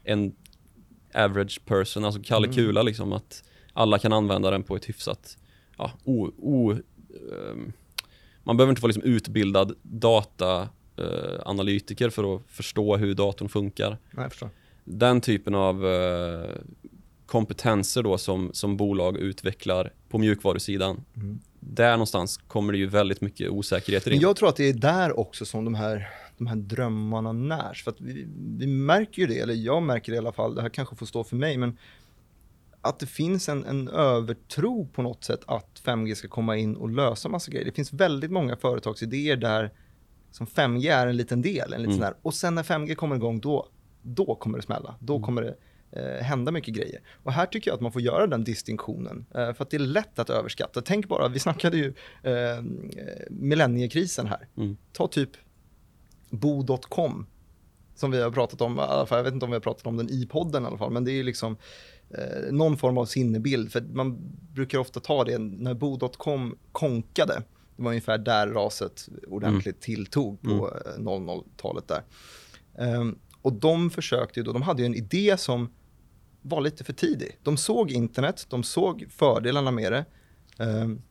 en 0.03 0.36
average 1.13 1.62
person, 1.65 2.05
alltså 2.05 2.21
Kalle 2.23 2.47
Mm. 2.47 2.55
Kula 2.55 2.81
liksom, 2.81 3.13
att 3.13 3.43
alla 3.73 3.99
kan 3.99 4.13
använda 4.13 4.51
den 4.51 4.63
på 4.63 4.75
ett 4.75 4.89
hyfsat, 4.89 5.38
ja, 5.77 5.91
o, 6.03 6.31
o, 6.38 6.71
ehm, 6.71 7.71
man 8.43 8.57
behöver 8.57 8.71
inte 8.71 8.81
vara 8.81 8.88
liksom 8.88 9.03
utbildad 9.03 9.75
dataanalytiker 9.81 12.09
för 12.09 12.35
att 12.35 12.41
förstå 12.47 12.97
hur 12.97 13.13
datorn 13.13 13.49
funkar 13.49 13.97
Nej, 14.11 14.29
den 14.83 15.21
typen 15.21 15.55
av 15.55 15.88
eh, 15.88 16.49
kompetenser 17.25 18.03
då 18.03 18.17
som, 18.17 18.49
som 18.53 18.77
bolag 18.77 19.17
utvecklar 19.17 19.93
på 20.09 20.17
mjukvarusidan. 20.17 21.03
Mm. 21.15 21.39
Där 21.59 21.91
någonstans 21.91 22.38
kommer 22.38 22.73
det 22.73 22.79
ju 22.79 22.88
väldigt 22.88 23.21
mycket 23.21 23.49
osäkerheter 23.49 24.11
in. 24.11 24.17
Men 24.17 24.21
jag 24.21 24.35
tror 24.35 24.49
att 24.49 24.55
det 24.55 24.69
är 24.69 24.73
där 24.73 25.19
också 25.19 25.45
som 25.45 25.65
de 25.65 25.75
här, 25.75 26.07
de 26.38 26.47
här 26.47 26.55
drömmarna 26.55 27.31
närs. 27.31 27.83
För 27.83 27.93
vi, 27.97 28.27
vi 28.57 28.67
märker 28.67 29.21
ju 29.21 29.27
det, 29.27 29.39
eller 29.39 29.53
jag 29.53 29.83
märker 29.83 30.11
det 30.11 30.15
i 30.15 30.19
alla 30.19 30.31
fall, 30.31 30.55
det 30.55 30.61
här 30.61 30.69
kanske 30.69 30.95
får 30.95 31.05
stå 31.05 31.23
för 31.23 31.35
mig, 31.35 31.57
men 31.57 31.77
att 32.86 33.00
det 33.00 33.06
finns 33.06 33.50
en, 33.50 33.65
en 33.65 33.88
övertro 33.88 34.88
på 34.88 35.02
något 35.02 35.24
sätt 35.24 35.39
att 35.48 35.82
5G 35.86 36.15
ska 36.15 36.28
komma 36.28 36.58
in 36.58 36.76
och 36.76 36.89
lösa 36.89 37.30
massa 37.30 37.52
grejer. 37.52 37.65
Det 37.65 37.71
finns 37.71 37.93
väldigt 37.93 38.32
många 38.32 38.56
företagsidéer 38.56 39.36
där 39.38 39.71
som 40.32 40.48
5G 40.48 40.91
är 40.93 41.08
en 41.08 41.17
liten 41.17 41.41
del, 41.41 41.74
en 41.74 41.82
liten 41.82 41.98
Mm. 42.04 42.13
och 42.21 42.34
sen 42.34 42.56
när 42.56 42.63
5G 42.63 42.95
kommer 42.95 43.15
igång, 43.15 43.39
då, 43.39 43.67
då 44.02 44.36
kommer 44.36 44.58
det 44.58 44.63
smälla. 44.63 44.95
Då 45.00 45.13
Mm. 45.15 45.26
kommer 45.26 45.41
det 45.41 45.56
eh, 45.91 46.24
hända 46.24 46.52
mycket 46.52 46.74
grejer. 46.74 47.02
Och 47.24 47.32
här 47.34 47.45
tycker 47.45 47.71
jag 47.71 47.76
att 47.76 47.82
man 47.82 47.91
får 47.91 48.02
göra 48.02 48.28
den 48.28 48.43
distinktionen, 48.43 49.26
eh, 49.36 49.54
för 49.54 49.63
att 49.63 49.69
det 49.69 49.78
är 49.78 49.80
lätt 49.80 50.19
att 50.19 50.30
överskatta. 50.30 50.82
Tänk 50.82 51.08
bara, 51.08 51.28
vi 51.28 51.39
snackade 51.39 51.78
ju 51.78 51.93
eh, 52.24 52.62
millenniekrisen 53.30 54.28
här. 54.28 54.48
Mm. 54.58 54.78
Ta 54.93 55.08
typ 55.08 55.30
bo.com 56.30 57.26
som 57.95 58.12
vi 58.12 58.21
har 58.21 58.32
pratat 58.32 58.62
om, 58.62 58.78
i 58.78 58.82
alla 58.82 59.06
fall, 59.06 59.17
jag 59.17 59.24
vet 59.24 59.34
inte 59.34 59.45
om 59.45 59.52
vi 59.52 59.56
har 59.56 59.62
pratat 59.62 59.88
om 59.88 59.98
den 59.98 60.10
i 60.10 60.26
podden 60.26 60.63
i 60.63 60.65
alla 60.67 60.78
fall, 60.78 60.91
men 60.91 61.04
det 61.04 61.12
är 61.12 61.15
ju 61.15 61.24
liksom 61.24 61.58
eh, 62.17 62.51
någon 62.51 62.78
form 62.78 62.97
av 62.97 63.06
sinnebild, 63.06 63.71
för 63.71 63.82
man 63.82 64.17
brukar 64.54 64.78
ofta 64.78 64.99
ta 64.99 65.23
det 65.23 65.38
när 65.38 65.73
bo.com 65.73 66.58
konkade, 66.71 67.43
det 67.75 67.84
var 67.84 67.89
ungefär 67.89 68.17
där 68.17 68.47
raset 68.47 69.10
ordentligt 69.28 69.82
tilltog 69.82 70.41
på 70.41 70.71
eh, 70.86 71.01
00-talet 71.01 71.88
där. 71.88 72.04
Ehm, 72.78 73.19
och 73.41 73.54
de 73.54 73.89
försökte 73.89 74.41
då, 74.41 74.51
de 74.51 74.62
hade 74.62 74.82
ju 74.82 74.86
en 74.86 74.95
idé 74.95 75.38
som 75.38 75.69
var 76.41 76.62
lite 76.62 76.84
för 76.84 76.93
tidig. 76.93 77.39
De 77.43 77.58
såg 77.58 77.91
internet, 77.91 78.45
de 78.49 78.63
såg 78.63 79.06
fördelarna 79.10 79.71
med 79.71 79.91
det 79.91 80.06
ehm, 80.60 81.01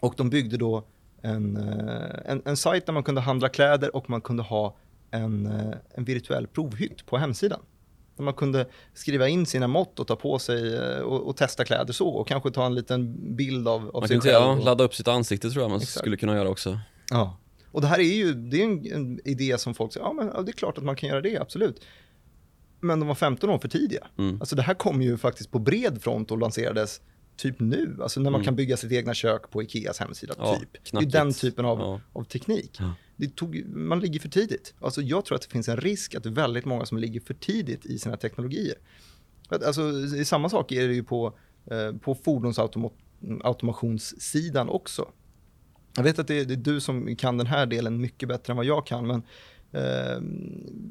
och 0.00 0.14
de 0.16 0.30
byggde 0.30 0.56
då 0.56 0.86
en, 1.22 1.56
eh, 1.56 2.32
en, 2.32 2.42
en 2.44 2.56
sajt 2.56 2.86
där 2.86 2.92
man 2.92 3.02
kunde 3.02 3.20
handla 3.20 3.48
kläder 3.48 3.96
och 3.96 4.10
man 4.10 4.20
kunde 4.20 4.42
ha 4.42 4.76
en, 5.10 5.46
eh, 5.46 5.76
en 5.94 6.04
virtuell 6.04 6.46
provhytt 6.46 7.06
på 7.06 7.18
hemsidan. 7.18 7.60
Där 8.18 8.24
man 8.24 8.34
kunde 8.34 8.66
skriva 8.94 9.28
in 9.28 9.46
sina 9.46 9.66
mått 9.66 9.98
och 10.00 10.06
ta 10.06 10.16
på 10.16 10.38
sig 10.38 10.76
eh, 10.76 10.98
och, 11.00 11.28
och 11.28 11.36
testa 11.36 11.64
kläder 11.64 11.92
så 11.92 12.08
och 12.08 12.28
kanske 12.28 12.50
ta 12.50 12.66
en 12.66 12.74
liten 12.74 13.16
bild 13.36 13.68
av, 13.68 13.88
av 13.88 14.00
man 14.02 14.08
sig 14.08 14.20
själv. 14.20 14.32
ja, 14.34 14.52
och- 14.52 14.64
ladda 14.64 14.84
upp 14.84 14.94
sitt 14.94 15.08
ansikte 15.08 15.50
tror 15.50 15.62
jag 15.62 15.70
man 15.70 15.80
Exakt. 15.80 15.98
skulle 15.98 16.16
kunna 16.16 16.36
göra 16.36 16.48
också. 16.48 16.78
Ja. 17.10 17.36
Och 17.72 17.80
det 17.80 17.86
här 17.86 17.98
är 17.98 18.02
ju 18.16 18.32
det 18.34 18.60
är 18.62 18.64
en, 18.64 18.92
en 18.92 19.20
idé 19.24 19.58
som 19.58 19.74
folk 19.74 19.92
säger, 19.92 20.06
ja 20.06 20.12
men 20.12 20.44
det 20.44 20.50
är 20.50 20.52
klart 20.52 20.78
att 20.78 20.84
man 20.84 20.96
kan 20.96 21.08
göra 21.08 21.20
det, 21.20 21.36
absolut. 21.38 21.80
Men 22.80 23.00
de 23.00 23.08
var 23.08 23.14
15 23.14 23.50
år 23.50 23.58
för 23.58 23.68
tidiga. 23.68 24.06
Mm. 24.18 24.40
Alltså 24.40 24.56
det 24.56 24.62
här 24.62 24.74
kom 24.74 25.02
ju 25.02 25.16
faktiskt 25.16 25.50
på 25.50 25.58
bred 25.58 26.02
front 26.02 26.30
och 26.30 26.38
lanserades 26.38 27.00
typ 27.38 27.60
nu. 27.60 27.96
Alltså 28.02 28.20
när 28.20 28.30
man 28.30 28.40
Mm. 28.40 28.44
kan 28.44 28.56
bygga 28.56 28.76
sitt 28.76 28.92
egna 28.92 29.14
kök 29.14 29.50
på 29.50 29.62
Ikeas 29.62 29.98
hemsida, 29.98 30.34
Ja, 30.38 30.56
typ. 30.60 30.70
Det 30.92 30.98
är 30.98 31.02
den 31.02 31.32
typen 31.32 31.64
av, 31.64 31.78
Ja. 31.78 32.00
av 32.12 32.24
teknik. 32.24 32.76
Ja. 32.80 32.94
Det 33.16 33.36
tog, 33.36 33.64
man 33.66 34.00
ligger 34.00 34.20
för 34.20 34.28
tidigt. 34.28 34.74
Alltså 34.80 35.02
jag 35.02 35.24
tror 35.24 35.36
att 35.36 35.42
det 35.42 35.48
finns 35.50 35.68
en 35.68 35.76
risk 35.76 36.14
att 36.14 36.22
det 36.22 36.28
är 36.28 36.32
väldigt 36.32 36.64
många 36.64 36.86
som 36.86 36.98
ligger 36.98 37.20
för 37.20 37.34
tidigt 37.34 37.86
i 37.86 37.98
sina 37.98 38.16
teknologier. 38.16 38.74
Alltså, 39.48 39.82
i 40.16 40.24
samma 40.24 40.48
sak 40.48 40.72
är 40.72 40.88
det 40.88 40.94
ju 40.94 41.02
på, 41.04 41.38
eh, 41.70 41.92
på 41.96 42.14
fordonsautomationssidan 42.14 44.68
också. 44.68 45.08
Jag 45.96 46.02
vet 46.02 46.18
att 46.18 46.28
det 46.28 46.40
är, 46.40 46.44
det 46.44 46.54
är 46.54 46.56
du 46.56 46.80
som 46.80 47.16
kan 47.16 47.36
den 47.38 47.46
här 47.46 47.66
delen 47.66 48.00
mycket 48.00 48.28
bättre 48.28 48.52
än 48.52 48.56
vad 48.56 48.66
jag 48.66 48.86
kan, 48.86 49.06
men 49.06 49.22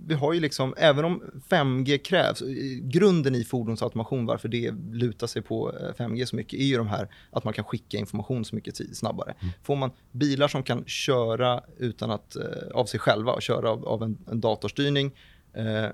vi 0.08 0.14
har 0.14 0.34
ju 0.34 0.40
liksom, 0.40 0.74
även 0.78 1.06
om 1.06 1.24
5G 1.50 1.98
krävs, 1.98 2.42
eh, 2.42 2.48
grunden 2.82 3.36
i 3.36 3.44
fordonsautomation, 3.44 4.26
varför 4.26 4.50
det 4.50 4.74
lutar 4.92 5.28
sig 5.28 5.42
på 5.42 5.74
eh, 5.74 5.94
5G 6.04 6.26
så 6.26 6.36
mycket, 6.36 6.60
är 6.60 6.64
ju 6.64 6.78
de 6.78 6.88
här 6.88 7.08
att 7.32 7.44
man 7.44 7.54
kan 7.54 7.66
skicka 7.66 7.98
information 7.98 8.46
så 8.46 8.56
mycket 8.56 8.76
tid 8.76 8.98
snabbare. 8.98 9.34
Får 9.64 9.76
man 9.76 9.92
bilar 10.12 10.48
som 10.48 10.64
kan 10.64 10.86
köra 10.86 11.62
utan 11.78 12.12
att, 12.12 12.36
eh, 12.36 12.44
av 12.74 12.86
sig 12.86 13.00
själva 13.00 13.32
och 13.32 13.42
köra 13.42 13.70
av, 13.70 13.88
av 13.88 14.04
en, 14.04 14.18
en 14.32 14.42
datorstyrning 14.42 15.12
eh, 15.54 15.90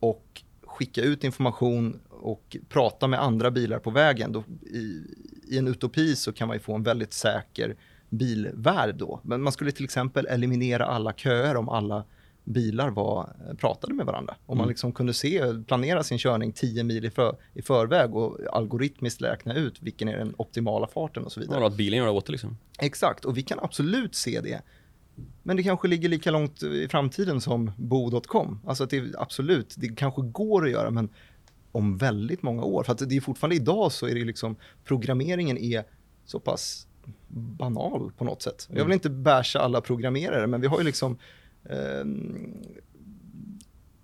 och 0.00 0.42
skicka 0.62 1.02
ut 1.02 1.24
information 1.24 2.00
och 2.10 2.56
prata 2.68 3.06
med 3.06 3.22
andra 3.22 3.50
bilar 3.50 3.78
på 3.78 3.90
vägen, 3.90 4.32
då, 4.32 4.44
i, 4.62 5.02
i 5.48 5.58
en 5.58 5.68
utopi 5.68 6.16
så 6.16 6.32
kan 6.32 6.48
man 6.48 6.56
ju 6.56 6.60
få 6.60 6.74
en 6.74 6.82
väldigt 6.82 7.12
säker 7.12 7.76
bilvärld 8.08 8.94
då. 8.94 9.20
Men 9.22 9.42
man 9.42 9.52
skulle 9.52 9.72
till 9.72 9.84
exempel 9.84 10.26
eliminera 10.26 10.86
alla 10.86 11.12
köer 11.12 11.56
om 11.56 11.68
alla 11.68 12.04
bilar 12.44 12.90
var, 12.90 13.36
eh, 13.48 13.54
pratade 13.54 13.94
med 13.94 14.06
varandra. 14.06 14.34
Om 14.46 14.56
man 14.58 14.64
Mm. 14.64 14.68
liksom 14.68 14.92
kunde 14.92 15.14
se, 15.14 15.42
planera 15.66 16.02
sin 16.02 16.18
körning 16.18 16.52
10 16.52 16.84
mil 16.84 17.04
i, 17.04 17.10
för, 17.10 17.36
i 17.54 17.62
förväg 17.62 18.14
och 18.14 18.38
algoritmiskt 18.52 19.22
räkna 19.22 19.54
ut 19.54 19.82
vilken 19.82 20.08
är 20.08 20.18
den 20.18 20.34
optimala 20.38 20.86
farten 20.86 21.24
och 21.24 21.32
så 21.32 21.40
vidare. 21.40 21.60
Ja, 21.60 21.66
att 21.66 21.76
bilen 21.76 21.96
gör 21.98 22.06
det 22.06 22.12
åt 22.12 22.26
det 22.26 22.32
liksom. 22.32 22.56
Exakt, 22.78 23.24
och 23.24 23.36
vi 23.36 23.42
kan 23.42 23.58
absolut 23.62 24.14
se 24.14 24.40
det. 24.40 24.62
Men 25.42 25.56
det 25.56 25.62
kanske 25.62 25.88
ligger 25.88 26.08
lika 26.08 26.30
långt 26.30 26.62
i 26.62 26.88
framtiden 26.88 27.40
som 27.40 27.70
bo.com. 27.76 28.60
Alltså 28.66 28.84
att 28.84 28.90
det 28.90 29.14
absolut, 29.18 29.74
det 29.78 29.88
kanske 29.88 30.22
går 30.22 30.64
att 30.64 30.70
göra, 30.70 30.90
men 30.90 31.08
om 31.72 31.96
väldigt 31.96 32.42
många 32.42 32.64
år. 32.64 32.82
För 32.84 32.92
att 32.92 33.08
det 33.08 33.16
är 33.16 33.20
fortfarande 33.20 33.56
idag 33.56 33.92
så 33.92 34.08
är 34.08 34.14
det 34.14 34.24
liksom, 34.24 34.56
programmeringen 34.84 35.58
är 35.58 35.84
så 36.24 36.40
pass 36.40 36.86
banal 37.58 38.12
på 38.18 38.24
något 38.24 38.42
sätt. 38.42 38.68
Jag 38.72 38.84
vill 38.84 38.92
inte 38.92 39.10
basha 39.10 39.58
alla 39.60 39.80
programmerare, 39.80 40.46
men 40.46 40.60
vi 40.60 40.66
har 40.66 40.78
ju 40.78 40.84
liksom 40.84 41.18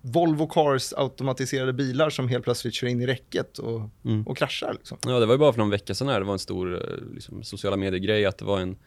Volvo 0.01 0.47
Cars 0.47 0.93
automatiserade 0.97 1.73
bilar 1.73 2.09
som 2.09 2.27
helt 2.27 2.43
plötsligt 2.43 2.73
kör 2.73 2.87
in 2.87 3.01
i 3.01 3.07
räcket 3.07 3.57
och, 3.57 3.81
Mm. 4.05 4.27
och 4.27 4.37
kraschar. 4.37 4.73
Liksom. 4.73 4.97
Ja, 5.05 5.19
det 5.19 5.25
var 5.25 5.33
ju 5.33 5.39
bara 5.39 5.51
för 5.53 5.59
någon 5.59 5.69
vecka 5.69 5.93
sedan 5.93 6.07
här, 6.07 6.19
det 6.19 6.25
var 6.25 6.33
en 6.33 6.39
stor 6.39 6.75
eh, 6.75 7.13
liksom, 7.13 7.43
sociala 7.43 7.77
medier-grej 7.77 8.25
att 8.25 8.37
det 8.37 8.45
var 8.45 8.59
en, 8.59 8.77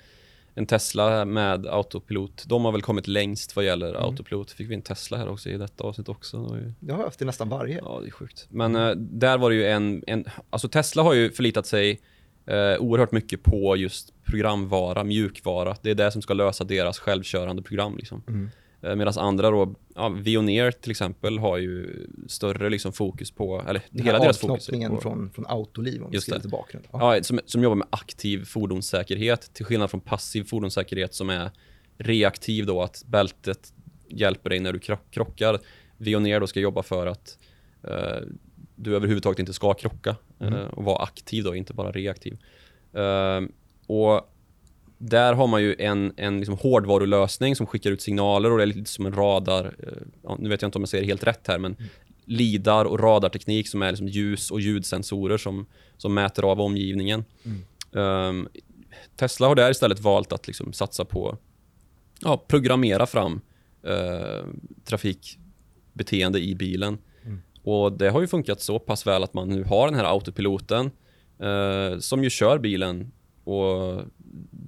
en 0.54 0.66
Tesla 0.66 1.24
med 1.24 1.66
autopilot. 1.66 2.44
De 2.48 2.64
har 2.64 2.72
väl 2.72 2.82
kommit 2.82 3.08
längst 3.08 3.56
vad 3.56 3.64
gäller 3.64 3.88
Mm. 3.90 4.02
autopilot. 4.02 4.50
Fick 4.50 4.70
vi 4.70 4.74
en 4.74 4.82
Tesla 4.82 5.16
här 5.16 5.28
också 5.28 5.48
i 5.48 5.56
detta 5.58 5.84
avsnitt 5.84 6.08
också. 6.08 6.46
Det 6.46 6.58
ju... 6.58 6.72
Det 6.80 6.92
har 6.92 6.98
jag 6.98 7.04
haft 7.06 7.22
i 7.22 7.24
nästan 7.24 7.48
varje. 7.48 7.78
Ja, 7.84 7.98
det 8.02 8.06
är 8.08 8.10
sjukt. 8.10 8.46
Men 8.50 8.76
eh, 8.76 8.90
där 8.96 9.38
var 9.38 9.50
det 9.50 9.56
ju 9.56 9.66
en, 9.66 10.04
en, 10.06 10.24
alltså 10.50 10.68
Tesla 10.68 11.02
har 11.02 11.14
ju 11.14 11.30
förlitat 11.30 11.66
sig 11.66 12.00
eh, 12.46 12.76
oerhört 12.78 13.12
mycket 13.12 13.42
på 13.42 13.76
just 13.76 14.12
programvara, 14.24 15.04
mjukvara. 15.04 15.76
Det 15.82 15.90
är 15.90 15.94
det 15.94 16.10
som 16.10 16.22
ska 16.22 16.34
lösa 16.34 16.64
deras 16.64 16.98
självkörande 16.98 17.62
program 17.62 17.96
liksom. 17.96 18.22
Mm. 18.28 18.50
Eh, 18.82 18.96
Medan 18.96 19.14
andra 19.18 19.50
då, 19.50 19.74
ja, 19.94 20.08
Veoneer 20.08 20.70
till 20.70 20.90
exempel 20.90 21.38
har 21.38 21.58
ju 21.58 22.06
större 22.28 22.70
liksom 22.70 22.92
fokus 22.92 23.30
på, 23.30 23.62
eller 23.68 23.82
Den 23.90 24.06
hela 24.06 24.18
deras 24.18 24.38
fokus 24.38 24.66
på, 24.66 25.00
från, 25.00 25.30
från 25.30 25.46
Autoliv, 25.48 26.02
om 26.02 26.10
vi 26.10 26.20
ska 26.20 26.34
lite 26.34 26.48
bakgrund. 26.48 26.84
Ja. 26.92 27.16
ja, 27.16 27.22
som, 27.22 27.40
som 27.46 27.62
jobbar 27.62 27.76
med 27.76 27.86
aktiv 27.90 28.44
fordonssäkerhet 28.44 29.54
till 29.54 29.64
skillnad 29.66 29.90
från 29.90 30.00
passiv 30.00 30.44
fordonssäkerhet 30.44 31.14
som 31.14 31.30
är 31.30 31.50
reaktiv 31.98 32.66
då, 32.66 32.82
att 32.82 33.04
bältet 33.06 33.72
hjälper 34.08 34.50
dig 34.50 34.60
när 34.60 34.72
du 34.72 34.78
kro- 34.78 34.98
krockar. 35.10 35.58
Veoneer 35.96 36.40
då 36.40 36.46
ska 36.46 36.60
jobba 36.60 36.82
för 36.82 37.06
att 37.06 37.38
eh, 37.88 38.26
du 38.76 38.96
överhuvudtaget 38.96 39.38
inte 39.38 39.52
ska 39.52 39.74
krocka 39.74 40.16
Mm. 40.40 40.54
eh, 40.54 40.66
och 40.66 40.84
vara 40.84 41.02
aktiv 41.02 41.44
då, 41.44 41.54
inte 41.54 41.74
bara 41.74 41.90
reaktiv. 41.92 42.38
Eh, 42.92 43.40
och 43.86 44.31
där 45.04 45.34
har 45.34 45.46
man 45.46 45.62
ju 45.62 45.76
en, 45.78 46.12
en 46.16 46.38
liksom 46.38 46.56
hårdvarulösning 46.56 47.56
som 47.56 47.66
skickar 47.66 47.90
ut 47.90 48.02
signaler 48.02 48.50
och 48.50 48.58
det 48.58 48.64
är 48.64 48.66
lite 48.66 48.90
som 48.90 49.06
en 49.06 49.12
radar. 49.12 49.64
eh, 49.78 49.92
Ja, 50.22 50.36
nu 50.40 50.48
vet 50.48 50.62
jag 50.62 50.68
inte 50.68 50.78
om 50.78 50.82
jag 50.82 50.88
säger 50.88 51.04
helt 51.04 51.24
rätt 51.24 51.46
här, 51.46 51.58
men 51.58 51.76
lidar 52.24 52.84
och 52.84 53.00
radarteknik 53.00 53.68
som 53.68 53.82
är 53.82 53.90
liksom 53.90 54.08
ljus 54.08 54.50
och 54.50 54.60
ljudsensorer 54.60 55.38
som, 55.38 55.66
som 55.96 56.14
mäter 56.14 56.44
av 56.44 56.60
omgivningen. 56.60 57.24
Ehm, 57.96 58.48
Tesla 59.16 59.46
har 59.46 59.54
där 59.54 59.70
istället 59.70 60.00
valt 60.00 60.32
att 60.32 60.46
liksom 60.46 60.72
satsa 60.72 61.04
på 61.04 61.38
ja, 62.20 62.44
programmera 62.48 63.06
fram 63.06 63.40
uh, 63.88 64.46
trafikbeteende 64.84 66.40
i 66.40 66.54
bilen. 66.54 66.98
Och 67.64 67.92
det 67.92 68.10
har 68.10 68.20
ju 68.20 68.26
funkat 68.26 68.60
så 68.60 68.78
pass 68.78 69.06
väl 69.06 69.22
att 69.22 69.34
man 69.34 69.48
nu 69.48 69.64
har 69.64 69.86
den 69.86 69.94
här 69.96 70.04
autopiloten 70.04 70.90
eh, 71.38 71.98
som 71.98 72.24
ju 72.24 72.30
kör 72.30 72.58
bilen 72.58 73.12
och 73.44 74.00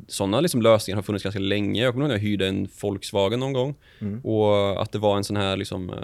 sådana 0.09 0.40
liksom 0.40 0.62
lösningar 0.62 0.96
har 0.96 1.02
funnits 1.02 1.24
ganska 1.24 1.38
länge. 1.40 1.82
Jag 1.82 1.92
kommer 1.92 2.05
ihåg 2.05 2.09
när 2.09 2.14
jag 2.16 2.22
hyrde 2.22 2.48
en 2.48 2.68
Volkswagen 2.80 3.40
någon 3.40 3.52
gång 3.52 3.74
Mm. 4.00 4.20
och 4.20 4.82
att 4.82 4.92
det 4.92 4.98
var 4.98 5.16
en 5.16 5.24
sån 5.24 5.36
här 5.36 5.57
liksom, 5.57 5.90
eh, 5.90 5.96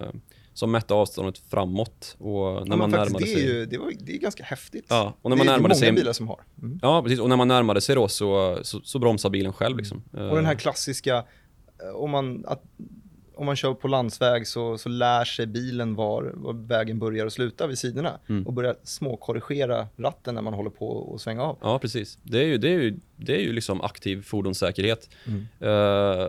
som 0.55 0.70
mätte 0.70 0.94
avståndet 0.94 1.38
framåt. 1.51 2.16
Och 2.18 2.68
när 2.68 2.72
Ja, 2.72 2.76
man 2.76 2.90
närmade 2.90 3.24
det, 3.24 3.32
är 3.32 3.36
sig... 3.36 3.46
ju, 3.46 3.66
det, 3.66 3.78
var, 3.78 3.92
det 4.01 4.12
är 4.14 4.18
ganska 4.18 4.44
häftigt. 4.44 4.86
Ja, 4.88 5.14
och 5.22 5.30
när 5.30 5.36
det 5.36 5.38
man 5.44 5.48
är 5.48 5.51
det 5.53 5.57
närmade 5.57 5.74
många 5.74 5.80
sig... 5.80 5.92
bilar 5.92 6.12
som 6.12 6.28
har. 6.28 6.40
Mm. 6.62 6.78
Ja, 6.82 7.03
precis. 7.03 7.20
Och 7.20 7.28
när 7.28 7.36
man 7.36 7.48
närmade 7.48 7.80
sig 7.80 7.94
då 7.94 8.09
så, 8.09 8.59
så, 8.62 8.80
så 8.84 8.98
bromsar 8.98 9.30
bilen 9.30 9.53
själv 9.53 9.76
liksom. 9.76 10.03
Och 10.12 10.36
den 10.36 10.44
här 10.46 10.55
klassiska, 10.55 11.16
eh, 11.16 11.94
om 11.94 12.11
man, 12.11 12.44
att, 12.46 12.62
om 13.41 13.47
man 13.47 13.57
kör 13.57 13.74
på 13.74 13.88
landsväg 13.88 14.47
så, 14.47 14.78
så 14.78 14.88
lär 14.88 15.24
sig 15.24 15.47
bilen 15.47 15.95
var, 15.95 16.32
var 16.34 16.53
vägen 16.53 16.99
börjar 16.99 17.26
och 17.26 17.32
slutar 17.32 17.68
vid 17.68 17.78
sidorna 17.78 18.18
Mm. 18.28 18.47
och 18.47 18.53
börjar 18.53 18.76
småkorrigera 18.82 19.88
ratten 19.97 20.34
när 20.34 20.43
man 20.43 20.55
håller 20.55 20.70
på 20.70 21.12
att 21.14 21.20
svänga 21.20 21.43
av. 21.43 21.59
Ja, 21.61 21.78
precis. 21.78 22.18
Det 22.22 22.38
är 22.38 22.45
ju, 22.47 22.59
det 22.59 22.68
är 22.68 22.80
ju, 22.80 22.99
det 23.16 23.34
är 23.36 23.41
ju 23.41 23.53
liksom 23.53 23.80
aktiv 23.80 24.22
fordonssäkerhet. 24.22 25.09
Mm. 25.26 25.47
Eh, 25.61 26.28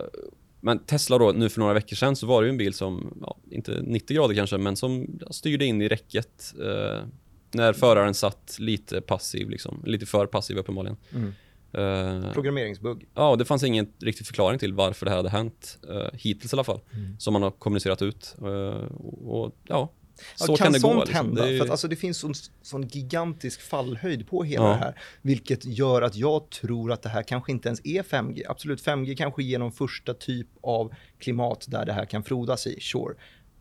men 0.60 0.78
Tesla 0.78 1.18
då, 1.18 1.32
nu 1.32 1.48
för 1.48 1.60
några 1.60 1.74
veckor 1.74 1.96
sedan 1.96 2.16
så 2.16 2.26
var 2.26 2.42
det 2.42 2.46
ju 2.46 2.50
en 2.50 2.58
bil 2.58 2.74
som, 2.74 3.18
ja, 3.20 3.36
inte 3.50 3.82
90 3.82 4.14
grader 4.16 4.34
kanske, 4.34 4.58
men 4.58 4.76
som 4.76 5.20
styrde 5.30 5.64
in 5.64 5.82
i 5.82 5.88
räcket 5.88 6.54
eh, 6.60 7.04
när 7.52 7.72
föraren 7.72 8.14
satt 8.14 8.56
lite 8.60 9.00
passiv, 9.00 9.50
liksom, 9.50 9.82
lite 9.86 10.06
för 10.06 10.26
passiv 10.26 10.56
uppenbarligen. 10.56 10.96
Mm. 11.14 11.32
Eh, 11.74 12.32
Programmeringsbugg. 12.32 13.08
ja, 13.14 13.28
och 13.30 13.38
det 13.38 13.44
fanns 13.44 13.62
ingen 13.64 13.92
riktig 14.00 14.26
förklaring 14.26 14.58
till 14.58 14.74
varför 14.74 15.06
det 15.06 15.10
här 15.10 15.16
hade 15.16 15.30
hänt, 15.30 15.78
eh, 15.88 16.08
hittills 16.18 16.52
i 16.52 16.56
alla 16.56 16.64
fall, 16.64 16.80
Mm. 16.94 17.16
som 17.18 17.32
man 17.32 17.42
har 17.42 17.50
kommunicerat 17.50 18.02
ut. 18.02 18.34
Eh, 18.40 18.46
och, 18.94 19.44
och 19.44 19.52
ja, 19.64 19.92
Ja, 20.38 20.46
så 20.46 20.56
kan, 20.56 20.64
kan, 20.64 20.72
det 20.72 20.80
sånt 20.80 20.94
gå. 20.94 21.00
Liksom. 21.04 21.26
hända? 21.26 21.42
Det 21.46 21.52
är 21.54 21.58
För 21.58 21.64
att 21.64 21.70
alltså, 21.70 21.88
det 21.88 21.96
finns 21.96 22.18
sån, 22.18 22.34
sån 22.62 22.82
gigantisk 22.88 23.60
fallhöjd 23.60 24.28
på 24.28 24.44
hela 24.44 24.64
Ja. 24.64 24.68
det 24.70 24.76
här, 24.76 24.94
vilket 25.22 25.64
gör 25.64 26.02
att 26.02 26.16
jag 26.16 26.50
tror 26.50 26.92
att 26.92 27.02
det 27.02 27.08
här 27.08 27.22
kanske 27.22 27.52
inte 27.52 27.68
ens 27.68 27.80
är 27.84 28.02
5G. 28.02 28.42
Absolut, 28.48 28.82
5G 28.86 29.14
kanske 29.16 29.42
ger 29.42 29.58
någon 29.58 29.72
första 29.72 30.14
typ 30.14 30.46
av 30.62 30.92
klimat 31.18 31.64
där 31.68 31.86
det 31.86 31.92
här 31.92 32.04
kan 32.04 32.22
frodas 32.24 32.66
i, 32.66 32.80
sure. 32.80 33.14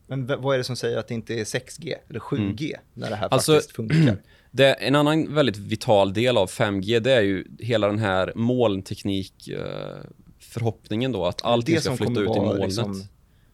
Men 0.07 0.27
vad 0.27 0.53
är 0.53 0.57
det 0.57 0.63
som 0.63 0.75
säger 0.75 0.97
att 0.97 1.07
det 1.07 1.13
inte 1.13 1.33
är 1.33 1.43
6G 1.43 1.93
eller 2.09 2.19
7G 2.19 2.75
när 2.93 3.09
det 3.09 3.15
här 3.15 3.27
Alltså, 3.31 3.53
faktiskt 3.53 3.75
funkar? 3.75 4.17
Det, 4.51 4.73
en 4.73 4.95
annan 4.95 5.33
väldigt 5.33 5.57
vital 5.57 6.13
del 6.13 6.37
av 6.37 6.49
5G 6.49 6.99
det 6.99 7.11
är 7.11 7.21
ju 7.21 7.45
hela 7.59 7.87
den 7.87 7.99
här 7.99 8.31
molnteknik 8.35 9.47
eh, 9.47 9.63
förhoppningen 10.39 11.11
då 11.11 11.25
att 11.25 11.45
allting 11.45 11.75
det 11.75 11.81
ska 11.81 11.89
som 11.89 11.97
flytta 11.97 12.13
kommer 12.13 12.31
ut 12.31 12.37
i 12.37 12.39
molnet. 12.39 12.65
liksom 12.65 13.03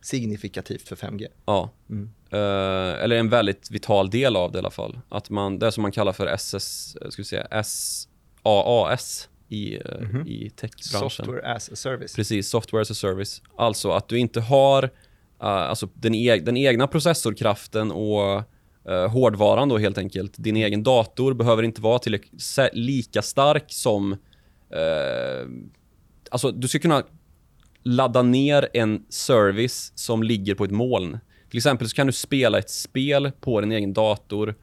signifikativt 0.01 0.87
för 0.87 0.95
5G. 0.95 1.27
Ja. 1.45 1.69
Mm. 1.89 2.09
Eh, 2.31 3.03
eller 3.03 3.15
en 3.15 3.29
väldigt 3.29 3.71
vital 3.71 4.09
del 4.09 4.35
av 4.35 4.51
det 4.51 4.57
i 4.57 4.59
alla 4.59 4.71
fall. 4.71 4.99
Att 5.09 5.29
man, 5.29 5.59
det 5.59 5.71
som 5.71 5.81
man 5.81 5.91
kallar 5.91 6.13
för 6.13 6.27
SS, 6.27 6.95
eh, 7.01 7.09
ska 7.09 7.21
vi 7.21 7.25
säga, 7.25 7.63
SAAS 7.63 9.29
i, 9.49 9.75
eh, 9.75 9.81
Mhm. 10.01 10.27
i 10.27 10.49
techbranschen. 10.49 11.09
Software 11.09 11.55
as 11.55 11.69
a 11.69 11.75
service. 11.75 12.15
Precis, 12.15 12.49
software 12.49 12.81
as 12.81 12.91
a 12.91 12.93
service. 12.93 13.41
Alltså 13.57 13.91
att 13.91 14.07
du 14.09 14.19
inte 14.19 14.41
har 14.41 14.83
uh, 14.83 14.89
alltså 15.39 15.89
den, 15.93 16.15
e 16.15 16.37
den 16.39 16.57
egna 16.57 16.87
processorkraften 16.87 17.91
och 17.91 18.43
uh, 18.89 19.07
hårdvaran 19.07 19.69
då 19.69 19.77
helt 19.77 19.97
enkelt. 19.97 20.33
Din 20.37 20.57
egen 20.57 20.83
dator 20.83 21.33
behöver 21.33 21.63
inte 21.63 21.81
vara 21.81 21.99
till 21.99 22.19
lika 22.73 23.21
stark 23.21 23.65
som... 23.67 24.11
Uh, 24.13 25.49
alltså 26.31 26.51
du 26.51 26.67
ska 26.67 26.79
kunna 26.79 27.03
ladda 27.83 28.21
ner 28.21 28.69
en 28.73 29.05
service 29.09 29.91
som 29.95 30.23
ligger 30.23 30.55
på 30.55 30.63
ett 30.63 30.71
moln. 30.71 31.19
Till 31.49 31.57
exempel 31.57 31.89
så 31.89 31.95
kan 31.95 32.07
du 32.07 32.13
spela 32.13 32.59
ett 32.59 32.69
spel 32.69 33.31
på 33.39 33.61
din 33.61 33.71
egen 33.71 33.93
dator 33.93 34.55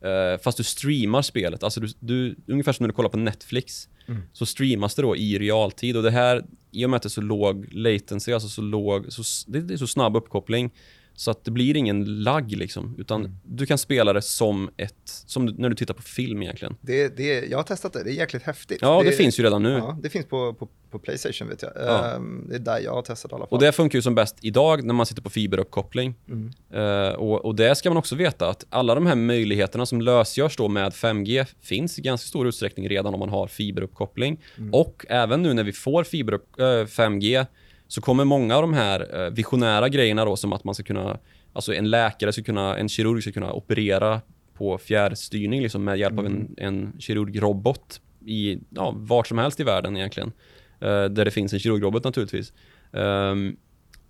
eh, 0.00 0.40
fast 0.42 0.58
du 0.58 0.64
streamar 0.64 1.22
spelet. 1.22 1.62
Alltså 1.62 1.80
du, 1.80 1.88
du, 2.00 2.36
ungefär 2.46 2.72
som 2.72 2.84
när 2.84 2.88
du 2.88 2.94
kollar 2.94 3.08
på 3.08 3.16
Netflix 3.16 3.88
Mm. 4.08 4.22
så 4.32 4.46
streamas 4.46 4.94
det 4.94 5.02
då 5.02 5.16
i 5.16 5.38
realtid. 5.38 5.96
Och 5.96 6.02
det 6.02 6.10
här, 6.10 6.44
i 6.70 6.84
och 6.84 6.90
med 6.90 6.96
att 6.96 7.02
det 7.02 7.06
är 7.06 7.10
så 7.10 7.20
låg 7.20 7.72
latency, 7.72 8.32
alltså 8.32 8.48
så 8.48 8.62
låg, 8.62 9.12
så, 9.12 9.50
det 9.50 9.74
är 9.74 9.76
så 9.76 9.86
snabb 9.86 10.16
uppkoppling 10.16 10.70
så 11.18 11.30
att 11.30 11.44
det 11.44 11.50
blir 11.50 11.76
ingen 11.76 12.22
lagg 12.22 12.52
liksom. 12.56 12.94
Utan 12.98 13.20
Mm. 13.20 13.36
du 13.44 13.66
kan 13.66 13.78
spela 13.78 14.12
det 14.12 14.22
som 14.22 14.70
ett, 14.76 14.94
som 15.04 15.46
när 15.46 15.68
du 15.68 15.74
tittar 15.74 15.94
på 15.94 16.02
film 16.02 16.42
egentligen. 16.42 16.76
Det, 16.80 17.16
det, 17.16 17.44
jag 17.50 17.58
har 17.58 17.62
testat 17.62 17.92
det, 17.92 18.04
det 18.04 18.10
är 18.10 18.14
jäkligt 18.14 18.42
häftigt. 18.42 18.78
Ja, 18.82 19.02
det, 19.04 19.12
finns 19.12 19.38
ju 19.38 19.42
redan 19.42 19.62
nu. 19.62 19.72
Ja, 19.72 19.98
det 20.02 20.10
finns 20.10 20.26
på, 20.26 20.54
på, 20.54 20.68
på 20.90 20.98
Playstation 20.98 21.48
vet 21.48 21.62
jag. 21.62 21.72
Ja. 21.76 22.14
Ehm, 22.14 22.46
det 22.48 22.54
är 22.54 22.58
där 22.58 22.80
jag 22.80 22.92
har 22.92 23.02
testat 23.02 23.32
i 23.32 23.34
alla 23.34 23.46
fall. 23.46 23.48
Och 23.50 23.60
det 23.60 23.72
funkar 23.72 23.98
ju 23.98 24.02
som 24.02 24.14
bäst 24.14 24.36
idag 24.40 24.84
när 24.84 24.94
man 24.94 25.06
sitter 25.06 25.22
på 25.22 25.30
fiberuppkoppling. 25.30 26.14
Mm. 26.28 26.50
Eh, 26.72 27.14
och, 27.14 27.44
och 27.44 27.54
det 27.54 27.74
ska 27.74 27.90
man 27.90 27.96
också 27.96 28.14
veta 28.14 28.48
att 28.48 28.64
alla 28.70 28.94
de 28.94 29.06
här 29.06 29.16
möjligheterna 29.16 29.86
som 29.86 30.00
lösgörs 30.00 30.56
då 30.56 30.68
med 30.68 30.92
5G 30.92 31.46
finns 31.62 31.98
i 31.98 32.02
ganska 32.02 32.26
stor 32.28 32.48
utsträckning 32.48 32.88
redan 32.88 33.14
om 33.14 33.20
man 33.20 33.28
har 33.28 33.46
fiberuppkoppling. 33.46 34.40
Mm. 34.58 34.74
Och 34.74 35.06
även 35.08 35.42
nu 35.42 35.54
när 35.54 35.64
vi 35.64 35.72
får 35.72 36.04
fiberupp, 36.04 36.60
eh, 36.60 36.64
5G 36.64 37.46
så 37.88 38.00
kommer 38.00 38.24
många 38.24 38.56
av 38.56 38.62
de 38.62 38.74
här 38.74 39.24
eh, 39.24 39.30
visionära 39.30 39.88
grejerna 39.88 40.24
då 40.24 40.36
som 40.36 40.52
att 40.52 40.64
man 40.64 40.74
ska 40.74 40.82
kunna, 40.84 41.18
alltså 41.52 41.74
en 41.74 41.90
läkare 41.90 42.32
ska 42.32 42.42
kunna, 42.42 42.76
en 42.76 42.88
kirurg 42.88 43.22
ska 43.22 43.32
kunna 43.32 43.52
operera 43.52 44.20
på 44.54 44.78
fjärrstyrning 44.78 45.62
liksom 45.62 45.84
med 45.84 45.98
hjälp 45.98 46.18
av 46.18 46.26
en, 46.26 46.54
en 46.56 46.92
kirurgrobot 46.98 48.00
i 48.26 48.58
ja, 48.70 48.94
vart 48.96 49.26
som 49.26 49.38
helst 49.38 49.60
i 49.60 49.64
världen 49.64 49.96
egentligen. 49.96 50.32
Eh, 50.80 51.04
där 51.04 51.24
det 51.24 51.30
finns 51.30 51.52
en 51.52 51.58
kirurgrobot 51.58 52.04
naturligtvis. 52.04 52.52
Ehm, 52.92 53.56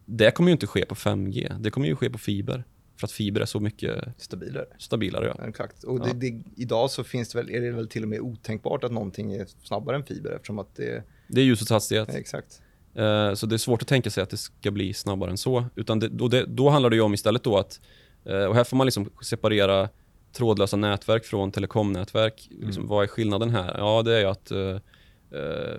det 0.05 0.31
kommer 0.31 0.49
ju 0.49 0.53
inte 0.53 0.67
ske 0.67 0.85
på 0.87 0.95
5G. 0.95 1.55
Det 1.61 1.71
kommer 1.71 1.87
ju 1.87 1.97
ske 1.97 2.11
på 2.11 2.19
fiber. 2.19 2.65
För 2.97 3.07
att 3.07 3.13
fiber 3.13 3.41
är 3.41 3.45
så 3.47 3.61
mycket 3.61 4.05
Stabilare. 4.17 4.65
stabilare. 4.79 5.35
Ja. 5.39 5.49
Exakt. 5.49 5.85
Och 5.85 5.99
Ja. 5.99 6.05
det, 6.05 6.31
det, 6.31 6.43
idag 6.57 6.91
så 6.91 7.05
finns 7.05 7.29
det 7.29 7.39
väl, 7.39 7.51
är 7.51 7.61
det 7.61 7.71
väl 7.71 7.89
till 7.89 8.03
och 8.03 8.09
med 8.09 8.21
otänkbart 8.21 8.85
att 8.85 8.93
någonting 8.93 9.33
är 9.33 9.47
snabbare 9.63 9.97
än 9.97 10.05
fiber 10.05 10.31
eftersom 10.31 10.59
att 10.59 10.77
det 10.77 11.03
Det 11.29 11.41
är 11.41 11.45
ljusets 11.45 11.71
hastighet. 11.71 12.15
exakt. 12.15 12.63
Eh, 12.95 13.35
så 13.35 13.47
det 13.47 13.57
är 13.57 13.59
svårt 13.59 13.83
att 13.83 13.89
tänka 13.89 14.11
sig 14.11 14.23
att 14.23 14.31
det 14.31 14.37
ska 14.37 14.71
bli 14.71 14.95
snabbare 14.95 15.31
än 15.31 15.39
så. 15.39 15.65
Utan 15.75 15.99
det, 15.99 16.09
då, 16.09 16.29
det, 16.29 16.45
då 16.47 16.69
handlar 16.69 16.91
det 16.91 17.01
om 17.01 17.15
istället 17.15 17.45
då 17.45 17.57
att, 17.57 17.81
eh, 18.25 18.45
och 18.45 18.55
här 18.55 18.65
får 18.65 18.77
man 18.77 18.87
liksom 18.87 19.11
separera 19.23 19.89
trådlösa 20.33 20.77
nätverk 20.77 21.25
från 21.25 21.53
telekomnätverk. 21.53 22.49
Liksom, 22.51 22.87
vad 22.87 23.05
är 23.05 23.09
skillnaden 23.09 23.51
här? 23.51 23.75
Ja, 23.79 24.03
det 24.03 24.17
är 24.17 24.21
ju 24.21 24.27
att 24.27 24.51
eh, 24.51 24.77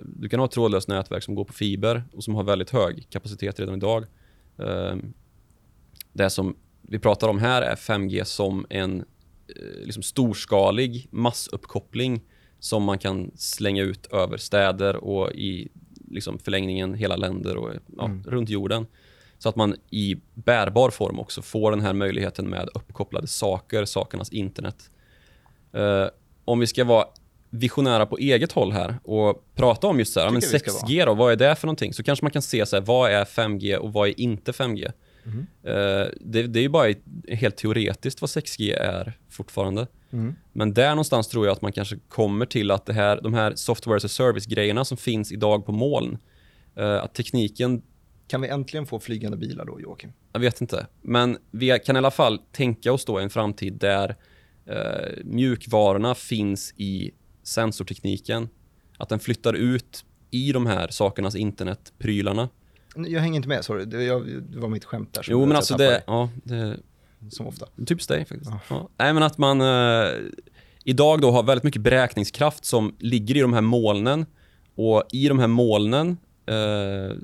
du 0.03 0.29
kan 0.29 0.39
ha 0.39 0.45
ett 0.45 0.51
trådlöst 0.51 0.87
nätverk 0.87 1.23
som 1.23 1.35
går 1.35 1.45
på 1.45 1.53
fiber 1.53 2.03
och 2.13 2.23
som 2.23 2.35
har 2.35 2.43
väldigt 2.43 2.69
hög 2.69 3.07
kapacitet 3.09 3.59
redan 3.59 3.75
idag. 3.75 4.05
Det 6.13 6.29
som 6.29 6.55
vi 6.81 6.99
pratar 6.99 7.27
om 7.27 7.39
här 7.39 7.61
är 7.61 7.75
5G 7.75 8.23
som 8.23 8.65
en 8.69 9.05
liksom 9.83 10.03
storskalig 10.03 11.07
massuppkoppling 11.11 12.21
som 12.59 12.83
man 12.83 12.99
kan 12.99 13.31
slänga 13.35 13.83
ut 13.83 14.05
över 14.05 14.37
städer 14.37 14.95
och 14.95 15.31
i 15.31 15.69
liksom 16.11 16.39
förlängningen 16.39 16.93
hela 16.93 17.15
länder 17.15 17.57
och 17.57 17.69
ja, 17.97 18.05
Mm. 18.05 18.23
runt 18.27 18.49
jorden. 18.49 18.85
Så 19.37 19.49
att 19.49 19.55
man 19.55 19.75
i 19.89 20.15
bärbar 20.33 20.89
form 20.89 21.19
också 21.19 21.41
får 21.41 21.71
den 21.71 21.81
här 21.81 21.93
möjligheten 21.93 22.49
med 22.49 22.69
uppkopplade 22.73 23.27
saker, 23.27 23.85
sakernas 23.85 24.29
internet. 24.29 24.89
Eh, 25.73 26.05
om 26.45 26.59
vi 26.59 26.67
ska 26.67 26.83
vara 26.83 27.05
visionära 27.49 28.05
på 28.05 28.17
eget 28.17 28.51
håll 28.51 28.71
här 28.71 28.95
och 29.03 29.43
prata 29.55 29.87
om 29.87 29.99
just 29.99 30.13
så 30.13 30.19
här, 30.19 30.29
men 30.29 30.41
Tycker 30.41 30.53
vi 30.53 30.59
ska 30.59 30.71
6G 30.71 31.05
då, 31.05 31.13
vad 31.13 31.31
är 31.31 31.35
det 31.35 31.55
för 31.55 31.67
någonting? 31.67 31.93
Så 31.93 32.03
kanske 32.03 32.25
man 32.25 32.31
kan 32.31 32.41
se 32.41 32.65
så 32.65 32.75
här, 32.75 32.83
vad 32.83 33.11
är 33.11 33.25
5G 33.25 33.75
och 33.75 33.93
vad 33.93 34.09
är 34.09 34.19
inte 34.19 34.51
5G? 34.51 34.91
Mhm. 35.23 35.47
Eh, 35.63 36.07
det, 36.21 36.47
det 36.47 36.59
är 36.59 36.61
ju 36.61 36.69
bara 36.69 36.93
helt 37.27 37.57
teoretiskt 37.57 38.21
vad 38.21 38.29
6G 38.29 38.75
är 38.77 39.17
fortfarande. 39.29 39.87
Mm. 40.11 40.35
Men 40.53 40.73
där 40.73 40.89
någonstans 40.89 41.27
tror 41.27 41.45
jag 41.45 41.53
att 41.53 41.61
man 41.61 41.71
kanske 41.71 41.97
kommer 42.09 42.45
till 42.45 42.71
att 42.71 42.85
det 42.85 42.93
här, 42.93 43.21
de 43.21 43.33
här 43.33 43.55
software 43.55 43.97
as 43.97 44.05
a 44.05 44.07
service-grejerna 44.07 44.85
som 44.85 44.97
finns 44.97 45.31
idag 45.31 45.65
på 45.65 45.71
moln, 45.71 46.17
eh, 46.75 47.03
att 47.03 47.13
tekniken, 47.15 47.81
Kan 48.27 48.41
vi 48.41 48.47
äntligen 48.47 48.85
få 48.85 48.99
flygande 48.99 49.37
bilar 49.37 49.65
då, 49.65 49.81
Joakim? 49.81 50.11
jag 50.33 50.39
vet 50.39 50.61
inte, 50.61 50.87
men 51.01 51.37
vi 51.51 51.79
kan 51.85 51.95
i 51.95 51.97
alla 51.99 52.11
fall 52.11 52.39
tänka 52.51 52.93
oss 52.93 53.05
då 53.05 53.19
en 53.19 53.29
framtid 53.29 53.73
där 53.73 54.15
eh, 54.65 55.23
mjukvarorna 55.23 56.15
finns 56.15 56.73
i 56.77 57.11
sensortekniken, 57.43 58.49
att 58.97 59.09
den 59.09 59.19
flyttar 59.19 59.53
ut 59.53 60.05
i 60.31 60.51
de 60.51 60.65
här 60.65 60.87
sakernas 60.87 61.35
internetprylarna. 61.35 62.49
Jag 62.95 63.21
hänger 63.21 63.35
inte 63.35 63.47
med, 63.47 63.65
sorry. 63.65 63.85
Det, 63.85 64.03
jag, 64.03 64.27
det 64.41 64.59
var 64.59 64.69
mitt 64.69 64.85
skämt 64.85 65.13
där. 65.13 65.25
Jo, 65.27 65.45
men 65.45 65.57
alltså 65.57 65.77
det, 65.77 66.03
ja, 66.07 66.29
det, 66.43 66.77
Som 67.29 67.47
ofta. 67.47 67.65
Typiskt 67.87 68.09
dig 68.09 68.25
faktiskt. 68.25 68.51
Ja. 68.51 68.59
Ja. 68.69 68.89
Nej, 68.97 69.13
men 69.13 69.23
att 69.23 69.37
man 69.37 69.61
eh, 69.61 70.11
idag 70.83 71.21
då 71.21 71.31
har 71.31 71.43
väldigt 71.43 71.63
mycket 71.63 71.81
beräkningskraft 71.81 72.65
som 72.65 72.95
ligger 72.99 73.37
i 73.37 73.39
de 73.39 73.53
här 73.53 73.61
molnen. 73.61 74.25
Och 74.75 75.03
i 75.11 75.27
de 75.27 75.39
här 75.39 75.47
molnen, 75.47 76.17
eh, 76.45 77.15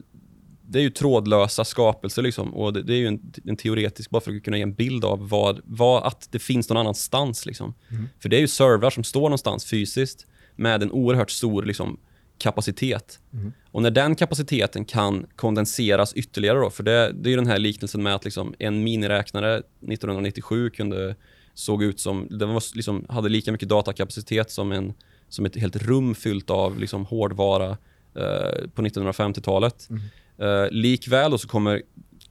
det 0.68 0.80
är 0.80 0.84
ju 0.84 0.90
trådlösa 0.90 1.66
skapelser 1.66 2.22
liksom. 2.22 2.54
Och 2.54 2.74
det, 2.74 2.84
det 2.84 2.94
är 2.94 2.98
ju 2.98 3.08
en, 3.08 3.34
en 3.46 3.58
teoretisk, 3.58 4.10
bara 4.10 4.22
för 4.22 4.36
att 4.36 4.44
kunna 4.44 4.58
ge 4.58 4.64
en 4.64 4.74
bild 4.74 5.06
av 5.06 5.30
vad, 5.30 5.62
vad 5.64 6.04
att 6.04 6.28
det 6.32 6.40
finns 6.40 6.70
någon 6.70 6.78
annanstans 6.78 7.46
liksom. 7.46 7.74
Mm. 7.90 8.10
För 8.20 8.30
det 8.30 8.36
är 8.38 8.42
ju 8.42 8.48
servrar 8.48 8.90
som 8.90 9.04
står 9.04 9.22
någonstans 9.22 9.66
fysiskt 9.66 10.28
med 10.56 10.84
en 10.84 10.92
oerhört 10.92 11.32
stor 11.32 11.64
liksom, 11.64 12.00
kapacitet. 12.38 13.20
Mm. 13.34 13.54
Och 13.76 13.82
när 13.82 13.92
den 13.92 14.16
kapaciteten 14.16 14.86
kan 14.86 15.26
kondenseras 15.36 16.14
ytterligare 16.14 16.60
då, 16.60 16.70
för 16.70 16.84
det, 16.84 17.12
det 17.12 17.30
är 17.30 17.32
ju 17.32 17.36
den 17.36 17.48
här 17.48 17.60
liknelsen 17.60 18.04
med 18.04 18.16
att 18.16 18.26
liksom 18.26 18.54
en 18.60 18.84
miniräknare 18.84 19.56
1997 19.58 20.70
kunde 20.70 21.16
såg 21.54 21.84
ut 21.84 22.00
som, 22.00 22.28
den 22.30 22.50
var, 22.54 22.76
liksom, 22.76 23.06
hade 23.10 23.30
lika 23.30 23.52
mycket 23.52 23.70
datakapacitet 23.70 24.52
som, 24.52 24.72
en, 24.72 24.94
som 25.30 25.46
ett 25.46 25.56
helt 25.56 25.76
rum 25.76 26.16
fyllt 26.16 26.50
av 26.50 26.80
liksom, 26.80 27.06
hårdvara 27.06 27.70
eh, 28.16 28.70
på 28.76 28.82
1950-talet. 28.82 29.88
Mm. 29.90 30.02
Eh, 30.38 30.72
likväl 30.72 31.40
så 31.40 31.48
kommer 31.48 31.82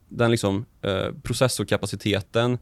den 0.09 0.30
liksom, 0.30 0.64
eh, 0.82 1.09
processorkapaciteten 1.22 2.59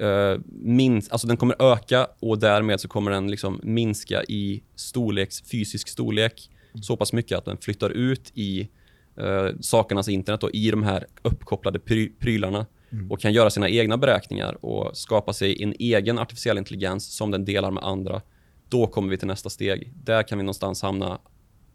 eh, 0.00 0.40
minst, 0.48 1.12
alltså 1.12 1.26
den 1.26 1.36
kommer 1.36 1.72
öka 1.72 2.06
och 2.20 2.38
därmed 2.38 2.80
så 2.80 2.88
kommer 2.88 3.10
den 3.10 3.30
liksom 3.30 3.60
minska 3.62 4.22
i 4.22 4.62
storleks, 4.74 5.42
fysisk 5.42 5.88
storlek. 5.88 6.50
Så 6.82 6.96
pass 6.96 7.12
mycket 7.12 7.38
att 7.38 7.44
den 7.44 7.56
flyttar 7.56 7.90
ut 7.90 8.32
i 8.34 8.68
eh, 9.16 9.48
sakernas 9.60 10.08
internet 10.08 10.42
och 10.42 10.50
i 10.52 10.70
de 10.70 10.82
här 10.82 11.06
uppkopplade 11.22 11.78
pry 11.78 12.08
prylarna 12.08 12.66
mm. 12.92 13.10
och 13.10 13.20
kan 13.20 13.32
göra 13.32 13.50
sina 13.50 13.68
egna 13.68 13.96
beräkningar 13.96 14.64
och 14.64 14.96
skapa 14.96 15.32
sig 15.32 15.62
en 15.62 15.74
egen 15.78 16.18
artificiell 16.18 16.58
intelligens 16.58 17.16
som 17.16 17.30
den 17.30 17.44
delar 17.44 17.70
med 17.70 17.84
andra. 17.84 18.22
Då 18.68 18.86
kommer 18.86 19.08
vi 19.08 19.18
till 19.18 19.26
nästa 19.26 19.50
steg. 19.50 19.92
Där 20.04 20.22
kan 20.22 20.38
vi 20.38 20.44
någonstans 20.44 20.82
hamna 20.82 21.18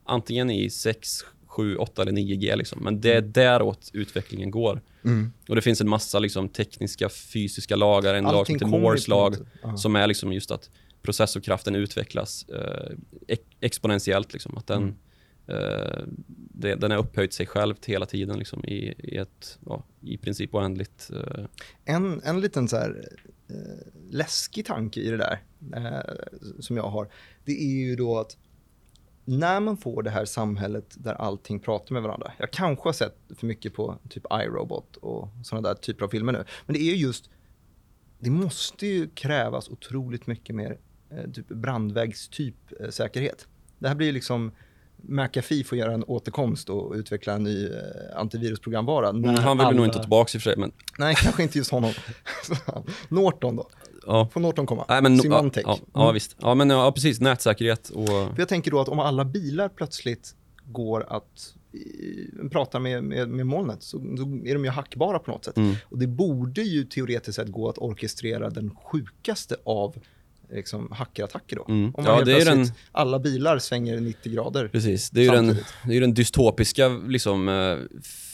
antingen 0.05 0.49
i 0.49 0.69
6, 0.69 1.09
7, 1.45 1.75
8 1.75 2.01
eller 2.01 2.11
9G. 2.11 2.55
Liksom. 2.55 2.83
Men 2.83 3.01
det 3.01 3.13
är 3.13 3.17
mm. 3.17 3.31
däråt 3.31 3.89
utvecklingen 3.93 4.51
går. 4.51 4.81
Mm. 5.05 5.33
Och 5.47 5.55
Det 5.55 5.61
finns 5.61 5.81
en 5.81 5.89
massa 5.89 6.19
liksom, 6.19 6.49
tekniska, 6.49 7.09
fysiska 7.09 7.75
lagar. 7.75 8.13
En 8.13 8.23
lag 8.23 8.45
som 8.45 8.55
heter 8.55 8.67
Moores 8.67 9.07
lag, 9.07 9.35
som 9.77 9.95
är 9.95 10.07
liksom 10.07 10.33
just 10.33 10.51
att 10.51 10.69
processorkraften 11.01 11.75
utvecklas 11.75 12.45
eh, 12.49 13.37
exponentiellt. 13.59 14.33
Liksom. 14.33 14.57
Att 14.57 14.67
den, 14.67 14.83
mm. 14.83 14.95
eh, 15.47 16.03
det, 16.53 16.75
den 16.75 16.91
har 16.91 16.97
upphöjt 16.97 17.33
sig 17.33 17.47
själv 17.47 17.75
hela 17.85 18.05
tiden 18.05 18.39
liksom, 18.39 18.65
i, 18.65 18.93
i 18.97 19.17
ett 19.17 19.59
ja, 19.65 19.83
i 20.01 20.17
princip 20.17 20.55
oändligt... 20.55 21.11
Eh... 21.13 21.45
En, 21.85 22.21
en 22.23 22.41
liten 22.41 22.67
så 22.67 22.77
här, 22.77 23.09
eh, 23.49 23.87
läskig 24.09 24.65
tanke 24.65 24.99
i 24.99 25.09
det 25.09 25.17
där, 25.17 25.41
eh, 25.75 26.29
som 26.59 26.77
jag 26.77 26.89
har, 26.89 27.09
det 27.45 27.51
är 27.51 27.87
ju 27.87 27.95
då 27.95 28.19
att 28.19 28.37
när 29.29 29.59
man 29.59 29.77
får 29.77 30.03
det 30.03 30.09
här 30.09 30.25
samhället 30.25 30.95
där 30.97 31.13
allting 31.13 31.59
pratar 31.59 31.93
med 31.93 32.03
varandra. 32.03 32.31
Jag 32.37 32.51
kanske 32.51 32.87
har 32.87 32.93
sett 32.93 33.17
för 33.35 33.45
mycket 33.45 33.73
på 33.73 33.97
typ 34.09 34.23
iRobot 34.31 34.95
och 34.95 35.29
sådana 35.43 35.67
där 35.67 35.75
typer 35.75 36.05
av 36.05 36.09
filmer 36.09 36.33
nu. 36.33 36.43
Men 36.65 36.73
det 36.73 36.81
är 36.81 36.95
just, 36.95 37.29
det 38.19 38.29
måste 38.29 38.87
ju 38.87 39.09
krävas 39.09 39.69
otroligt 39.69 40.27
mycket 40.27 40.55
mer 40.55 40.79
typ 41.33 41.47
brandvägstyp 41.47 42.55
eh, 42.79 42.89
säkerhet. 42.89 43.47
Det 43.79 43.87
här 43.87 43.95
blir 43.95 44.11
liksom 44.11 44.51
McAfee 45.01 45.63
får 45.63 45.77
göra 45.77 45.93
en 45.93 46.03
återkomst 46.03 46.69
och 46.69 46.93
utveckla 46.93 47.33
en 47.33 47.43
ny 47.43 47.65
eh, 47.65 47.71
antivirusprogramvara. 48.15 49.09
Mm, 49.09 49.35
han 49.35 49.57
vill 49.57 49.65
alla... 49.65 49.77
nog 49.77 49.85
inte 49.85 49.99
tillbaka 49.99 50.29
i 50.35 50.37
och 50.37 50.41
för 50.41 50.49
sig. 50.49 50.57
Men... 50.57 50.71
Nej, 50.97 51.15
kanske 51.15 51.43
inte 51.43 51.57
just 51.57 51.71
honom. 51.71 51.93
Norton 53.09 53.55
då? 53.55 53.69
Ja. 54.07 54.29
Får 54.33 54.39
Norton 54.39 54.65
komma? 54.65 54.85
Nej, 54.89 55.01
men, 55.01 55.19
Symantec. 55.19 55.63
Ja, 55.65 55.79
ja, 55.93 56.01
mm. 56.01 56.13
visst. 56.13 56.35
Ja, 56.39 56.55
men 56.55 56.69
ja, 56.69 56.91
precis. 56.91 57.19
Nätsäkerhet 57.21 57.89
och... 57.89 58.07
För 58.07 58.35
jag 58.37 58.49
tänker 58.49 58.71
då 58.71 58.79
att 58.79 58.89
om 58.89 58.99
alla 58.99 59.25
bilar 59.25 59.69
plötsligt 59.69 60.35
går 60.65 61.05
att 61.09 61.53
prata 62.51 62.79
med, 62.79 63.03
med, 63.03 63.29
med 63.29 63.47
molnet 63.47 63.83
så, 63.83 63.97
så, 63.99 64.23
är 64.45 64.53
de 64.53 64.65
ju 64.65 64.69
hackbara 64.71 65.19
på 65.19 65.31
något 65.31 65.45
sätt. 65.45 65.57
Mm. 65.57 65.75
Och 65.83 65.97
det 65.99 66.07
borde 66.07 66.61
ju 66.61 66.83
teoretiskt 66.83 67.35
sett 67.35 67.47
gå 67.47 67.69
att 67.69 67.77
orkestrera 67.77 68.49
den 68.49 68.75
sjukaste 68.75 69.55
av 69.63 69.95
liksom, 70.51 70.91
hackerattacker 70.91 71.55
då. 71.55 71.65
Mm. 71.67 71.95
Om 71.95 72.05
ja, 72.05 72.23
det 72.23 72.41
är 72.41 72.45
den... 72.45 72.65
alla 72.91 73.19
bilar 73.19 73.59
svänger 73.59 73.99
90 73.99 74.33
grader 74.33 74.67
Precis, 74.67 75.09
det 75.09 75.19
är 75.19 75.23
ju 75.23 75.31
den, 75.31 75.57
det 75.85 75.97
är 75.97 76.01
den 76.01 76.13
dystopiska 76.13 76.87
liksom, 76.87 77.49
eh, 77.49 77.77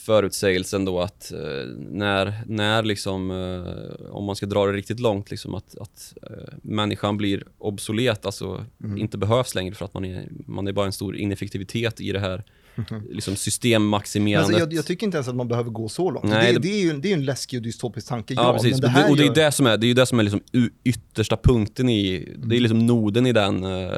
förutsägelsen 0.05 0.85
då 0.85 0.99
att 0.99 1.31
eh, 1.31 1.39
när, 1.77 2.33
när 2.45 2.83
liksom, 2.83 3.31
eh, 3.31 4.11
om 4.11 4.25
man 4.25 4.35
ska 4.35 4.45
dra 4.45 4.65
det 4.65 4.73
riktigt 4.73 4.99
långt, 4.99 5.31
liksom 5.31 5.55
att, 5.55 5.77
att 5.77 6.13
människan 6.61 7.17
blir 7.17 7.43
obsolet, 7.57 8.25
alltså 8.25 8.65
mm. 8.83 8.97
inte 8.97 9.17
behövs 9.17 9.55
längre 9.55 9.75
för 9.75 9.85
att 9.85 9.93
man 9.93 10.05
är, 10.05 10.27
man 10.45 10.67
är 10.67 10.71
bara 10.71 10.85
en 10.85 10.91
stor 10.91 11.17
ineffektivitet 11.17 12.01
i 12.01 12.11
det 12.11 12.19
här 12.19 12.43
liksom 13.09 13.35
systemmaximerandet. 13.35 14.45
Alltså 14.45 14.59
jag, 14.59 14.73
jag, 14.73 14.85
tycker 14.85 15.05
inte 15.05 15.17
ens 15.17 15.27
att 15.27 15.35
man 15.35 15.47
behöver 15.47 15.71
gå 15.71 15.89
så 15.89 16.11
långt. 16.11 16.25
Nej, 16.25 16.53
det, 16.53 16.59
det, 16.59 16.67
är 16.67 16.81
ju, 16.81 16.93
det 16.93 17.09
är 17.09 17.13
en 17.13 17.25
läskig 17.25 17.59
och 17.59 17.63
dystopisk 17.63 18.07
tanke, 18.07 18.33
ja. 18.33 18.43
ja 18.43 18.53
precis. 18.53 18.77
Det 18.77 19.07
och, 19.09 19.17
det, 19.17 19.25
är 19.25 19.33
det 19.33 19.51
som 19.51 19.67
är, 19.67 19.77
det 19.77 19.87
är 19.87 19.93
det 19.93 20.05
som 20.05 20.19
är 20.19 20.23
liksom 20.23 20.41
yttersta 20.83 21.37
punkten 21.37 21.89
i, 21.89 22.25
mm. 22.35 22.49
det 22.49 22.55
är 22.55 22.59
liksom 22.59 22.85
noden 22.87 23.25
i 23.25 23.33
den 23.33 23.63
uh, 23.63 23.91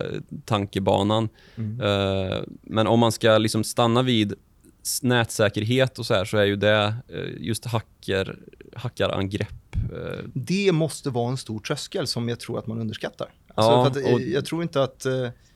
tankebanan. 0.46 1.30
Mm. 1.56 1.82
Uh, 1.82 2.44
men 2.62 2.88
om 2.88 3.00
man 3.00 3.12
ska 3.12 3.38
liksom 3.38 3.64
stanna 3.64 4.02
vid 4.02 4.34
nätsäkerhet 5.02 6.00
och 6.00 6.06
så 6.06 6.14
här 6.14 6.26
så 6.26 6.38
är 6.38 6.46
ju 6.46 6.56
det 6.56 6.96
uh, 7.14 7.46
just 7.46 7.66
hacker, 7.66 8.40
hackarangrepp. 8.76 9.48
Det 10.34 10.72
måste 10.72 11.10
vara 11.10 11.30
en 11.30 11.38
stor 11.38 11.60
tröskel 11.60 12.08
som 12.08 12.30
jag 12.30 12.40
tror 12.40 12.60
att 12.60 12.68
man 12.68 12.80
underskattar. 12.80 13.28
Ja, 13.58 13.92
och... 14.14 14.22
jag 14.22 14.46
tror 14.46 14.64
inte 14.64 14.84
att 14.84 15.06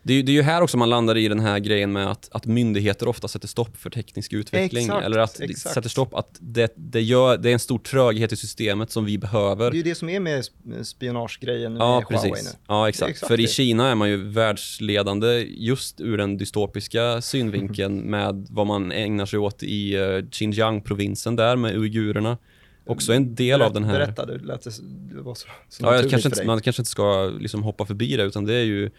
det 0.04 0.14
är, 0.14 0.24
det 0.24 0.32
är 0.32 0.34
ju 0.34 0.42
här 0.42 0.62
också 0.62 0.78
man 0.78 0.90
landar 0.90 1.18
i 1.18 1.28
den 1.28 1.40
här 1.40 1.60
grejen 1.60 1.92
med 1.92 2.12
att, 2.12 2.30
att 2.32 2.46
myndigheter 2.46 3.08
ofta 3.08 3.28
sätter 3.28 3.48
stopp 3.48 3.78
för 3.78 3.90
teknisk 3.90 4.34
utveckling. 4.34 4.84
Exakt, 4.86 5.06
eller 5.06 5.20
att 5.20 5.40
exakt. 5.40 5.76
sätter 5.76 5.90
stopp, 5.90 6.14
att 6.14 6.38
det, 6.40 6.74
det, 6.76 7.02
gör, 7.02 7.38
det 7.38 7.50
är 7.50 7.54
en 7.54 7.60
stor 7.60 7.80
tröghet 7.80 8.32
i 8.32 8.36
systemet 8.36 8.92
som 8.92 9.06
vi 9.06 9.18
behöver. 9.18 9.72
Det 9.72 9.76
är 9.76 9.78
ju 9.78 9.84
det 9.84 9.96
som 9.96 10.10
är 10.10 10.20
med 10.20 10.46
spionagegrejen 10.84 11.76
ja, 11.76 12.00
med 12.00 12.08
precis. 12.08 12.26
Huawei 12.26 12.44
nu. 12.44 12.50
Ja, 12.68 12.90
exakt. 12.90 13.12
exakt. 13.12 13.28
För 13.28 13.40
i 13.40 13.48
Kina 13.48 13.90
är 13.90 13.96
man 13.96 14.10
ju 14.10 14.18
världsledande 14.30 15.46
just 15.48 16.02
ur 16.02 16.18
den 16.18 16.38
dystopiska 16.38 17.22
synvinkeln 17.22 17.98
med 18.12 18.48
vad 18.50 18.68
man 18.68 18.92
ägnar 18.92 19.26
sig 19.26 19.40
åt 19.40 19.64
i 19.64 19.98
uh, 19.98 20.24
Xinjiang-provinsen 20.32 21.36
där 21.36 21.56
med 21.56 21.76
uigurerna 21.76 22.38
också 22.86 23.14
en 23.14 23.36
del 23.36 23.60
Berätt, 23.60 23.68
av 23.68 23.74
den 23.74 23.84
här... 23.84 23.94
Berätta, 23.94 24.26
det 24.26 24.38
lät 24.38 24.64
det 24.84 25.22
var 25.22 25.36
så, 25.36 25.48
så 25.70 25.84
ja, 25.86 26.04
kanske 26.10 26.30
inte, 26.30 26.46
Man 26.46 26.62
kanske 26.62 26.82
inte 26.82 26.92
ska 26.92 27.26
liksom 27.40 27.64
hoppa 27.64 27.86
förbi 27.86 28.18
det, 28.18 28.24
utan 28.24 28.46
det 28.46 28.54
är 28.54 28.64
ju 28.64 28.92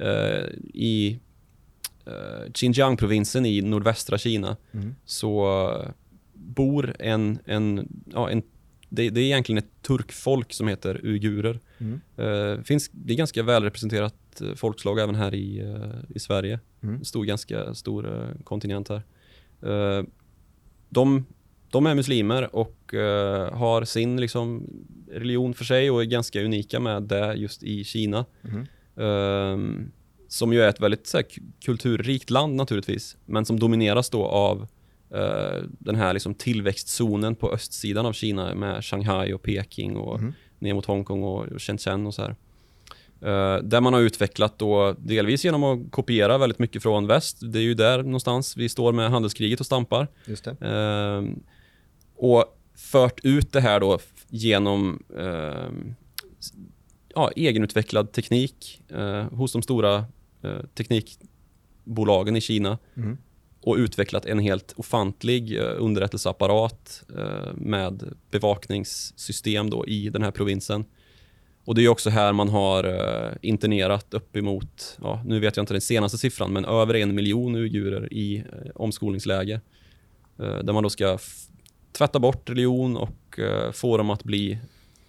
Eh, 0.00 0.48
I 0.74 1.20
uh, 2.08 2.52
Xinjiang-provinsen 2.52 3.46
i 3.46 3.62
nordvästra 3.62 4.18
Kina 4.18 4.56
mm. 4.72 4.94
så 5.04 5.92
bor 6.32 6.96
en, 6.98 7.38
en, 7.44 7.88
ja, 8.12 8.30
en 8.30 8.42
det, 8.88 9.10
det, 9.10 9.20
är 9.20 9.24
egentligen 9.24 9.58
ett 9.58 9.82
turkfolk 9.82 10.52
som 10.52 10.68
heter 10.68 11.00
uigurer. 11.04 11.60
Mm. 11.78 12.00
Uh, 12.18 12.62
finns, 12.62 12.90
det 12.92 13.12
är 13.12 13.16
ganska 13.16 13.42
välrepresenterat 13.42 14.42
folkslag 14.56 14.98
även 14.98 15.14
här 15.14 15.34
i, 15.34 15.62
uh, 15.62 16.14
i 16.14 16.18
Sverige. 16.18 16.60
Mm. 16.82 17.04
Stor, 17.04 17.24
ganska 17.24 17.74
stor 17.74 18.06
uh, 18.06 18.42
kontinent 18.44 18.88
här. 18.88 19.02
De, 20.88 21.26
de 21.70 21.86
är 21.86 21.94
muslimer 21.94 22.56
och 22.56 22.94
har 23.52 23.84
sin 23.84 24.20
liksom, 24.20 24.66
religion 25.12 25.54
för 25.54 25.64
sig 25.64 25.90
och 25.90 26.00
är 26.02 26.04
ganska 26.04 26.42
unika 26.42 26.80
med 26.80 27.02
det 27.02 27.34
just 27.34 27.62
i 27.62 27.84
Kina. 27.84 28.24
Mm. 28.42 28.66
Um, 28.94 29.92
som 30.28 30.52
ju 30.52 30.62
är 30.62 30.68
ett 30.68 30.80
väldigt 30.80 31.12
här, 31.14 31.24
kulturrikt 31.64 32.30
land 32.30 32.54
naturligtvis, 32.54 33.16
men 33.26 33.44
som 33.44 33.58
domineras 33.58 34.10
då 34.10 34.24
av 34.24 34.60
uh, 35.14 35.62
den 35.78 35.94
här 35.94 36.12
liksom, 36.12 36.34
tillväxtzonen 36.34 37.34
på 37.34 37.52
östsidan 37.52 38.06
av 38.06 38.12
Kina 38.12 38.54
med 38.54 38.84
Shanghai 38.84 39.32
och 39.32 39.42
Peking 39.42 39.96
och 39.96 40.18
mm. 40.18 40.32
ner 40.58 40.74
mot 40.74 40.86
Hongkong 40.86 41.22
och 41.22 41.62
Shenzhen 41.62 42.06
och 42.06 42.14
så 42.14 42.22
här. 42.22 42.36
Uh, 43.22 43.62
där 43.62 43.80
man 43.80 43.92
har 43.92 44.00
utvecklat 44.00 44.58
då 44.58 44.96
delvis 44.98 45.44
genom 45.44 45.64
att 45.64 45.90
kopiera 45.90 46.38
väldigt 46.38 46.58
mycket 46.58 46.82
från 46.82 47.06
väst. 47.06 47.38
Det 47.40 47.58
är 47.58 47.62
ju 47.62 47.74
där 47.74 48.02
någonstans 48.02 48.56
vi 48.56 48.68
står 48.68 48.92
med 48.92 49.10
handelskriget 49.10 49.60
och 49.60 49.66
stampar. 49.66 50.08
Just. 50.24 50.46
Uh, 50.46 50.54
och 52.20 52.44
fört 52.76 53.20
ut 53.22 53.52
det 53.52 53.60
här 53.60 53.80
då 53.80 53.98
genom 54.28 55.02
uh, 55.18 55.94
ja, 57.14 57.30
egenutvecklad 57.36 58.12
teknik 58.12 58.82
eh, 58.88 59.22
hos 59.22 59.52
de 59.52 59.62
stora 59.62 60.04
eh, 60.42 60.60
teknikbolagen 60.74 62.36
i 62.36 62.40
Kina 62.40 62.78
mm. 62.96 63.18
och 63.60 63.76
utvecklat 63.76 64.26
en 64.26 64.38
helt 64.38 64.74
ofantlig 64.76 65.56
eh, 65.58 65.74
underrättelseapparat 65.78 67.02
eh, 67.16 67.54
med 67.54 68.12
bevakningssystem 68.30 69.70
då 69.70 69.86
i 69.86 70.08
den 70.08 70.22
här 70.22 70.30
provinsen. 70.30 70.84
Och 71.64 71.74
Det 71.74 71.84
är 71.84 71.88
också 71.88 72.10
här 72.10 72.32
man 72.32 72.48
har 72.48 72.84
eh, 72.84 73.32
internerat 73.42 74.14
uppemot, 74.14 74.98
ja, 75.02 75.22
nu 75.26 75.40
vet 75.40 75.56
jag 75.56 75.62
inte 75.62 75.74
den 75.74 75.80
senaste 75.80 76.18
siffran, 76.18 76.52
men 76.52 76.64
över 76.64 76.94
en 76.94 77.14
miljon 77.14 77.56
uigurer 77.56 78.12
i 78.12 78.36
eh, 78.36 78.70
omskolningsläger. 78.74 79.60
Eh, 80.38 80.58
där 80.58 80.72
man 80.72 80.82
då 80.82 80.90
ska 80.90 81.18
tvätta 82.00 82.18
bort 82.18 82.50
religion 82.50 82.96
och 82.96 83.38
eh, 83.38 83.72
få 83.72 83.96
dem 83.96 84.10
att 84.10 84.24
bli 84.24 84.58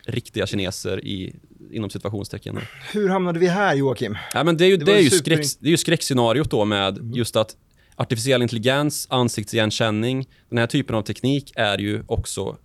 riktiga 0.06 0.48
kineser 0.48 1.06
i, 1.06 1.36
inom 1.72 1.90
situationstecken. 1.90 2.60
Hur 2.94 3.10
hamnade 3.10 3.40
vi 3.40 3.48
här 3.48 3.76
Joakim? 3.76 4.18
Ja, 4.34 4.44
men 4.44 4.58
det 4.58 4.66
är 4.66 4.70
ju, 4.70 4.78
det, 4.78 4.86
det 4.86 4.94
är 4.94 5.00
ju, 5.00 5.10
super... 5.10 5.32
skräck, 5.32 5.48
det 5.60 5.68
är 5.68 5.72
ju 5.72 5.78
skräckscenariot 5.78 6.52
då 6.52 6.66
med 6.66 6.98
mm. 6.98 7.14
just 7.14 7.36
att 7.36 7.56
artificiell 7.96 8.42
intelligens, 8.42 9.08
ansiktsigenkänning, 9.10 10.28
den 10.50 10.58
här 10.58 10.68
typen 10.68 10.96
av 10.96 11.02
teknik 11.02 11.54
är 11.56 11.78
ju 11.78 12.04
också 12.08 12.58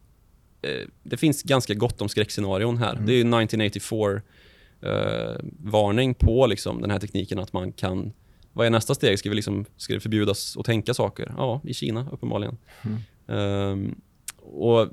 eh, 0.62 0.86
det 1.02 1.16
finns 1.16 1.42
ganska 1.42 1.74
gott 1.74 2.02
om 2.02 2.08
skräckscenarion 2.08 2.76
här. 2.76 2.92
Mm. 2.92 3.06
Det 3.06 3.12
är 3.12 3.20
1984 3.20 4.20
eh, 6.02 6.12
på 6.18 6.46
liksom, 6.46 6.80
den 6.80 6.90
här 6.90 6.98
tekniken 6.98 7.38
att 7.38 7.52
man 7.52 7.72
kan 7.72 8.12
vad 8.52 8.66
är 8.66 8.70
nästa 8.70 8.94
steg? 8.94 9.18
Ska, 9.18 9.28
vi 9.28 9.34
liksom, 9.34 9.64
ska 9.76 9.94
det 9.94 10.00
förbjudas 10.00 10.56
att 10.56 10.66
tänka 10.66 10.94
saker? 10.94 11.34
Ja, 11.36 11.60
i 11.64 11.74
Kina 11.74 12.08
uppenbarligen. 12.12 12.56
Mm. 12.82 13.02
Um, 13.26 14.00
och 14.52 14.88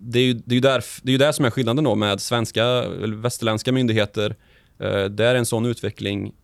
det 0.00 0.18
är 0.18 0.24
ju 0.24 0.32
det 0.32 0.56
är 0.56 0.60
där, 0.60 0.84
det 1.02 1.14
är 1.14 1.18
där 1.18 1.32
som 1.32 1.44
är 1.44 1.50
skillnaden 1.50 1.84
då 1.84 1.94
med 1.94 2.20
svenska 2.20 2.64
eller 2.64 3.16
västerländska 3.16 3.72
myndigheter. 3.72 4.36
Eh, 4.78 5.04
där 5.04 5.24
är 5.24 5.34
en 5.34 5.46
sån 5.46 5.66
utveckling 5.66 6.34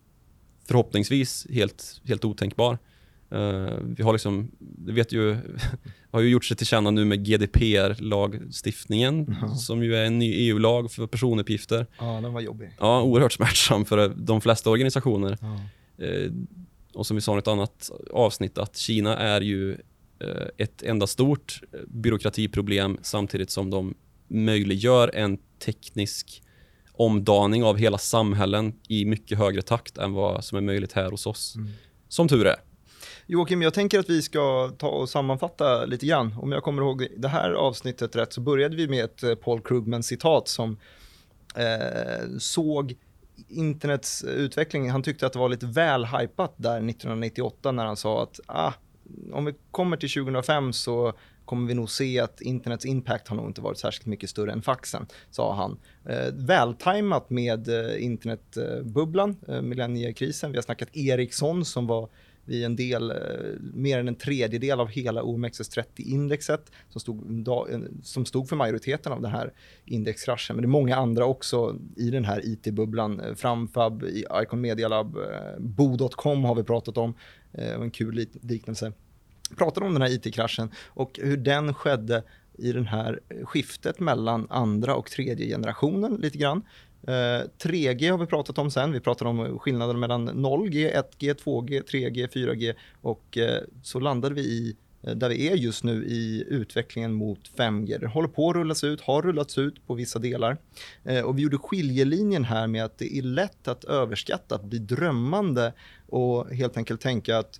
förhoppningsvis 0.67 1.47
helt, 1.49 2.01
helt 2.05 2.25
otänkbar. 2.25 2.77
Uh, 3.33 3.69
vi 3.81 4.03
har 4.03 4.13
liksom, 4.13 4.51
det 4.59 4.93
vet 4.93 5.11
ju, 5.11 5.37
har 6.11 6.19
ju 6.19 6.29
gjort 6.29 6.45
sig 6.45 6.57
till 6.57 6.67
känna 6.67 6.91
nu 6.91 7.05
med 7.05 7.25
GDPR-lagstiftningen 7.25 9.27
mm. 9.27 9.55
som 9.55 9.83
ju 9.83 9.95
är 9.95 10.05
en 10.05 10.19
ny 10.19 10.33
EU-lag 10.33 10.91
för 10.91 11.07
personuppgifter. 11.07 11.87
Ja, 11.99 12.19
den 12.21 12.33
var 12.33 12.41
jobbig. 12.41 12.71
Ja, 12.79 13.01
oerhört 13.01 13.33
smärtsam 13.33 13.85
för 13.85 14.13
de 14.15 14.41
flesta 14.41 14.69
organisationer. 14.69 15.37
Ja. 15.41 15.59
Uh, 16.05 16.31
och 16.93 17.07
som 17.07 17.15
vi 17.15 17.21
sa 17.21 17.35
i 17.35 17.39
ett 17.39 17.47
annat 17.47 17.91
avsnitt 18.13 18.57
att 18.57 18.77
Kina 18.77 19.17
är 19.17 19.41
ju 19.41 19.77
ett 20.57 20.83
enda 20.83 21.07
stort 21.07 21.61
byråkratiproblem 21.87 22.97
samtidigt 23.01 23.49
som 23.49 23.69
de 23.69 23.95
möjliggör 24.27 25.11
en 25.13 25.37
teknisk 25.65 26.43
omdaning 26.93 27.63
av 27.63 27.77
hela 27.77 27.97
samhällen 27.97 28.73
i 28.87 29.05
mycket 29.05 29.37
högre 29.37 29.61
takt 29.61 29.97
än 29.97 30.13
vad 30.13 30.43
som 30.43 30.57
är 30.57 30.61
möjligt 30.61 30.93
här 30.93 31.11
hos 31.11 31.25
oss. 31.25 31.55
Mm. 31.55 31.69
Som 32.07 32.27
tur 32.27 32.45
är. 32.45 32.55
Joakim, 33.27 33.61
jag 33.61 33.73
tänker 33.73 33.99
att 33.99 34.09
vi 34.09 34.21
ska 34.21 34.71
ta 34.77 34.87
och 34.87 35.09
sammanfatta 35.09 35.85
lite 35.85 36.05
grann. 36.05 36.35
Om 36.37 36.51
jag 36.51 36.63
kommer 36.63 36.81
ihåg 36.81 37.07
det 37.17 37.27
här 37.27 37.51
avsnittet 37.51 38.15
rätt 38.15 38.33
så 38.33 38.41
började 38.41 38.75
vi 38.75 38.87
med 38.87 39.05
ett 39.05 39.23
eh, 39.23 39.35
Paul 39.35 39.61
Krugman-citat 39.61 40.47
som 40.47 40.77
eh, 41.55 42.27
såg 42.39 42.95
internets 43.47 44.23
utveckling. 44.23 44.89
Han 44.89 45.03
tyckte 45.03 45.25
att 45.25 45.33
det 45.33 45.39
var 45.39 45.49
lite 45.49 45.65
väl 45.65 46.05
hypat 46.05 46.53
där 46.57 46.77
1998 46.77 47.71
när 47.71 47.85
han 47.85 47.97
sa 47.97 48.23
att 48.23 48.39
ah, 48.45 48.73
om 49.31 49.45
vi 49.45 49.53
kommer 49.71 49.97
till 49.97 50.09
2005 50.09 50.73
så 50.73 51.13
kommer 51.45 51.67
vi 51.67 51.73
nog 51.73 51.89
se 51.89 52.19
att 52.19 52.41
internets 52.41 52.85
impact 52.85 53.27
har 53.27 53.35
nog 53.35 53.45
inte 53.47 53.61
varit 53.61 53.77
särskilt 53.77 54.05
mycket 54.05 54.29
större 54.29 54.51
än 54.51 54.61
faxen, 54.61 55.05
sa 55.31 55.55
han. 55.55 55.77
Eh, 56.05 56.33
vältajmat 56.33 57.29
med 57.29 57.67
eh, 57.67 58.03
internetbubblan, 58.03 59.37
eh, 59.47 59.61
millenniekrisen. 59.61 60.51
Vi 60.51 60.57
har 60.57 60.63
snackat 60.63 60.95
Ericsson 60.95 61.65
som 61.65 61.87
var 61.87 62.09
vid 62.45 62.65
en 62.65 62.75
del, 62.75 63.11
eh, 63.11 63.17
mer 63.59 63.99
än 63.99 64.07
en 64.07 64.15
tredjedel 64.15 64.79
av 64.79 64.87
hela 64.87 65.21
OMXS30-indexet 65.21 66.71
som 66.89 67.01
stod, 67.01 67.47
som 68.03 68.25
stod 68.25 68.49
för 68.49 68.55
majoriteten 68.55 69.11
av 69.11 69.21
den 69.21 69.31
här 69.31 69.53
indexkraschen. 69.85 70.55
Men 70.55 70.63
det 70.63 70.65
är 70.65 70.79
många 70.79 70.95
andra 70.95 71.25
också 71.25 71.75
i 71.95 72.09
den 72.09 72.25
här 72.25 72.41
IT-bubblan. 72.45 73.19
Eh, 73.19 73.35
Framfab, 73.35 74.03
Icon 74.43 74.61
Media 74.61 74.87
Lab, 74.87 75.17
eh, 75.17 75.23
Bo.com 75.59 76.43
har 76.43 76.55
vi 76.55 76.63
pratat 76.63 76.97
om. 76.97 77.13
En 77.57 77.91
kul 77.91 78.27
liknelse. 78.41 78.91
Pratade 79.57 79.85
om 79.85 79.93
den 79.93 80.01
här 80.01 80.09
IT-kraschen 80.09 80.71
och 80.87 81.19
hur 81.23 81.37
den 81.37 81.73
skedde 81.73 82.23
i 82.57 82.71
det 82.71 82.83
här 82.83 83.19
skiftet 83.43 83.99
mellan 83.99 84.47
andra 84.49 84.95
och 84.95 85.11
tredje 85.11 85.47
generationen 85.47 86.15
lite 86.15 86.37
grann. 86.37 86.61
Eh, 87.07 87.47
3G 87.63 88.11
har 88.11 88.17
vi 88.17 88.25
pratat 88.25 88.57
om 88.57 88.71
sen. 88.71 88.91
Vi 88.91 88.99
pratade 88.99 89.29
om 89.29 89.59
skillnaden 89.59 89.99
mellan 89.99 90.29
0G, 90.29 90.91
1G, 90.93 91.33
2G, 91.33 91.83
3G, 91.91 92.27
4G 92.27 92.73
och 93.01 93.37
eh, 93.37 93.61
så 93.83 93.99
landade 93.99 94.35
vi 94.35 94.41
i 94.41 94.75
eh, 95.03 95.15
där 95.15 95.29
vi 95.29 95.47
är 95.49 95.55
just 95.55 95.83
nu 95.83 96.05
i 96.05 96.45
utvecklingen 96.47 97.13
mot 97.13 97.51
5G. 97.57 97.99
Det 97.99 98.07
håller 98.07 98.27
på 98.27 98.49
att 98.49 98.55
rullas 98.55 98.83
ut, 98.83 99.01
har 99.01 99.21
rullats 99.21 99.57
ut 99.57 99.87
på 99.87 99.93
vissa 99.93 100.19
delar. 100.19 100.57
och 101.25 101.37
vi 101.37 101.41
gjorde 101.41 101.57
skiljelinjen 101.57 102.43
här 102.43 102.67
med 102.67 102.85
att 102.85 102.97
det 102.97 103.17
är 103.17 103.21
lätt 103.21 103.67
att 103.67 103.83
överskatta, 103.83 104.55
att 104.55 104.63
bli 104.63 104.79
drömmande 104.79 105.73
och 106.07 106.49
helt 106.49 106.77
enkelt 106.77 107.01
tänka 107.01 107.37
att 107.37 107.59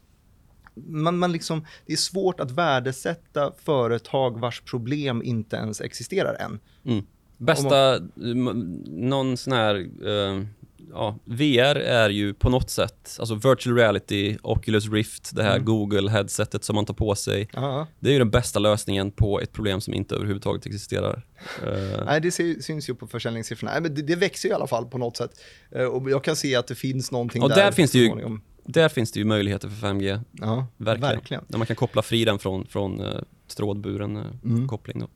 man, 0.76 1.18
man 1.18 1.32
liksom, 1.32 1.66
det 1.86 1.94
är 1.94 1.98
svårt 1.98 2.40
att 2.40 2.52
värdesätta 2.52 3.54
företag 3.58 4.40
vars 4.40 4.62
problem 4.62 5.24
inte 5.24 5.56
ens 5.56 5.82
existerar 5.82 6.34
än. 6.34 6.60
Mm. 6.86 7.06
Bästa, 7.38 8.00
man... 8.16 8.84
någon 8.88 9.38
sån 9.38 9.54
här, 9.54 9.76
uh, 9.76 10.46
ja, 10.92 11.20
VR 11.26 11.76
är 11.76 12.10
ju 12.10 12.34
på 12.34 12.50
något 12.50 12.70
sätt, 12.70 13.18
alltså 13.20 13.36
virtual 13.36 13.78
reality, 13.78 14.38
Oculus 14.42 14.90
Rift, 14.90 15.36
det 15.36 15.44
här 15.44 15.56
mm. 15.56 15.66
Google-headsetet 15.66 16.64
som 16.64 16.76
man 16.76 16.86
tar 16.86 16.94
på 16.94 17.16
sig. 17.16 17.50
Aha. 17.54 17.88
Det 18.00 18.10
är 18.10 18.14
ju 18.14 18.20
den 18.20 18.30
bästa 18.30 18.60
lösningen 18.60 19.12
på 19.12 19.42
ett 19.42 19.52
problem 19.52 19.82
som 19.82 19.94
inte 19.94 20.16
överhuvudtaget 20.16 20.66
existerar. 20.66 21.26
Uh... 21.64 22.06
Nej, 22.06 22.22
det 22.22 22.32
syns 22.32 22.90
ju 22.90 22.96
på 22.96 23.08
försäljningssiffrorna. 23.08 23.72
Nej, 23.72 23.82
men 23.82 23.96
det, 23.96 24.02
det, 24.02 24.16
växer 24.16 24.50
i 24.50 24.52
alla 24.52 24.68
fall 24.68 24.86
på 24.86 24.98
något 24.98 25.18
sätt. 25.18 25.32
Uh, 25.76 25.86
och 25.86 26.12
jag 26.12 26.24
kan 26.24 26.36
se 26.36 26.56
att 26.56 26.68
det 26.68 26.76
finns 26.76 27.12
någonting 27.12 27.44
och 27.44 27.50
där. 27.50 27.56
där 27.56 27.72
finns 27.72 27.92
det 27.92 28.00
ju 28.00 28.40
där 28.68 28.90
finns 28.90 29.12
det 29.12 29.20
ju 29.20 29.26
möjligheter 29.26 29.70
för 29.70 29.88
5G. 29.88 30.22
Ja, 30.32 30.68
verkligen. 30.78 31.16
verkligen. 31.16 31.44
Där 31.48 31.58
man 31.58 31.68
kan 31.68 31.76
koppla 31.76 32.02
fri 32.02 32.26
den 32.26 32.40
från, 32.40 32.66
från 32.66 33.02
uh, 33.02 33.22
trådburen 33.56 34.18
uh, 34.18 34.26
mm. 34.44 34.68
koppling. 34.68 35.00
Då. 35.00 35.08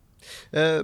Eh, 0.52 0.80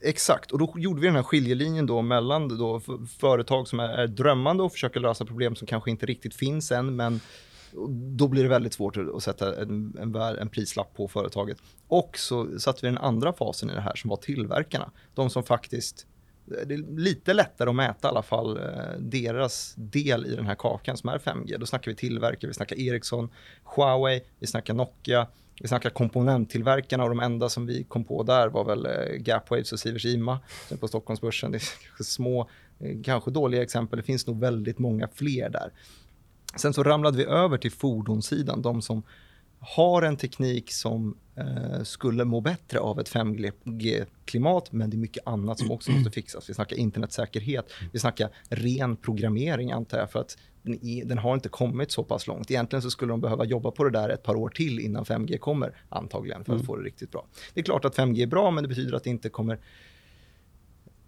exakt, 0.00 0.50
och 0.50 0.58
då 0.58 0.74
gjorde 0.76 1.00
vi 1.00 1.06
den 1.06 1.16
här 1.16 1.22
skiljelinjen 1.22 1.86
då 1.86 2.02
mellan 2.02 2.58
då 2.58 2.80
företag 3.18 3.68
som 3.68 3.80
är, 3.80 3.88
är 3.88 4.06
drömmande 4.06 4.62
och 4.62 4.72
försöker 4.72 5.00
lösa 5.00 5.24
problem 5.24 5.56
som 5.56 5.66
kanske 5.66 5.90
inte 5.90 6.06
riktigt 6.06 6.34
finns 6.34 6.72
än, 6.72 6.96
men 6.96 7.20
då 8.16 8.28
blir 8.28 8.42
det 8.42 8.48
väldigt 8.48 8.72
svårt 8.72 8.96
att 8.96 9.22
sätta 9.22 9.62
en, 9.62 9.96
en, 10.00 10.14
en, 10.16 10.48
prislapp 10.48 10.94
på 10.94 11.08
företaget. 11.08 11.58
Och 11.88 12.18
så 12.18 12.58
satte 12.58 12.78
vi 12.82 12.88
den 12.88 12.98
andra 12.98 13.32
fasen 13.32 13.70
i 13.70 13.74
det 13.74 13.80
här 13.80 13.96
som 13.96 14.10
var 14.10 14.16
tillverkarna. 14.16 14.90
De 15.14 15.30
som 15.30 15.42
faktiskt, 15.42 16.06
det 16.44 16.74
är 16.74 16.98
lite 16.98 17.34
lättare 17.34 17.70
att 17.70 17.76
mäta 17.76 18.08
i 18.08 18.10
alla 18.10 18.22
fall 18.22 18.56
eh, 18.56 18.98
deras 18.98 19.74
del 19.76 20.26
i 20.26 20.36
den 20.36 20.46
här 20.46 20.54
kakan 20.54 20.96
som 20.96 21.08
är 21.08 21.18
5G. 21.18 21.58
Då 21.58 21.66
snackar 21.66 21.90
vi 21.90 21.96
tillverkare, 21.96 22.48
vi 22.48 22.54
snackar 22.54 22.78
Ericsson, 22.78 23.30
Huawei, 23.64 24.20
vi 24.38 24.46
snackar 24.46 24.74
Nokia, 24.74 25.26
vi 25.60 25.68
snackar 25.68 25.90
komponenttillverkarna 25.90 27.02
och 27.04 27.08
de 27.08 27.20
enda 27.20 27.48
som 27.48 27.66
vi 27.66 27.84
kom 27.84 28.04
på 28.04 28.22
där 28.22 28.48
var 28.48 28.64
väl 28.64 28.86
eh, 28.86 29.16
Gapwaves 29.16 29.72
och 29.72 29.80
Sivers 29.80 30.04
Ima 30.04 30.38
på 30.80 30.88
Stockholmsbörsen. 30.88 31.50
Det 31.50 31.56
är 31.56 31.60
kanske 31.86 32.04
små, 32.04 32.48
eh, 32.78 33.02
kanske 33.04 33.30
dåliga 33.30 33.62
exempel. 33.62 33.96
Det 33.96 34.02
finns 34.02 34.26
nog 34.26 34.40
väldigt 34.40 34.78
många 34.78 35.08
fler 35.14 35.50
där. 35.50 35.72
Sen 36.56 36.74
så 36.74 36.82
ramlade 36.82 37.16
vi 37.16 37.24
över 37.24 37.58
till 37.58 37.72
fordonssidan, 37.72 38.62
de 38.62 38.82
som 38.82 39.02
har 39.66 40.02
en 40.02 40.16
teknik 40.16 40.72
som 40.72 41.16
eh, 41.36 41.82
skulle 41.82 42.24
må 42.24 42.40
bättre 42.40 42.78
av 42.80 43.00
ett 43.00 43.10
5G-klimat, 43.10 44.72
men 44.72 44.90
det 44.90 44.96
är 44.96 44.98
mycket 44.98 45.26
annat 45.26 45.58
som 45.58 45.70
också 45.70 45.92
måste 45.92 46.10
fixas. 46.10 46.50
Vi 46.50 46.54
snackar 46.54 46.76
internetsäkerhet, 46.76 47.72
vi 47.92 47.98
snackar 47.98 48.30
ren 48.48 48.96
programmering 48.96 49.72
antar 49.72 49.98
jag, 49.98 50.10
för 50.10 50.20
att 50.20 50.38
den, 50.62 50.86
är, 50.86 51.04
den, 51.04 51.18
har 51.18 51.34
inte 51.34 51.48
kommit 51.48 51.92
så 51.92 52.04
pass 52.04 52.26
långt. 52.26 52.50
Egentligen 52.50 52.82
så 52.82 52.90
skulle 52.90 53.12
de 53.12 53.20
behöva 53.20 53.44
jobba 53.44 53.70
på 53.70 53.84
det 53.84 53.90
där 53.90 54.08
ett 54.08 54.22
par 54.22 54.34
år 54.34 54.48
till 54.48 54.80
innan 54.80 55.04
5G 55.04 55.38
kommer, 55.38 55.76
antagligen, 55.88 56.44
för 56.44 56.52
att 56.52 56.56
mm. 56.56 56.66
få 56.66 56.76
det 56.76 56.82
riktigt 56.82 57.10
bra. 57.10 57.26
Det 57.54 57.60
är 57.60 57.64
klart 57.64 57.84
att 57.84 57.96
5G 57.96 58.22
är 58.22 58.26
bra, 58.26 58.50
men 58.50 58.64
det 58.64 58.68
betyder 58.68 58.96
att 58.96 59.04
det 59.04 59.10
inte 59.10 59.28
kommer 59.28 59.58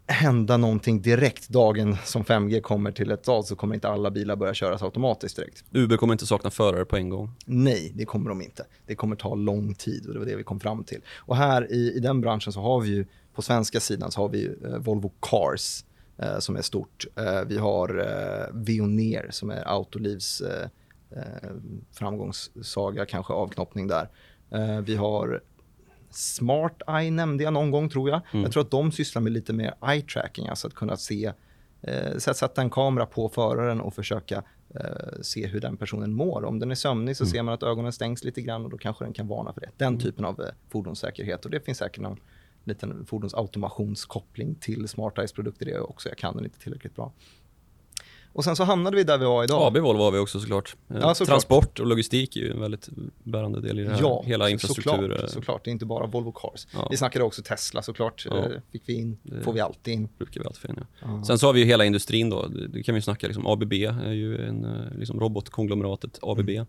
hända 0.09 0.57
någonting 0.57 1.03
direkt 1.03 1.49
dagen 1.49 1.97
som 2.05 2.25
5G 2.25 2.61
kommer 2.61 2.93
till 2.93 3.11
ett 3.11 3.23
stad 3.23 3.47
så 3.47 3.57
kommer 3.57 3.75
inte 3.75 3.89
alla 3.89 4.11
bilar 4.11 4.37
börja 4.37 4.55
köras 4.55 4.83
automatiskt 4.83 5.37
direkt. 5.37 5.65
Uber 5.73 5.97
kommer 5.97 6.15
inte 6.15 6.27
sakna 6.27 6.51
förare 6.51 6.85
på 6.85 6.97
en 6.97 7.09
gång? 7.09 7.31
Nej, 7.47 7.93
det 7.95 8.05
kommer 8.05 8.29
de 8.29 8.43
inte. 8.43 8.67
Det 8.87 8.95
kommer 8.95 9.17
ta 9.17 9.35
lång 9.35 9.75
tid 9.75 10.07
och 10.07 10.13
det 10.13 10.19
var 10.19 10.27
det 10.27 10.37
vi 10.37 10.43
kom 10.43 10.61
fram 10.61 10.85
till. 10.85 11.01
Och 11.17 11.37
här 11.37 11.73
i, 11.73 11.93
i 11.93 12.01
den 12.01 12.21
branschen 12.21 12.53
så 12.53 12.61
har 12.61 12.81
vi 12.81 12.89
ju, 12.89 13.07
på 13.35 13.43
svenska 13.43 13.81
sidan 13.81 14.11
så 14.11 14.21
har 14.21 14.29
vi 14.29 14.47
eh, 14.65 14.79
Volvo 14.79 15.13
Cars 15.21 15.85
eh, 16.19 16.39
som 16.39 16.57
är 16.57 16.63
stort. 16.63 17.07
Eh, 17.17 17.43
vi 17.47 17.59
har 17.59 17.99
eh, 17.99 18.55
Veoneer 18.55 19.29
som 19.31 19.51
är 19.51 19.69
Autolivs 19.69 20.41
eh, 20.41 20.69
eh, 21.11 21.51
framgångssaga, 21.93 23.07
kanske 23.07 23.33
avknoppning 23.33 23.87
där. 23.87 24.09
Eh, 24.51 24.81
vi 24.81 24.97
har 24.97 25.41
Smart 26.11 26.83
Eye 26.89 27.11
nämnde 27.11 27.45
jag 27.45 27.53
någon 27.53 27.71
gång 27.71 27.89
tror 27.89 28.11
jag. 28.11 28.21
Mm. 28.33 28.43
Jag 28.43 28.53
tror 28.53 28.63
att 28.63 28.71
de 28.71 28.93
sysslar 28.93 29.23
med 29.23 29.33
lite 29.33 29.53
mer 29.53 29.75
eye 29.89 30.03
tracking, 30.03 30.49
alltså 30.49 30.67
att 30.67 30.75
kunna 30.75 30.97
se, 30.97 31.33
eh, 31.83 32.17
sätta 32.17 32.63
en 32.63 32.71
kamera 32.71 33.07
på 33.07 33.29
föraren 33.29 33.81
och 33.81 33.95
försöka 33.95 34.43
eh, 34.75 35.21
se 35.23 35.47
hur 35.47 35.61
den 35.61 35.77
personen 35.77 36.13
mår. 36.13 36.45
Om 36.45 36.59
den 36.59 36.71
är 36.71 36.75
sömnig 36.75 37.17
så 37.17 37.25
mm. 37.25 37.33
ser 37.33 37.43
man 37.43 37.55
att 37.55 37.63
ögonen 37.63 37.93
stängs 37.93 38.25
lite 38.25 38.43
grann 38.43 38.65
och 38.65 38.71
då 38.71 38.79
kanske 38.79 39.05
den 39.05 39.13
kan 39.13 39.29
varna 39.29 39.53
för 39.53 39.61
det. 39.61 39.71
Den 39.77 39.89
mm. 39.89 40.01
typen 40.01 40.25
av 40.25 40.41
eh, 40.41 40.49
fordonssäkerhet 40.69 41.45
och 41.45 41.51
det 41.51 41.61
finns 41.61 41.79
säkert 41.79 42.03
någon 42.03 42.21
liten 42.65 43.07
fordonsautomationskoppling 43.07 44.55
till 44.55 44.89
Smart 44.89 45.19
Eyes 45.19 45.33
produkter 45.33 45.67
det 45.67 45.81
också. 45.81 46.09
Jag 46.09 46.19
kan 46.19 46.37
den 46.37 46.45
inte 46.45 46.59
tillräckligt 46.59 46.97
bra. 46.97 47.13
Och 48.39 48.45
sen 48.45 48.57
så 48.57 48.65
hamnade 48.65 48.97
vi 48.97 49.05
där 49.05 49.19
vi 49.19 49.25
var 49.25 49.45
idag. 49.45 49.63
AB 49.63 49.77
Volvo 49.77 50.03
har 50.03 50.11
vi 50.11 50.19
också 50.19 50.41
såklart. 50.41 50.77
Ja, 50.87 51.15
såklart. 51.15 51.29
Transport 51.29 51.81
och 51.81 51.87
logistik 51.87 52.37
är 52.37 52.41
ju 52.41 52.51
en 52.51 52.61
väldigt 52.61 52.89
bärande 53.23 53.61
del 53.61 53.79
i 53.79 53.83
det 53.83 53.91
här. 53.91 54.01
Ja, 54.01 54.23
hela 54.27 54.51
infrastruktur. 54.51 54.93
Såklart, 54.93 55.31
såklart. 55.31 55.65
Det 55.65 55.71
är 55.71 55.73
inte 55.73 55.87
bara 55.87 56.07
Volvo 56.07 56.33
Cars. 56.33 56.67
Ja. 56.75 56.89
Vi 56.91 56.97
snackade 56.97 57.25
också 57.25 57.43
Tesla 57.43 57.83
såklart. 57.83 58.27
Ja. 58.31 58.37
Eh, 58.37 58.51
fick 58.73 58.83
vi 58.87 58.95
in, 58.95 59.19
det 59.23 59.41
får 59.41 59.53
vi 59.53 59.61
alltid 59.61 59.95
in. 59.95 60.09
brukar 60.19 60.41
vi 60.41 60.47
alltid 60.47 60.71
in, 60.71 60.85
ja. 61.01 61.25
Sen 61.25 61.39
så 61.39 61.47
har 61.47 61.53
vi 61.53 61.61
ju 61.61 61.67
hela 61.67 61.85
industrin 61.85 62.31
då. 62.31 62.47
Det 62.69 62.83
kan 62.83 62.95
vi 62.95 63.03
snacka 63.03 63.27
liksom. 63.27 63.47
ABB 63.47 63.73
är 63.73 64.13
ju 64.13 64.47
en 64.47 64.65
eh, 64.65 64.99
liksom 64.99 65.21
robotkonglomeratet 65.21 66.19
ABB. 66.23 66.49
Mm. 66.49 66.67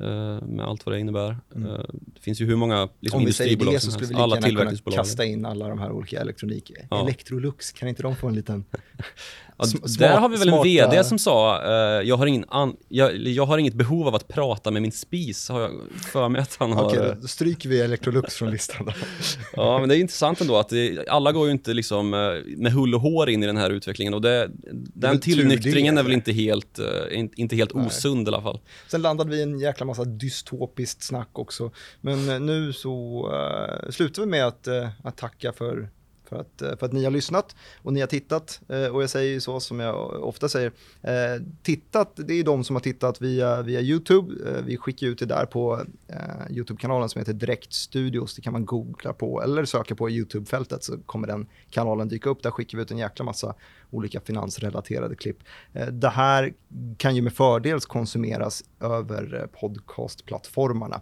Eh, 0.00 0.46
med 0.46 0.66
allt 0.66 0.86
vad 0.86 0.94
det 0.94 1.00
innebär. 1.00 1.36
Mm. 1.56 1.70
Eh, 1.70 1.80
det 1.90 2.20
finns 2.20 2.40
ju 2.40 2.46
hur 2.46 2.56
många 2.56 2.88
liksom, 3.00 3.20
Om 3.20 3.26
vi 3.26 3.32
säger 3.32 3.56
det 3.56 3.80
så 3.80 3.90
skulle 3.90 4.06
vi 4.08 4.14
lika 4.14 4.48
gärna 4.48 4.76
kunna 4.76 4.96
kasta 4.96 5.24
in 5.24 5.46
alla 5.46 5.68
de 5.68 5.78
här 5.78 5.92
olika 5.92 6.20
elektronik. 6.20 6.72
Ja. 6.90 7.02
Electrolux, 7.02 7.72
kan 7.72 7.88
inte 7.88 8.02
de 8.02 8.16
få 8.16 8.28
en 8.28 8.34
liten 8.34 8.64
ja, 9.56 9.64
smart, 9.64 9.98
Där 9.98 10.18
har 10.18 10.28
vi 10.28 10.36
väl 10.36 10.48
en 10.48 10.62
VD 10.62 11.04
som 11.04 11.18
sa, 11.18 11.62
uh, 11.64 12.08
jag, 12.08 12.16
har 12.16 12.26
ingen 12.26 12.44
an, 12.48 12.76
jag, 12.88 13.16
jag, 13.16 13.46
har 13.46 13.58
inget 13.58 13.74
behov 13.74 14.08
av 14.08 14.14
att 14.14 14.28
prata 14.28 14.70
med 14.70 14.82
min 14.82 14.92
spis, 14.92 15.48
har 15.48 15.60
jag 15.60 15.70
för 16.12 16.28
mig 16.28 16.42
att 16.42 16.56
han 16.58 16.72
har. 16.72 16.84
Okej, 16.84 17.16
då 17.20 17.28
stryker 17.28 17.68
vi 17.68 17.80
Electrolux 17.80 18.34
från 18.34 18.50
listan 18.50 18.86
då. 18.86 18.92
ja, 19.52 19.78
men 19.78 19.88
det 19.88 19.96
är 19.96 20.00
intressant 20.00 20.40
ändå 20.40 20.56
att 20.56 20.68
det, 20.68 21.08
alla 21.08 21.32
går 21.32 21.46
ju 21.46 21.52
inte 21.52 21.74
liksom 21.74 22.10
med 22.56 22.72
hull 22.72 22.94
och 22.94 23.00
hår 23.00 23.30
in 23.30 23.42
i 23.42 23.46
den 23.46 23.56
här 23.56 23.70
utvecklingen 23.70 24.14
och 24.14 24.22
det, 24.22 24.50
den 24.94 25.20
tillnyktringen 25.20 25.98
är 25.98 26.02
väl 26.02 26.12
inte 26.12 26.32
helt, 26.32 26.78
inte 27.12 27.56
helt 27.56 27.72
osund 27.72 28.28
i 28.28 28.30
alla 28.30 28.42
fall. 28.42 28.60
Sen 28.88 29.02
landade 29.02 29.30
vi 29.30 29.36
i 29.36 29.42
en 29.42 29.58
jäkla 29.58 29.81
jäkla 29.82 29.86
massa 29.86 30.04
dystopiskt 30.04 31.02
snack 31.02 31.38
också. 31.38 31.70
Men 32.00 32.28
eh, 32.28 32.40
nu 32.40 32.72
så 32.72 33.28
uh, 33.30 33.90
slutar 33.90 34.22
vi 34.22 34.28
med 34.28 34.46
att, 34.46 34.68
uh, 34.68 34.88
att 35.04 35.16
tacka 35.16 35.52
för 35.52 35.88
för 36.24 36.40
att, 36.40 36.78
för 36.78 36.86
att 36.86 36.92
ni 36.92 37.04
har 37.04 37.10
lyssnat 37.10 37.56
och 37.82 37.92
ni 37.92 38.00
har 38.00 38.06
tittat. 38.06 38.60
Och 38.92 39.02
jag 39.02 39.10
säger 39.10 39.32
ju 39.32 39.40
så 39.40 39.60
som 39.60 39.80
jag 39.80 40.24
ofta 40.24 40.48
säger, 40.48 40.72
tittat, 41.62 42.12
det 42.16 42.34
är 42.34 42.44
de 42.44 42.64
som 42.64 42.76
har 42.76 42.80
tittat 42.80 43.20
via, 43.20 43.62
via 43.62 43.80
YouTube. 43.80 44.62
Vi 44.64 44.76
skickar 44.76 45.06
ut 45.06 45.18
det 45.18 45.26
där 45.26 45.46
på 45.46 45.80
YouTube-kanalen 46.50 47.08
som 47.08 47.18
heter 47.18 47.32
Direkt 47.32 47.72
Studios. 47.72 48.34
Det 48.34 48.42
kan 48.42 48.52
man 48.52 48.64
googla 48.64 49.12
på 49.12 49.42
eller 49.42 49.64
söka 49.64 49.94
på 49.94 50.10
i 50.10 50.16
YouTube-fältet 50.16 50.84
så 50.84 50.98
kommer 51.06 51.28
den 51.28 51.46
kanalen 51.70 52.08
dyka 52.08 52.30
upp. 52.30 52.42
Där 52.42 52.50
skickar 52.50 52.78
vi 52.78 52.82
ut 52.82 52.90
en 52.90 52.98
jäkla 52.98 53.24
massa 53.24 53.54
olika 53.92 54.20
finansrelaterade 54.20 55.16
klipp. 55.16 55.38
Det 55.92 56.08
här 56.08 56.52
kan 56.96 57.16
ju 57.16 57.22
med 57.22 57.32
fördel 57.32 57.80
konsumeras 57.80 58.64
över 58.80 59.48
podcastplattformarna. 59.60 61.00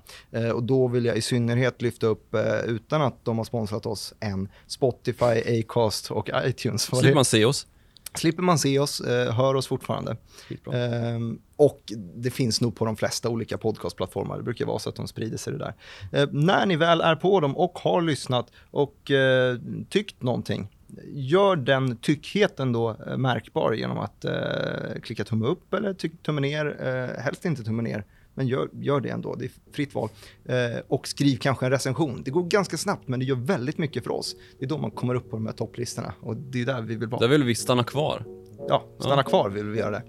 Och 0.55 0.63
då 0.63 0.89
vill 0.89 1.05
jag 1.05 1.17
i 1.17 1.23
synnerhet 1.23 1.83
lyfta 1.83 2.07
upp, 2.07 2.35
utan 2.67 3.03
att 3.03 3.25
de 3.25 3.39
har 3.39 3.45
sponsrat 3.45 3.87
oss 3.87 4.15
än, 4.21 4.49
Spotify 4.67 5.61
Acast 5.61 6.11
och 6.11 6.31
iTunes. 6.45 6.83
Slipper 6.83 7.15
man 7.15 7.25
se 7.25 7.45
oss? 7.45 7.67
Slipper 8.15 8.43
man 8.43 8.59
se 8.59 8.79
oss, 8.79 9.01
eh, 9.01 9.33
hör 9.33 9.55
oss 9.55 9.67
fortfarande. 9.67 10.17
Eh, 10.51 11.19
och 11.57 11.93
det 12.15 12.31
finns 12.31 12.61
nog 12.61 12.77
på 12.77 12.85
de 12.85 12.97
flesta 12.97 13.29
olika 13.29 13.59
podcastplattformar. 13.59 14.37
Det 14.37 14.43
brukar 14.43 14.67
vara 14.67 14.79
så 14.79 14.89
att 14.89 14.97
de 14.97 15.09
sprider 15.09 15.37
sig 15.37 15.53
det 15.53 15.59
där. 15.59 15.75
Eh, 16.13 16.29
när 16.33 16.67
ni 16.67 16.77
väl 16.77 17.01
är 17.01 17.17
på 17.17 17.41
dem 17.41 17.57
och 17.57 17.79
har 17.79 18.03
lyssnat 18.03 18.51
och 18.71 19.11
eh, 19.11 19.59
tyckt 19.89 20.23
någonting, 20.23 20.69
gör 21.13 21.57
den 21.57 21.97
tyckheten 21.97 22.73
då 22.73 22.97
eh, 23.07 23.17
märkbar 23.17 23.73
genom 23.73 23.99
att 23.99 24.25
eh, 24.25 25.01
klicka 25.03 25.25
tumme 25.25 25.47
upp 25.47 25.75
eller 25.75 25.95
tumme 26.23 26.41
ner, 26.41 26.77
eh, 26.87 27.23
helst 27.23 27.45
inte 27.45 27.65
tumme 27.65 27.83
ner 27.83 28.05
men 28.35 28.47
gör, 28.47 28.69
gör 28.73 29.01
det 29.01 29.09
ändå. 29.09 29.35
Det 29.35 29.45
är 29.45 29.51
fritt 29.73 29.95
val. 29.95 30.09
Eh, 30.45 30.57
och 30.89 31.09
skriv 31.09 31.37
kanske 31.37 31.67
en 31.67 31.73
recension. 31.73 32.23
Det 32.25 32.31
går 32.31 32.43
ganska 32.43 32.77
snabbt, 32.77 33.09
men 33.09 33.21
det 33.21 33.27
gör 33.27 33.37
väldigt 33.37 33.79
mycket 33.79 34.05
för 34.05 34.11
oss. 34.11 34.37
Det 34.59 34.65
är 34.65 34.69
då 34.69 34.79
man 34.79 34.91
kommer 34.91 35.15
upp 35.15 35.31
på 35.31 35.37
de 35.37 35.47
här 35.47 35.53
topplistorna 35.53 36.15
och 36.21 36.37
det 36.37 36.61
är 36.61 36.67
där 36.67 36.83
vi 36.83 36.97
vill 36.97 37.09
vara. 37.09 37.21
Där 37.21 37.29
vill 37.29 37.45
vi 37.45 37.55
stanna 37.55 37.85
kvar. 37.85 38.25
Ja, 38.69 38.83
stanna 38.99 39.17
ja. 39.17 39.23
kvar 39.23 39.51
vill 39.51 39.71
vi 39.71 39.79
göra 39.79 39.91
det. 39.91 40.03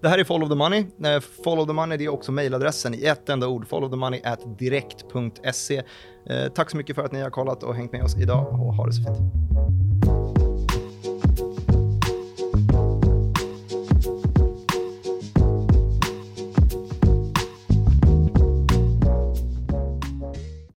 Det 0.00 0.08
här 0.08 0.18
är 0.18 0.24
Follow 0.24 0.48
the 0.48 0.54
Money. 0.54 0.84
Eh, 1.04 1.20
follow 1.44 1.66
the 1.66 1.72
Money 1.72 1.98
det 1.98 2.04
är 2.04 2.08
också 2.08 2.32
mejladressen 2.32 2.94
i 2.94 3.04
ett 3.04 3.28
enda 3.28 3.48
ord. 3.48 3.68
Follow 3.68 3.90
the 3.90 3.96
money 3.96 4.20
at 4.24 4.58
direkt.se. 4.58 5.82
Eh, 6.26 6.52
tack 6.54 6.70
så 6.70 6.76
mycket 6.76 6.96
för 6.96 7.04
att 7.04 7.12
ni 7.12 7.20
har 7.20 7.30
kollat 7.30 7.62
och 7.62 7.74
hängt 7.74 7.92
med 7.92 8.02
oss 8.02 8.16
idag 8.16 8.46
och 8.48 8.74
ha 8.74 8.86
det 8.86 8.92
så 8.92 9.02
fint. 9.02 10.41